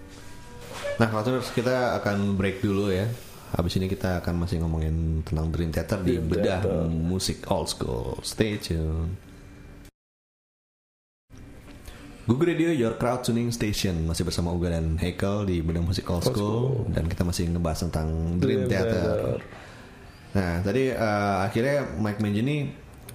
Nah, 1.00 1.08
kalau 1.08 1.24
terus 1.24 1.48
kita 1.50 1.96
akan 2.02 2.36
break 2.36 2.60
dulu 2.60 2.92
ya. 2.92 3.08
Habis 3.52 3.76
ini 3.76 3.88
kita 3.88 4.24
akan 4.24 4.44
masih 4.44 4.64
ngomongin 4.64 5.20
tentang 5.24 5.52
Dream 5.52 5.70
Theater 5.72 6.00
di 6.00 6.16
Dream 6.16 6.28
bedah 6.28 6.60
Theater. 6.64 6.88
musik 6.88 7.44
old 7.52 7.68
school. 7.68 8.16
Stay 8.24 8.56
tune. 8.56 9.16
Google 12.22 12.54
Radio 12.54 12.70
Your 12.70 12.96
Crowd 12.96 13.26
Tuning 13.26 13.50
Station 13.50 14.06
masih 14.06 14.22
bersama 14.22 14.54
Uga 14.54 14.72
dan 14.72 14.94
Hekel 14.96 15.42
di 15.44 15.58
bedah 15.58 15.82
musik 15.82 16.06
old 16.08 16.22
school 16.22 16.86
dan 16.94 17.10
kita 17.10 17.26
masih 17.26 17.50
ngebahas 17.50 17.82
tentang 17.82 18.38
Dream, 18.38 18.64
Dream 18.64 18.70
Theater. 18.70 19.02
Theater. 19.04 19.38
Nah, 20.32 20.52
tadi 20.64 20.84
eh, 20.88 21.36
akhirnya 21.44 21.76
Mike 22.00 22.20
Mangini 22.24 22.56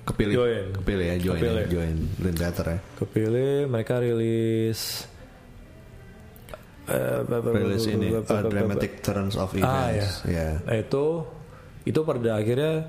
kepilih, 0.08 0.34
Join. 0.34 0.66
kepilih 0.74 1.06
ya, 1.06 1.16
join, 1.20 1.36
Kepilih. 1.38 1.60
ya, 1.60 1.68
join 1.68 1.96
Dream 2.16 2.36
Theater 2.36 2.66
ya. 2.66 2.78
kepilih 2.96 3.52
mereka 3.68 3.94
rilis 4.00 5.04
eh, 6.88 7.20
Rilis 7.28 7.86
ini 7.86 8.08
uh, 8.10 8.24
Dramatic 8.44 9.04
Turns 9.04 9.36
of 9.36 9.52
Ah, 9.60 9.92
Events. 9.92 10.24
ya. 10.24 10.64
Nah 10.64 10.78
itu 10.78 11.06
itu 11.84 12.00
pada 12.02 12.36
akhirnya 12.36 12.88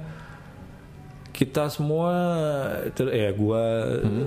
kita 1.31 1.71
semua 1.71 2.11
ya 2.99 3.31
gua 3.31 3.63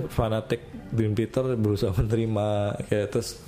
fanatik 0.08 0.60
Dream 0.88 1.12
Theater 1.12 1.56
berusaha 1.56 1.92
menerima 1.92 2.48
kayak 2.86 3.08
terus 3.08 3.40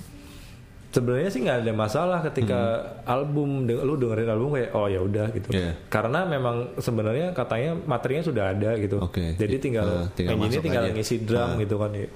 sebenarnya 0.95 1.27
sih 1.27 1.41
nggak 1.41 1.57
ada 1.59 1.73
masalah 1.73 2.23
ketika 2.23 2.59
album 3.03 3.63
de- 3.63 3.75
lu 3.77 3.95
dengerin 3.95 4.29
album 4.29 4.55
kayak 4.55 4.71
oh 4.71 4.87
ya 4.87 4.99
udah 4.99 5.27
gitu 5.29 5.51
Iya. 5.51 5.75
karena 5.87 6.23
memang 6.23 6.55
sebenarnya 6.77 7.27
katanya 7.31 7.75
materinya 7.75 8.23
sudah 8.23 8.43
ada 8.49 8.71
gitu 8.75 8.97
Oke. 8.99 9.35
jadi 9.35 9.55
tinggal, 9.57 10.07
tinggal 10.13 10.39
ini 10.39 10.55
tinggal 10.57 10.83
aja. 10.85 10.93
ngisi 10.93 11.15
drum 11.21 11.49
Ah. 11.49 11.59
gitu 11.59 11.75
kan 11.75 11.91
ya 11.91 12.07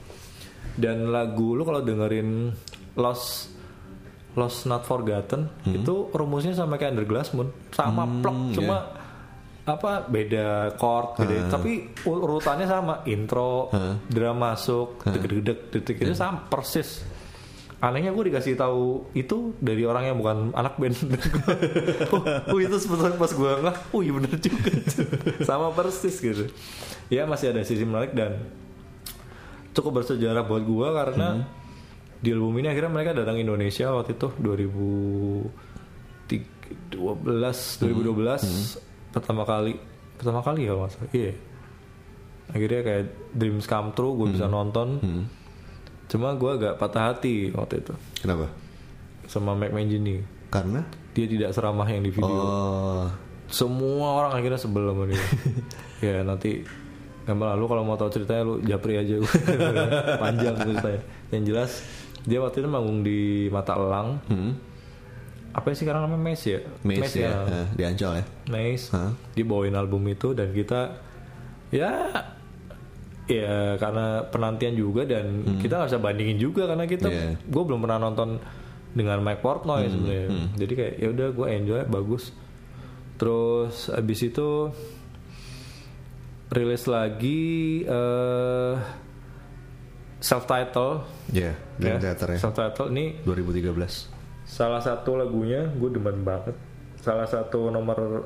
dan 0.75 0.97
lagu 1.07 1.53
lu 1.53 1.61
kalau 1.61 1.81
dengerin 1.81 2.55
Lost 2.95 3.51
Lost 4.31 4.63
Not 4.63 4.83
Forgotten 4.83 5.51
Hmm. 5.61 5.75
itu 5.75 6.07
rumusnya 6.09 6.53
sama 6.53 6.75
kayak 6.75 6.93
Under 6.93 7.03
Glass 7.03 7.33
Moon 7.33 7.51
sama 7.69 8.07
plek 8.07 8.31
iya. 8.31 8.55
cuma 8.55 8.77
apa 9.65 10.01
beda 10.01 10.47
chord 10.73 11.19
gitu 11.19 11.33
tapi 11.47 11.71
ur- 12.03 12.21
urutannya 12.23 12.65
sama 12.65 13.03
intro 13.05 13.67
drum 14.07 14.37
masuk 14.37 15.03
deg-deg 15.05 15.43
detik 15.69 15.99
itu 15.99 16.13
sama 16.13 16.41
persis 16.43 17.05
anehnya 17.79 18.11
gue 18.11 18.27
dikasih 18.27 18.59
tahu 18.59 19.07
itu 19.15 19.55
dari 19.63 19.87
orang 19.87 20.11
yang 20.11 20.19
bukan 20.19 20.51
anak 20.51 20.75
band. 20.75 20.99
Oh, 22.09 22.25
oh, 22.25 22.57
itu 22.59 22.73
sebetulnya 22.81 23.13
pas 23.15 23.31
gue 23.31 23.51
nggak 23.61 23.77
oh 23.93 24.01
iya 24.01 24.11
bener 24.11 24.33
juga. 24.41 24.73
Sama 25.45 25.69
persis 25.71 26.17
gitu. 26.19 26.49
Ya 27.07 27.23
masih 27.29 27.53
ada 27.55 27.63
sisi 27.63 27.87
menarik 27.87 28.11
dan 28.17 28.41
cukup 29.71 30.03
bersejarah 30.03 30.43
buat 30.43 30.65
gue 30.65 30.87
karena 30.91 31.47
di 32.19 32.35
album 32.35 32.59
ini 32.59 32.67
akhirnya 32.67 32.91
mereka 32.91 33.15
datang 33.15 33.39
Indonesia 33.39 33.95
waktu 33.95 34.19
itu 34.19 34.27
2012 34.43 35.47
2012 36.99 39.15
pertama 39.15 39.47
kali 39.47 39.79
pertama 40.19 40.43
kali 40.43 40.67
ya 40.67 40.75
mas? 40.75 40.99
Iya. 41.15 41.31
Akhirnya 42.49 42.81
kayak 42.81 43.05
dreams 43.37 43.69
come 43.69 43.93
true 43.95 44.17
gue 44.19 44.35
bisa 44.35 44.49
nonton 44.51 44.99
cuma 46.09 46.33
gue 46.33 46.51
agak 46.51 46.73
patah 46.81 47.13
hati 47.13 47.53
waktu 47.53 47.85
itu. 47.85 47.93
Kenapa? 48.19 48.49
sama 49.29 49.53
Mac 49.53 49.69
Mangini 49.69 50.25
Karena? 50.49 50.81
Dia 51.13 51.29
tidak 51.29 51.53
seramah 51.53 51.85
yang 51.85 52.01
di 52.01 52.09
video. 52.09 52.25
Oh, 52.25 53.05
semua 53.45 54.17
orang 54.17 54.33
akhirnya 54.33 54.57
sebel 54.57 54.89
sama 54.89 55.05
dia. 55.05 55.21
Ya 55.99 56.23
nanti 56.23 56.63
gambar 57.27 57.59
lalu 57.59 57.65
kalau 57.67 57.83
mau 57.83 57.99
tahu 57.99 58.07
ceritanya 58.07 58.41
lu 58.47 58.55
japri 58.63 58.95
aja 58.95 59.19
panjang 60.23 60.55
ceritanya. 60.55 61.01
Yang 61.29 61.43
jelas 61.43 61.71
dia 62.23 62.39
waktu 62.39 62.63
itu 62.63 62.69
manggung 62.71 63.03
di 63.03 63.51
Mata 63.51 63.75
Elang. 63.75 64.23
Hmm, 64.31 64.55
apa 65.51 65.75
sih 65.75 65.83
sekarang 65.83 66.07
namanya? 66.07 66.23
Mace 66.31 66.45
ya? 66.55 66.59
Mace 66.87 67.19
ya, 67.19 67.35
eh, 67.51 67.67
di 67.75 67.83
Ancol 67.83 68.23
ya. 68.23 68.25
Mace. 68.47 68.85
Hah? 68.95 69.11
dia 69.35 69.43
bawain 69.43 69.75
album 69.75 70.07
itu 70.07 70.31
dan 70.31 70.55
kita 70.55 70.95
ya 71.69 71.91
ya 73.29 73.77
karena 73.77 74.25
penantian 74.25 74.73
juga 74.73 75.05
dan 75.05 75.25
kita 75.57 75.77
nggak 75.77 75.87
bisa 75.87 76.01
bandingin 76.01 76.37
juga 76.37 76.65
karena 76.65 76.83
kita 76.83 77.05
Hmm. 77.05 77.13
Iya. 77.15 77.31
gue 77.39 77.63
belum 77.63 77.79
pernah 77.79 77.99
nonton 77.99 78.29
dengan 78.89 79.17
Mike 79.19 79.39
Portnoy 79.39 79.85
sebenarnya 79.85 80.27
hmm. 80.27 80.47
jadi 80.55 80.73
kayak 80.73 80.93
ya 80.97 81.07
udah 81.09 81.27
gue 81.29 81.47
enjoy 81.47 81.79
bagus 81.85 82.33
terus 83.15 83.75
abis 83.87 84.19
itu 84.23 84.49
rilis 86.49 86.83
lagi 86.85 87.41
eh 87.81 88.73
self 90.19 90.43
title 90.43 91.05
Iya, 91.29 91.53
Dream 91.77 92.01
Theater 92.01 92.27
ya. 92.33 92.39
self 92.39 92.53
title 92.53 92.89
ini 92.89 93.21
2013. 93.23 94.17
salah 94.43 94.81
satu 94.81 95.13
lagunya 95.13 95.69
gue 95.69 95.89
demen 95.91 96.25
banget 96.25 96.57
salah 96.97 97.23
satu 97.23 97.69
nomor 97.69 98.25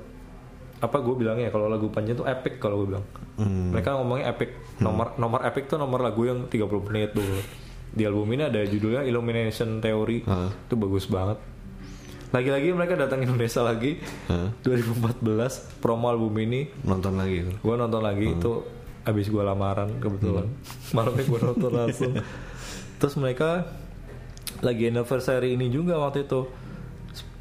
apa 0.84 1.00
gue 1.00 1.16
bilangnya 1.16 1.48
kalau 1.48 1.72
lagu 1.72 1.88
panjang 1.88 2.20
tuh 2.20 2.28
epic 2.28 2.60
kalau 2.60 2.84
gue 2.84 2.88
bilang. 2.92 3.06
Hmm. 3.40 3.72
mereka 3.72 3.96
ngomongnya 3.96 4.36
epic. 4.36 4.52
Nomor 4.84 5.16
nomor 5.16 5.48
epic 5.48 5.72
tuh 5.72 5.80
nomor 5.80 6.04
lagu 6.04 6.28
yang 6.28 6.52
30 6.52 6.88
menit 6.92 7.16
tuh. 7.16 7.24
Di 7.94 8.04
album 8.04 8.28
ini 8.36 8.44
ada 8.52 8.60
judulnya 8.68 9.08
Illumination 9.08 9.80
Theory. 9.80 10.28
Itu 10.68 10.76
bagus 10.76 11.08
banget. 11.08 11.40
Lagi-lagi 12.34 12.74
mereka 12.74 12.98
datang 12.98 13.22
Indonesia 13.22 13.62
lagi. 13.62 14.02
Heeh. 14.02 14.50
2014 14.66 15.22
promo 15.80 16.10
album 16.10 16.34
ini. 16.42 16.68
Nonton 16.84 17.16
lagi. 17.16 17.46
gue 17.48 17.76
nonton 17.78 18.02
lagi. 18.02 18.34
Itu 18.34 18.66
abis 19.08 19.30
gue 19.30 19.44
lamaran 19.46 20.02
kebetulan. 20.04 20.50
Malamnya 20.98 21.24
gue 21.24 21.40
nonton 21.40 21.72
langsung. 21.72 22.14
Terus 23.00 23.16
mereka 23.16 23.70
lagi 24.66 24.90
anniversary 24.90 25.54
ini 25.56 25.70
juga 25.70 26.00
waktu 26.02 26.26
itu 26.26 26.50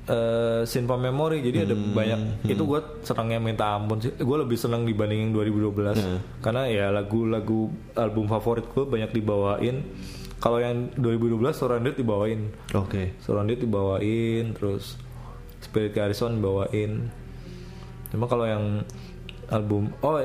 eh 0.02 0.62
Sin 0.66 0.90
for 0.90 0.98
Memory. 0.98 1.44
Jadi 1.46 1.58
ada 1.70 1.74
banyak. 1.78 2.48
Itu 2.50 2.66
gue 2.66 2.80
senangnya 3.06 3.38
minta 3.38 3.78
ampun 3.78 4.02
sih. 4.02 4.10
Gue 4.18 4.36
lebih 4.42 4.58
senang 4.58 4.82
dibanding 4.82 5.30
yang 5.30 5.32
2012 5.34 6.42
karena 6.42 6.62
ya 6.66 6.86
lagu-lagu 6.90 7.70
album 7.94 8.26
favorit 8.26 8.66
gue 8.66 8.84
banyak 8.86 9.10
dibawain. 9.14 9.86
Kalau 10.42 10.58
yang 10.58 10.90
2012 10.98 11.38
Surrounded 11.54 11.94
dibawain. 11.94 12.50
Oke. 12.74 13.14
Surrounded 13.22 13.62
dibawain 13.62 14.58
terus 14.58 14.98
Spirit 15.62 15.94
Garrison 15.94 16.42
dibawain. 16.42 17.06
Cuma 18.10 18.26
kalau 18.26 18.44
yang 18.50 18.82
album 19.54 19.94
oh 20.02 20.18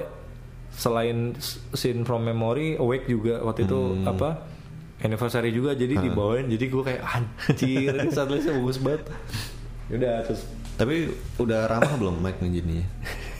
selain 0.73 1.37
Scene 1.77 2.01
from 2.01 2.25
Memory 2.25 2.81
Awake 2.81 3.05
juga. 3.05 3.45
Waktu 3.45 3.69
itu 3.69 4.01
apa 4.09 4.57
anniversary 5.05 5.53
juga 5.53 5.77
jadi 5.77 6.01
dibawain. 6.01 6.49
Jadi 6.49 6.65
gue 6.65 6.81
kayak 6.81 7.01
anjir 7.05 7.93
ini 7.93 8.09
setlistnya 8.09 8.57
bagus 8.57 8.81
banget 8.81 9.05
udah 9.89 10.21
terus 10.21 10.43
Tapi 10.75 11.09
udah 11.35 11.65
ramah 11.65 11.93
belum 11.95 12.15
Mike 12.17 12.39
ngejininya? 12.39 12.85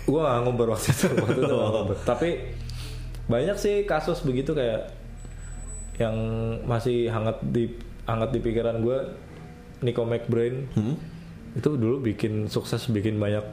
gue 0.04 0.16
gak 0.18 0.40
ngobrol 0.42 0.72
waktu 0.72 0.90
itu 0.90 1.08
waktu 1.14 1.42
itu 1.42 1.58
tapi 2.10 2.30
banyak 3.26 3.56
sih 3.56 3.76
kasus 3.84 4.22
begitu 4.22 4.52
kayak 4.52 4.96
yang 5.98 6.16
masih 6.64 7.08
hangat 7.08 7.44
di 7.44 7.76
hangat 8.06 8.32
di 8.32 8.40
pikiran 8.40 8.80
gue 8.80 8.98
Nico 9.80 10.04
McBrain 10.04 10.70
Hmm? 10.72 10.96
itu 11.54 11.70
dulu 11.70 12.00
bikin 12.00 12.48
sukses 12.48 12.88
bikin 12.88 13.18
banyak 13.18 13.44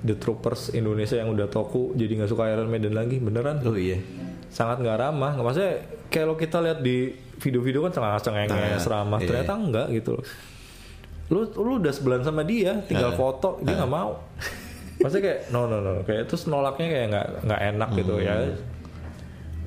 The 0.00 0.14
Troopers 0.14 0.70
Indonesia 0.70 1.14
yang 1.14 1.30
udah 1.30 1.46
toku 1.46 1.94
jadi 1.94 2.12
nggak 2.16 2.30
suka 2.30 2.50
Iron 2.50 2.68
Maiden 2.68 2.92
lagi 2.92 3.16
beneran 3.16 3.62
Oh 3.62 3.72
iya. 3.72 3.96
sangat 4.46 4.78
nggak 4.78 4.98
ramah 4.98 5.32
nggak 5.32 5.46
maksudnya 5.46 5.74
kalau 6.08 6.34
kita 6.34 6.58
lihat 6.58 6.78
di 6.78 7.08
video-video 7.36 7.80
kan 7.82 7.92
cengenges 7.94 8.22
cengenges 8.22 8.84
Nah, 8.84 8.92
ramah 8.94 9.18
iya. 9.18 9.26
ternyata 9.26 9.52
enggak 9.54 9.86
gitu 9.94 10.10
loh 10.12 10.24
lu 11.30 11.46
lu 11.46 11.78
udah 11.78 11.92
sebelah 11.94 12.18
sama 12.26 12.42
dia 12.42 12.82
tinggal 12.90 13.14
foto 13.14 13.62
dia 13.62 13.78
nggak 13.78 13.92
mau. 13.92 14.18
Maksudnya 15.00 15.24
kayak 15.24 15.40
no 15.54 15.70
no 15.70 15.78
no 15.80 16.02
kayak 16.02 16.26
terus 16.28 16.44
nolaknya 16.50 16.86
kayak 16.90 17.06
nggak 17.14 17.26
nggak 17.46 17.60
enak 17.74 17.90
gitu 17.96 18.14
ya. 18.20 18.34
Hmm. 18.36 18.58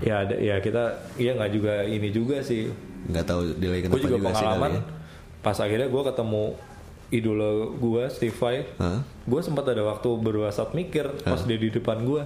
ya 0.03 0.15
ada 0.27 0.35
ya 0.35 0.55
kita 0.59 0.83
iya 1.15 1.31
nggak 1.39 1.51
juga 1.55 1.73
ini 1.87 2.11
juga 2.11 2.43
sih. 2.43 2.67
Nggak 3.07 3.25
tahu 3.25 3.41
delay 3.55 3.79
kenapa 3.79 3.95
gue 3.95 4.01
juga, 4.03 4.15
juga, 4.19 4.27
sih 4.27 4.27
pengalaman 4.43 4.71
kali 4.75 4.79
ya. 4.79 4.83
pas 5.43 5.57
akhirnya 5.59 5.87
gue 5.91 6.03
ketemu 6.07 6.43
idola 7.13 7.49
gue 7.77 8.03
Steve 8.09 8.37
Vai 8.39 8.57
Hah? 8.81 8.99
gue 9.05 9.41
sempat 9.43 9.69
ada 9.69 9.83
waktu 9.85 10.09
berdua 10.17 10.49
saat 10.49 10.71
mikir 10.73 11.05
pas 11.21 11.45
dia 11.45 11.59
di 11.59 11.69
depan 11.69 12.01
gue 12.03 12.23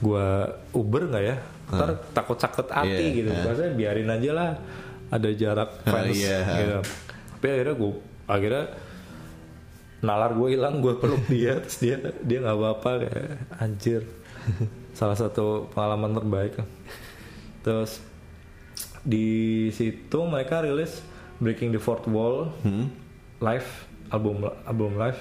gue 0.00 0.26
Uber 0.74 1.02
nggak 1.10 1.24
ya? 1.24 1.36
Ntar 1.70 2.02
takut 2.10 2.34
sakit 2.34 2.66
hati 2.74 2.90
Iya, 2.90 3.16
gitu. 3.22 3.30
iya. 3.30 3.42
maksudnya 3.46 3.72
biarin 3.78 4.10
aja 4.10 4.30
lah 4.34 4.50
ada 5.10 5.28
jarak 5.34 5.70
fans 5.86 6.18
iya. 6.18 6.38
gitu. 6.58 6.78
Tapi 7.38 7.46
akhirnya 7.46 7.74
gue 7.78 7.92
akhirnya 8.30 8.70
nalar 10.00 10.32
gue 10.32 10.48
hilang 10.50 10.78
gue 10.78 10.96
peluk 10.96 11.20
dia 11.26 11.58
terus 11.58 11.76
dia 11.76 11.96
dia 12.20 12.38
nggak 12.40 12.56
apa-apa 12.56 12.90
kayak 13.02 13.28
anjir 13.58 14.02
salah 14.98 15.14
satu 15.14 15.68
pengalaman 15.68 16.14
terbaik 16.14 16.54
terus 17.60 18.00
di 19.02 19.26
situ 19.70 20.18
mereka 20.22 20.60
rilis 20.60 21.00
Breaking 21.36 21.72
the 21.72 21.80
Fourth 21.80 22.04
Wall 22.06 22.52
Hmm? 22.60 22.88
live 23.40 23.68
album 24.08 24.40
album 24.62 24.96
live 24.96 25.16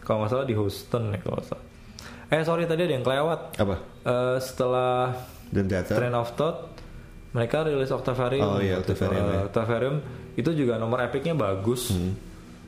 kalau 0.00 0.22
nggak 0.22 0.30
salah 0.32 0.44
di 0.44 0.54
Houston 0.54 1.10
ya 1.10 1.18
kalau 1.18 1.38
salah 1.40 1.64
eh 2.28 2.42
sorry 2.42 2.62
tadi 2.64 2.82
ada 2.84 2.92
yang 2.92 3.02
kelewat 3.02 3.40
Apa? 3.56 3.76
Eh, 4.00 4.36
setelah 4.38 5.14
Dan 5.48 5.66
teater? 5.66 5.94
Train 5.96 6.14
of 6.14 6.30
Thought 6.32 6.78
mereka 7.30 7.62
rilis 7.62 7.90
Octavarium 7.90 8.46
Oh 8.48 8.58
iya. 8.58 8.78
Octavarium, 8.78 9.26
ya. 9.28 9.40
Octavarium 9.44 9.96
itu 10.34 10.50
juga 10.52 10.74
nomor 10.76 10.98
epicnya 11.00 11.34
bagus 11.34 11.90
Hmm. 11.90 12.14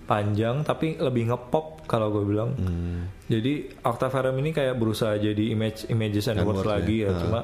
Panjang 0.02 0.60
tapi 0.60 0.96
lebih 0.96 1.26
ngepop 1.26 1.84
kalau 1.84 2.10
gue 2.10 2.24
bilang 2.24 2.50
Hmm. 2.52 3.06
jadi 3.24 3.52
Octavarium 3.80 4.36
ini 4.36 4.50
kayak 4.50 4.74
berusaha 4.74 5.14
jadi 5.14 5.44
image 5.48 5.86
images 5.88 6.26
and 6.26 6.40
words 6.40 6.60
words, 6.60 6.68
lagi 6.68 6.96
ya. 6.98 7.04
ya 7.04 7.08
Ah. 7.08 7.18
cuma 7.18 7.40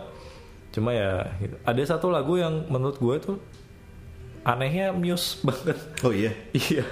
cuma 0.68 0.90
ya 0.92 1.10
gitu. 1.38 1.56
ada 1.60 1.82
satu 1.82 2.06
lagu 2.08 2.34
yang 2.34 2.66
menurut 2.66 2.96
gue 2.96 3.16
tuh 3.20 3.36
anehnya 4.42 4.90
Muse 4.92 5.38
banget 5.46 5.78
Oh 6.00 6.12
iya. 6.12 6.32
iya 6.52 6.84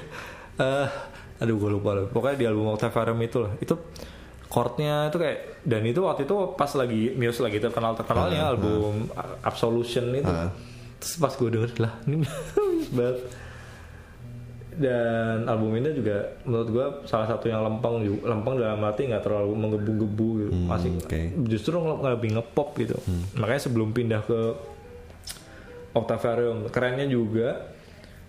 Eh, 0.56 0.88
aduh 1.36 1.52
gue 1.54 1.70
lupa 1.70 1.92
loh 1.92 2.06
pokoknya 2.06 2.36
di 2.38 2.46
album 2.46 2.72
Octavarium 2.72 3.20
itu 3.20 3.38
lah 3.38 3.52
itu 3.58 3.74
chordnya 4.46 5.06
itu 5.06 5.18
kayak 5.18 5.38
dan 5.60 5.82
itu 5.82 6.00
waktu 6.00 6.24
itu 6.24 6.36
pas 6.54 6.70
lagi 6.72 7.12
Muse 7.12 7.40
lagi 7.40 7.58
terkenal 7.58 7.92
terkenalnya 7.92 8.40
Ah, 8.42 8.50
album 8.50 9.12
Absolution 9.42 10.14
itu 10.14 10.24
Ah. 10.26 10.48
terus 10.96 11.18
pas 11.18 11.28
gue 11.30 11.48
denger 11.50 11.70
lah 11.76 11.92
ini 12.04 12.16
Muse 12.18 12.40
banget 12.96 13.16
dan 14.76 15.48
album 15.48 15.72
ini 15.80 15.96
juga 15.96 16.36
menurut 16.44 16.68
gue 16.68 16.86
salah 17.08 17.24
satu 17.24 17.48
yang 17.48 17.64
lempeng 17.64 18.04
juga 18.04 18.28
lempeng 18.28 18.60
dalam 18.60 18.80
arti 18.84 19.08
nggak 19.08 19.24
terlalu 19.24 19.52
menggebu-gebu 19.56 20.28
gitu. 20.44 20.52
Hmm, 20.52 20.68
masih 20.68 20.90
oke. 21.00 21.20
justru 21.48 21.76
lebih 21.80 22.30
ngepop 22.36 22.68
gitu. 22.76 22.96
Makanya 23.40 23.62
sebelum 23.64 23.96
pindah 23.96 24.20
ke 24.28 24.40
Octavarium 25.96 26.68
kerennya 26.68 27.08
juga 27.08 27.72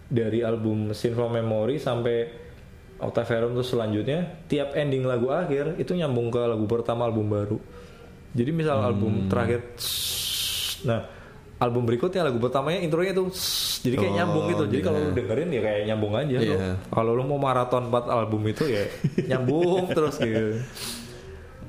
dari 0.07 0.39
album 0.39 0.95
Sin 0.95 1.11
from 1.19 1.35
Memory 1.35 1.83
sampai 1.83 2.31
Octavarium 2.97 3.59
terus 3.59 3.69
selanjutnya 3.75 4.39
tiap 4.47 4.71
ending 4.73 5.03
lagu 5.03 5.27
akhir 5.29 5.75
itu 5.75 5.91
nyambung 5.93 6.31
ke 6.31 6.39
lagu 6.39 6.63
pertama 6.63 7.11
album 7.11 7.27
baru. 7.27 7.59
Jadi 8.31 8.51
misal 8.55 8.79
album 8.79 9.27
terakhir 9.27 9.67
nah 10.87 11.16
album 11.57 11.83
berikutnya 11.83 12.21
lagu 12.21 12.37
pertamanya 12.37 12.79
intronya 12.79 13.11
tuh 13.11 13.33
jadi 13.81 13.95
kayak 13.95 14.07
Oh, 14.07 14.15
nyambung 14.15 14.45
gitu 14.47 14.63
jadi 14.67 14.81
kalau 14.83 14.99
iya. 14.99 15.05
lu 15.05 15.11
dengerin 15.11 15.49
ya 15.49 15.61
kayak 15.63 15.81
nyambung 15.85 16.13
aja 16.13 16.37
lu. 16.37 16.55
kalau 16.87 17.11
lu 17.11 17.23
mau 17.23 17.39
maraton 17.39 17.83
4 17.87 18.09
album 18.11 18.41
itu 18.45 18.63
ya 18.65 18.85
nyambung 19.29 19.89
terus 19.89 20.17
gitu 20.17 20.61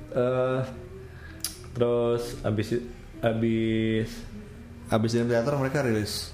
Eh, 0.08 0.60
terus 1.70 2.22
abis 2.40 2.80
abis 3.18 4.08
Abis 4.88 5.10
dari 5.12 5.28
teater 5.28 5.52
mereka 5.54 5.84
rilis 5.84 6.32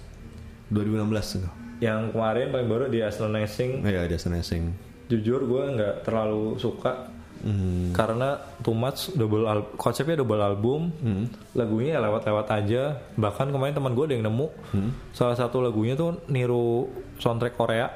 2016 0.69 1.11
tuh. 1.37 1.51
yang 1.79 2.09
kemarin 2.09 2.49
paling 2.49 2.67
baru 2.67 2.87
di 2.87 3.03
Astonishing 3.03 3.83
iya, 3.83 4.07
Just 4.07 4.27
Nessing. 4.27 4.71
jujur 5.05 5.43
gue 5.43 5.63
nggak 5.75 5.95
terlalu 6.03 6.55
suka 6.57 7.11
Hmm. 7.45 7.93
karena 7.93 8.35
too 8.59 8.73
much 8.73 9.13
double 9.13 9.45
al- 9.45 9.69
konsepnya 9.75 10.17
double 10.17 10.41
album 10.41 10.89
Hmm. 10.97 11.29
lagunya 11.53 11.95
ya 11.95 12.03
lewat-lewat 12.03 12.47
aja 12.51 12.83
bahkan 13.15 13.47
kemarin 13.47 13.71
teman 13.71 13.93
gue 13.93 14.01
ada 14.03 14.15
yang 14.15 14.25
nemu 14.25 14.49
Hmm. 14.71 14.91
salah 15.11 15.35
satu 15.35 15.61
lagunya 15.61 15.93
tuh 15.93 16.25
niru 16.27 16.89
soundtrack 17.17 17.53
Korea 17.53 17.93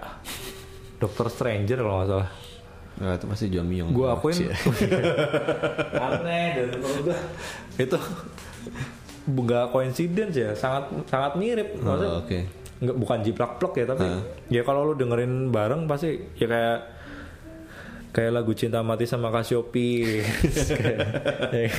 Doctor 0.96 1.26
Stranger 1.28 1.78
kalau 1.78 1.96
nggak 1.98 2.10
salah 2.10 2.30
Nah, 2.98 3.14
itu 3.14 3.24
pasti 3.24 3.46
John 3.48 3.64
Myung. 3.64 3.88
gue 3.88 4.04
akuin 4.04 4.36
aneh 5.96 6.46
dan 6.52 6.66
menurut 6.74 7.02
gue 7.04 7.16
itu 7.78 7.98
nggak 9.24 9.64
coincidence 9.68 10.34
ya 10.34 10.50
sangat 10.52 10.84
sangat 11.06 11.32
mirip 11.36 11.76
maksudnya 11.76 12.10
Oh, 12.10 12.20
oke. 12.20 12.38
nggak 12.78 12.96
bukan 12.96 13.18
jiplak 13.20 13.52
plek 13.56 13.74
ya 13.76 13.86
tapi 13.86 14.04
Hah? 14.04 14.22
ya 14.48 14.62
kalau 14.62 14.80
lu 14.84 14.94
dengerin 14.94 15.32
bareng 15.48 15.84
pasti 15.84 16.10
ya 16.34 16.46
kayak 16.46 16.78
kayak 18.08 18.32
lagu 18.32 18.52
cinta 18.52 18.80
mati 18.80 19.04
sama 19.04 19.28
Cassiope 19.28 20.24
kayak, 21.52 21.74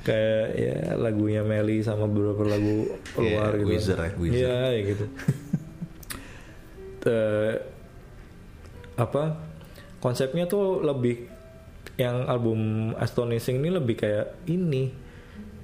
kayak 0.00 0.46
ya 0.54 0.76
lagunya 0.94 1.42
Meli 1.42 1.82
sama 1.82 2.06
beberapa 2.06 2.46
lagu 2.46 2.88
keluar 3.12 3.52
Iya, 3.52 3.58
gitu 3.58 3.68
Wizard 3.68 4.00
ya, 4.00 4.10
Wizard. 4.16 4.38
iya 4.38 4.56
ya 4.70 4.80
gitu 4.84 5.06
Eh, 7.04 7.52
apa 8.96 9.36
konsepnya 10.00 10.48
tuh 10.48 10.80
lebih 10.80 11.28
yang 11.94 12.24
album 12.24 12.90
Astonishing 12.96 13.60
ini 13.60 13.68
lebih 13.68 14.00
kayak 14.00 14.40
ini 14.48 14.88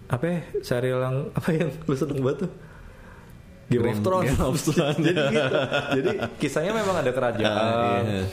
apa 0.06 0.24
ya 0.26 0.38
serial 0.60 1.00
yang 1.00 1.16
apa 1.32 1.48
yang 1.48 1.72
lu 1.88 1.96
seneng 1.96 2.20
banget 2.20 2.44
tuh 2.44 2.52
Game 3.70 3.86
of 3.86 4.02
Thrones. 4.02 4.26
Game 4.26 4.42
of 4.42 4.56
Thrones. 4.58 4.98
jadi 5.06 5.20
gitu. 5.30 5.56
Jadi 5.96 6.08
kisahnya 6.42 6.74
memang 6.74 6.96
ada 6.98 7.14
kerajaan. 7.14 7.54
Ah, 7.54 8.02
iya. 8.02 8.26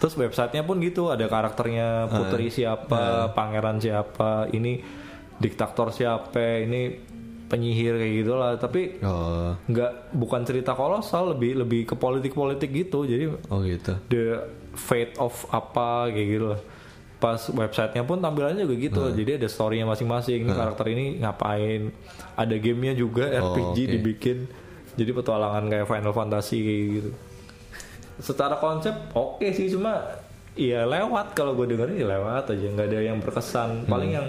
Terus 0.00 0.14
websitenya 0.16 0.64
pun 0.64 0.80
gitu, 0.80 1.12
ada 1.12 1.28
karakternya 1.28 2.08
putri 2.08 2.48
siapa, 2.48 3.30
pangeran 3.32 3.76
siapa, 3.76 4.48
ini 4.50 4.80
diktator 5.36 5.92
siapa, 5.92 6.64
ini 6.64 6.96
penyihir 7.46 7.94
kayak 8.00 8.14
gitulah. 8.24 8.50
Tapi 8.58 9.00
Oh, 9.04 9.54
nggak 9.68 10.16
bukan 10.16 10.42
cerita 10.42 10.74
kolosal 10.74 11.36
lebih 11.36 11.62
lebih 11.62 11.86
ke 11.86 11.94
politik 11.94 12.34
politik 12.34 12.72
gitu. 12.72 13.06
Jadi 13.06 13.30
oh 13.30 13.60
gitu. 13.62 13.92
the 14.10 14.42
fate 14.76 15.16
of 15.16 15.32
apa 15.48 16.12
kayak 16.12 16.28
gitu 16.28 16.46
lah 16.52 16.60
pas 17.16 17.40
websitenya 17.48 18.04
pun 18.04 18.20
tampilannya 18.20 18.68
juga 18.68 18.76
gitu. 18.76 19.02
Nah. 19.08 19.16
jadi 19.16 19.40
ada 19.40 19.48
storynya 19.48 19.88
masing-masing 19.88 20.44
Ini 20.44 20.52
karakter 20.52 20.86
ini 20.92 21.04
ngapain. 21.24 21.88
Ada 22.36 22.56
gamenya 22.60 22.92
juga 22.92 23.24
Oh, 23.40 23.56
RPG 23.56 23.76
oke. 23.88 23.92
dibikin. 23.96 24.38
Jadi 24.96 25.10
petualangan 25.16 25.64
kayak 25.68 25.86
Final 25.88 26.12
Fantasy 26.12 26.60
kayak 26.60 26.84
gitu 26.92 27.10
secara 28.18 28.56
konsep 28.56 28.94
oke 29.12 29.44
sih 29.52 29.68
cuma 29.68 30.00
ya 30.56 30.88
lewat 30.88 31.36
kalau 31.36 31.52
gue 31.52 31.76
dengerin 31.76 32.00
ya 32.00 32.08
lewat 32.16 32.48
aja 32.48 32.66
nggak 32.72 32.88
ada 32.88 32.98
yang 33.04 33.18
berkesan 33.20 33.84
paling 33.84 34.10
Hmm. 34.12 34.18
yang 34.18 34.28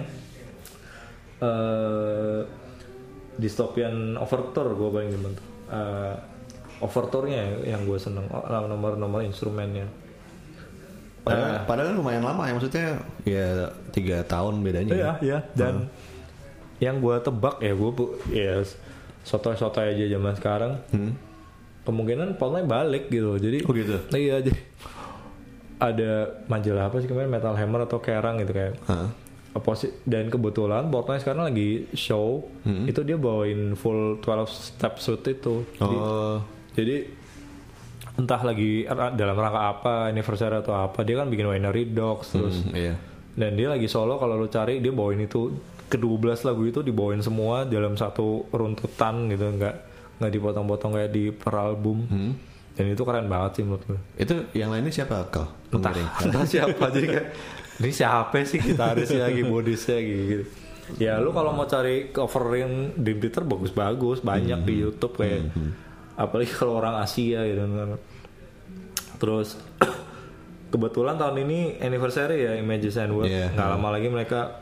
eh 1.37 2.41
dystopian 3.37 4.17
overture 4.17 4.73
gue 4.73 4.89
paling 4.89 5.11
demen 5.13 5.35
Eh, 5.67 6.15
overture-nya 6.79 7.67
yang 7.67 7.83
gue 7.83 7.99
seneng 7.99 8.23
oh, 8.31 8.39
nomor-nomor 8.47 9.19
instrumennya 9.19 9.83
Padahal, 11.27 11.67
padahal 11.67 11.87
kan 11.91 11.95
lumayan 11.99 12.23
lama 12.23 12.47
ya 12.47 12.53
maksudnya 12.55 12.87
ya 13.27 13.47
tiga 13.91 14.23
tahun 14.23 14.63
bedanya. 14.63 14.95
Iya, 14.95 15.03
ya. 15.03 15.13
iya. 15.19 15.39
Dan 15.51 15.91
yang 16.79 17.03
gue 17.03 17.19
tebak 17.19 17.59
ya 17.59 17.75
gue 17.75 17.91
ya 18.31 18.63
soto-soto 19.27 19.83
aja 19.83 20.07
zaman 20.07 20.33
sekarang. 20.39 20.79
Hmm. 20.95 21.11
Kemungkinan 21.87 22.35
Fortnite 22.35 22.67
balik 22.67 23.07
gitu. 23.07 23.39
Jadi 23.39 23.63
Oh 23.63 23.71
gitu? 23.71 23.95
Iya, 24.11 24.43
jadi 24.43 24.59
ada 25.77 26.11
majalah 26.45 26.89
apa 26.89 26.99
sih 26.99 27.07
kemarin 27.07 27.29
Metal 27.29 27.53
Hammer 27.53 27.85
atau 27.85 27.97
Kerang 27.97 28.41
gitu 28.41 28.51
kayak. 28.51 28.75
Opposite 29.53 30.03
dan 30.03 30.27
kebetulan 30.27 30.85
Fortnite 30.87 31.23
sekarang 31.23 31.47
lagi 31.47 31.87
show 31.93 32.45
Hmm. 32.61 32.85
itu 32.85 33.01
dia 33.01 33.15
bawain 33.15 33.73
full 33.73 34.19
12 34.19 34.51
step 34.51 34.99
suit 34.99 35.23
itu. 35.23 35.63
Jadi, 35.73 35.95
Oh, 35.95 36.37
jadi 36.73 37.07
entah 38.17 38.41
lagi 38.41 38.85
dalam 39.13 39.37
rangka 39.37 39.61
apa 39.71 39.93
anniversary 40.09 40.57
atau 40.57 40.73
apa 40.73 41.05
dia 41.05 41.15
kan 41.15 41.29
bikin 41.29 41.45
Winery 41.45 41.85
Dogs 41.87 42.33
terus 42.33 42.65
hmm, 42.65 42.73
iya. 42.73 42.97
dan 43.37 43.53
dia 43.53 43.69
lagi 43.69 43.85
solo 43.85 44.17
kalau 44.17 44.33
lu 44.33 44.49
cari 44.49 44.81
dia 44.81 44.89
bawain 44.89 45.21
itu 45.21 45.53
ke-12 45.85 46.41
lagu 46.41 46.65
itu 46.65 46.81
dibawain 46.81 47.21
semua 47.21 47.61
dalam 47.63 47.93
satu 47.93 48.49
runtutan 48.49 49.29
gitu 49.29 49.53
nggak 49.53 49.75
nggak 50.17 50.31
dipotong-potong 50.33 50.91
kayak 50.97 51.11
di 51.13 51.29
per 51.31 51.53
album. 51.55 52.05
Hmm. 52.09 52.33
dan 52.77 52.93
itu 52.93 53.01
keren 53.01 53.25
banget 53.25 53.57
sih 53.57 53.63
menurut 53.65 53.83
gue. 53.89 53.99
Itu 54.21 54.53
yang 54.53 54.69
lainnya 54.69 54.93
siapa? 54.93 55.25
Kau? 55.33 55.49
entah, 55.73 55.97
entah 55.97 56.45
siapa 56.45 56.93
jadi 56.93 57.07
kayak 57.09 57.27
ini 57.81 57.89
siapa 57.89 58.37
sih 58.45 58.61
gitarisnya 58.61 59.33
keyboardisnya 59.33 59.97
gitu. 59.97 60.45
Ya 61.01 61.19
lu 61.19 61.35
kalau 61.35 61.51
mau 61.51 61.65
cari 61.65 62.13
covering 62.15 62.95
Dream 62.95 63.19
Theater 63.19 63.43
bagus-bagus 63.43 64.23
banyak 64.23 64.61
di 64.63 64.73
YouTube 64.85 65.19
kayak 65.19 65.51
apalagi 66.15 66.53
kalau 66.53 66.79
orang 66.79 67.01
Asia 67.01 67.43
gitu 67.49 67.65
kan. 67.65 67.89
Terus 69.17 69.57
kebetulan 70.71 71.19
tahun 71.19 71.43
ini 71.43 71.81
anniversary 71.83 72.45
ya 72.45 72.55
Images 72.55 72.95
and 73.01 73.11
Words. 73.17 73.33
Iya. 73.33 73.57
nggak 73.57 73.67
lama 73.73 73.89
lagi 73.89 74.07
mereka 74.07 74.61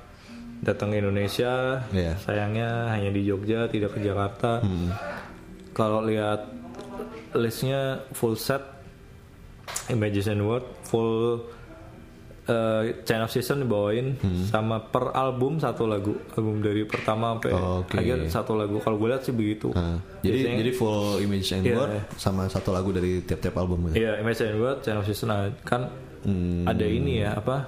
datang 0.65 0.95
ke 0.95 1.03
Indonesia. 1.03 1.83
Iya. 1.93 2.17
sayangnya 2.23 2.95
hanya 2.95 3.11
di 3.13 3.21
Jogja 3.27 3.69
tidak 3.69 3.93
ke 3.95 3.99
Jakarta 4.01 4.65
kalau 5.75 5.99
lihat 6.01 6.47
listnya 7.33 7.81
full 8.11 8.33
set 8.33 8.63
Images 9.87 10.25
and 10.25 10.41
Words 10.41 10.65
full 10.83 11.43
eh 12.45 13.01
Chain 13.01 13.19
of 13.19 13.27
Season 13.27 13.57
dibawain 13.59 14.21
sama 14.45 14.77
per 14.79 15.09
album 15.11 15.57
satu 15.57 15.83
lagu 15.83 16.13
album 16.31 16.61
dari 16.61 16.85
pertama 16.85 17.33
sampai 17.33 17.51
Oh, 17.51 17.81
oke. 17.81 17.97
akhir 17.97 18.29
satu 18.29 18.53
lagu 18.53 18.77
kalau 18.79 18.95
gue 18.95 19.09
lihat 19.09 19.25
sih 19.25 19.33
begitu 19.33 19.73
Nah, 19.73 19.97
jadi 20.21 20.45
Biasanya- 20.45 20.59
jadi 20.61 20.71
full 20.71 21.01
image 21.19 21.49
and 21.51 21.65
Iya, 21.65 21.73
word 21.75 21.89
sama 22.15 22.45
satu 22.45 22.69
lagu 22.69 22.89
dari 22.89 23.19
tiap-tiap 23.19 23.57
album 23.57 23.89
gitu. 23.89 23.97
Iya, 23.99 24.21
Image 24.21 24.39
and 24.39 24.57
Words, 24.57 24.79
Channel 24.79 25.03
Season 25.03 25.27
nah, 25.27 25.49
kan 25.61 25.89
Hmm. 26.21 26.65
ada 26.65 26.81
ini 26.81 27.19
ya 27.19 27.33
apa? 27.35 27.65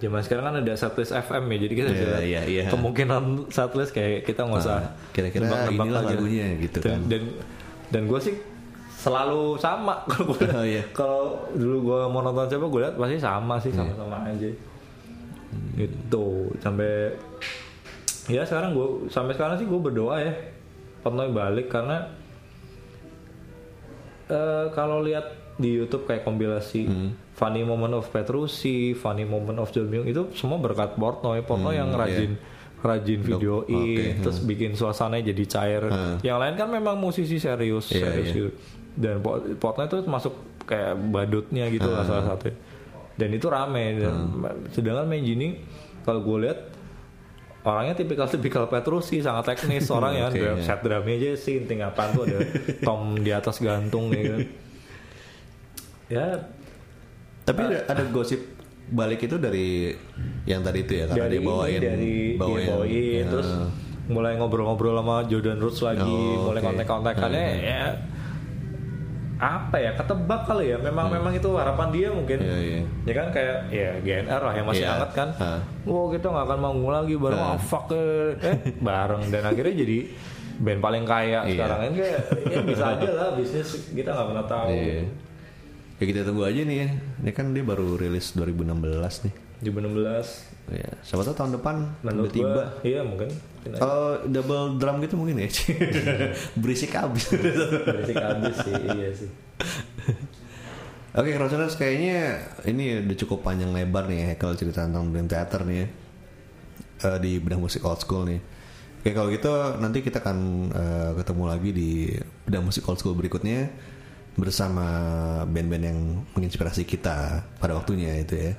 Zaman 0.00 0.20
sekarang 0.20 0.44
kan 0.46 0.56
ada 0.56 0.72
setlist 0.74 1.12
FM 1.12 1.44
ya, 1.46 1.56
jadi 1.60 1.74
kita 1.74 1.86
Iya, 1.86 1.94
bisa 1.94 2.06
lihat 2.08 2.22
iya, 2.24 2.40
iya. 2.42 2.62
kemungkinan 2.66 3.22
setlist 3.48 3.92
kayak 3.92 4.24
kita 4.24 4.42
nggak 4.42 4.58
usah 4.58 4.78
Nah, 4.78 4.92
kira-kira 5.10 5.44
nebak-nebak 5.44 5.76
inilah 5.78 6.00
aja. 6.00 6.08
lagunya 6.10 6.46
gitu 6.58 6.78
dan, 6.78 6.88
kan. 6.88 7.00
Dan 7.06 7.22
dan 7.86 8.02
gue 8.06 8.20
sih 8.22 8.34
selalu 8.90 9.42
sama 9.56 10.00
kalau 10.10 10.24
gue 10.30 10.40
Oh, 10.46 10.64
iya. 10.64 10.82
kalau 10.90 11.24
dulu 11.52 11.76
gue 11.84 12.00
mau 12.06 12.20
nonton 12.20 12.46
siapa 12.46 12.64
gue 12.64 12.80
lihat 12.80 12.94
pasti 12.94 13.16
sama 13.18 13.54
sih 13.56 13.70
sama-sama 13.70 14.24
aja. 14.24 14.48
Itu 15.74 16.24
sampai 16.56 17.12
ya 18.26 18.40
sekarang 18.42 18.72
gue 18.72 18.86
sampai 19.06 19.32
sekarang 19.32 19.56
sih 19.56 19.64
gue 19.64 19.80
berdoa 19.80 20.16
ya 20.16 20.32
Portnoy 21.00 21.28
balik 21.28 21.68
karena 21.68 22.08
eh, 24.26 24.64
kalau 24.70 25.02
lihat 25.02 25.26
di 25.56 25.74
YouTube 25.74 26.04
kayak 26.04 26.22
kompilasi 26.22 26.86
Hmm. 26.86 27.10
Funny 27.40 27.64
moment 27.64 27.96
of 27.96 28.04
Petrucci, 28.12 28.92
funny 28.92 29.24
moment 29.24 29.56
of 29.56 29.72
John 29.72 29.88
Myung 29.88 30.04
itu 30.04 30.28
semua 30.36 30.60
berkat 30.60 31.00
Portnoy. 31.00 31.40
Portnoy 31.40 31.80
yang 31.80 31.88
rajin 31.96 32.36
rajin 32.80 33.20
videoin, 33.20 33.68
Hmm, 33.68 33.92
oke, 33.92 34.04
terus 34.24 34.38
bikin 34.40 34.72
suasananya 34.76 35.32
jadi 35.32 35.44
cair. 35.48 35.82
Hmm. 35.88 36.16
Yang 36.20 36.36
lain 36.40 36.54
kan 36.56 36.68
memang 36.68 36.96
musisi 36.96 37.36
serius, 37.36 37.92
Iya, 37.92 38.08
serius 38.08 38.28
iya. 38.28 38.36
gitu. 38.36 38.50
Dan 38.96 39.14
Portnoy 39.56 39.88
itu 39.88 40.00
masuk 40.04 40.32
kayak 40.68 40.96
badutnya 41.08 41.68
gitu 41.72 41.88
lah 41.88 42.04
Hmm. 42.04 42.10
salah 42.12 42.24
satu. 42.36 42.52
Dan 43.16 43.36
itu 43.36 43.48
rame. 43.48 44.00
Dan 44.00 44.14
sedangkan 44.72 45.08
main 45.08 45.24
gini 45.24 45.60
kalau 46.04 46.24
gue 46.24 46.36
lihat 46.48 46.58
orangnya 47.64 47.92
tipikal-tipikal 47.92 48.64
Petrucci 48.72 49.20
sangat 49.20 49.52
teknis 49.52 49.88
orangnya 49.96 50.32
Oke, 50.32 50.40
okay, 50.40 50.56
iya. 50.56 50.64
set 50.64 50.80
drumnya 50.80 51.14
aja 51.20 51.30
sih 51.36 51.60
apaan 51.60 52.08
tuh 52.16 52.24
ada 52.24 52.38
tom 52.88 53.20
di 53.20 53.30
atas 53.36 53.60
gantung 53.60 54.08
ya 54.16 54.22
kan 54.24 54.40
ya 56.10 56.26
Tapi 57.42 57.60
ada, 57.62 57.78
ada 57.86 58.02
gosip 58.06 58.40
balik 58.86 59.22
itu 59.22 59.36
dari 59.36 59.94
yang 60.44 60.60
tadi 60.60 60.82
itu 60.82 60.92
ya 60.96 61.04
karena 61.06 61.24
dari 61.24 61.36
dia 61.36 61.46
bawain 61.46 61.70
ini, 61.72 61.86
dari 61.86 62.14
bawain, 62.34 62.58
dia 62.58 62.68
bawain 62.68 63.22
ya. 63.22 63.30
terus 63.30 63.48
mulai 64.06 64.32
ngobrol-ngobrol 64.34 64.94
sama 64.96 65.16
Jordan 65.24 65.58
Roots 65.58 65.80
lagi 65.80 66.02
Oh, 66.02 66.46
mulai 66.46 66.58
oke. 66.58 66.66
kontak-kontakannya 66.66 67.44
ya 67.60 67.82
apa 69.40 69.72
ya 69.74 69.96
ketebak 69.96 70.44
kali 70.44 70.68
ya 70.68 70.76
memang 70.76 71.08
memang 71.08 71.32
itu 71.32 71.48
harapan 71.54 71.88
dia 71.88 72.08
mungkin 72.10 72.36
Hmm. 72.36 72.44
Iya, 72.44 72.58
iya. 72.60 72.80
ya 73.06 73.14
kan 73.14 73.26
kayak 73.30 73.56
ya 73.70 73.90
GNR 73.98 74.40
lah 74.42 74.52
yang 74.52 74.66
masih 74.66 74.84
Iya. 74.84 74.92
hangat 74.92 75.10
kan 75.14 75.28
Hah. 75.34 75.60
wow 75.86 76.06
kita 76.08 76.26
nggak 76.28 76.44
akan 76.44 76.58
manggung 76.60 76.90
lagi 76.90 77.14
bareng 77.16 77.40
Hah. 77.40 77.54
oh, 77.54 77.58
fuck 77.58 77.88
eh. 77.90 78.36
eh 78.36 78.56
bareng 78.76 79.22
dan 79.30 79.42
akhirnya 79.46 79.74
jadi 79.74 79.98
band 80.58 80.80
paling 80.82 81.04
kaya 81.04 81.40
Iya. 81.40 81.52
sekarang 81.56 81.78
kan 81.80 81.92
kayak 81.96 82.20
ya 82.44 82.58
bisa 82.60 82.84
aja 82.90 83.10
lah 83.10 83.28
bisnis 83.32 83.68
kita 83.88 84.10
nggak 84.10 84.26
pernah 84.28 84.44
tahu 84.46 84.68
Iya. 84.68 84.98
Ya 86.00 86.04
kita 86.08 86.24
tunggu 86.24 86.48
aja 86.48 86.64
nih 86.64 86.76
ya. 86.80 86.88
Ini 87.20 87.30
kan 87.30 87.52
dia 87.52 87.60
baru 87.60 87.94
rilis 87.94 88.32
2016 88.32 89.28
nih. 89.28 89.34
2016 89.60 90.48
Ya, 90.70 90.86
siapa 91.02 91.26
tahu 91.26 91.34
tahun 91.34 91.52
depan 91.58 91.82
menurut 92.06 92.30
tiba-tiba. 92.30 92.54
gua 92.54 92.66
iya 92.86 93.02
mungkin 93.02 93.26
Oh, 93.82 94.22
double 94.22 94.78
drum 94.78 95.02
gitu 95.02 95.18
mungkin 95.18 95.42
ya. 95.42 95.50
Berisik 96.62 96.94
abis. 96.94 97.26
Berisik 97.84 98.14
habis 98.16 98.54
sih 98.62 98.72
iya 98.94 99.10
sih 99.10 99.30
Oke, 101.10 101.34
Crossroads 101.34 101.74
kayaknya 101.74 102.38
ini 102.70 103.02
udah 103.02 103.16
cukup 103.18 103.42
panjang 103.42 103.74
lebar 103.74 104.06
nih 104.06 104.30
ya 104.30 104.34
kalau 104.38 104.54
cerita 104.54 104.86
tentang 104.86 105.10
Dream 105.10 105.26
Theater 105.26 105.66
nih 105.66 105.76
ya. 105.82 105.86
Eh, 107.10 107.18
di 107.18 107.32
bedah 107.42 107.58
musik 107.58 107.82
old 107.82 107.98
school 107.98 108.30
nih. 108.30 108.38
Oke, 109.02 109.10
kalau 109.10 109.26
gitu 109.26 109.50
nanti 109.82 110.06
kita 110.06 110.22
akan 110.22 110.38
eh, 110.70 111.10
ketemu 111.18 111.44
lagi 111.50 111.70
di 111.74 111.90
bedah 112.46 112.62
musik 112.62 112.86
old 112.86 113.02
school 113.02 113.18
berikutnya 113.18 113.74
bersama 114.38 114.86
band-band 115.46 115.84
yang 115.84 115.98
menginspirasi 116.34 116.86
kita 116.86 117.44
pada 117.58 117.76
waktunya 117.76 118.20
itu 118.22 118.34
ya. 118.38 118.52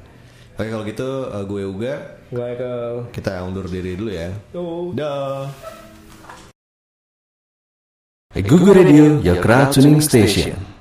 Oke, 0.62 0.70
kalau 0.70 0.84
gitu 0.86 1.10
eh, 1.32 1.44
gue 1.48 1.62
Uga, 1.66 1.94
gue 2.30 2.48
ke 2.54 2.72
kita 3.18 3.42
undur 3.42 3.66
diri 3.66 3.98
dulu 3.98 4.12
ya. 4.14 4.30
tuh 4.54 4.94
Dah. 4.94 5.50
Google 8.32 8.74
Radio, 8.80 9.20
your 9.20 9.44
crowd 9.44 9.76
tuning 9.76 10.00
station. 10.00 10.56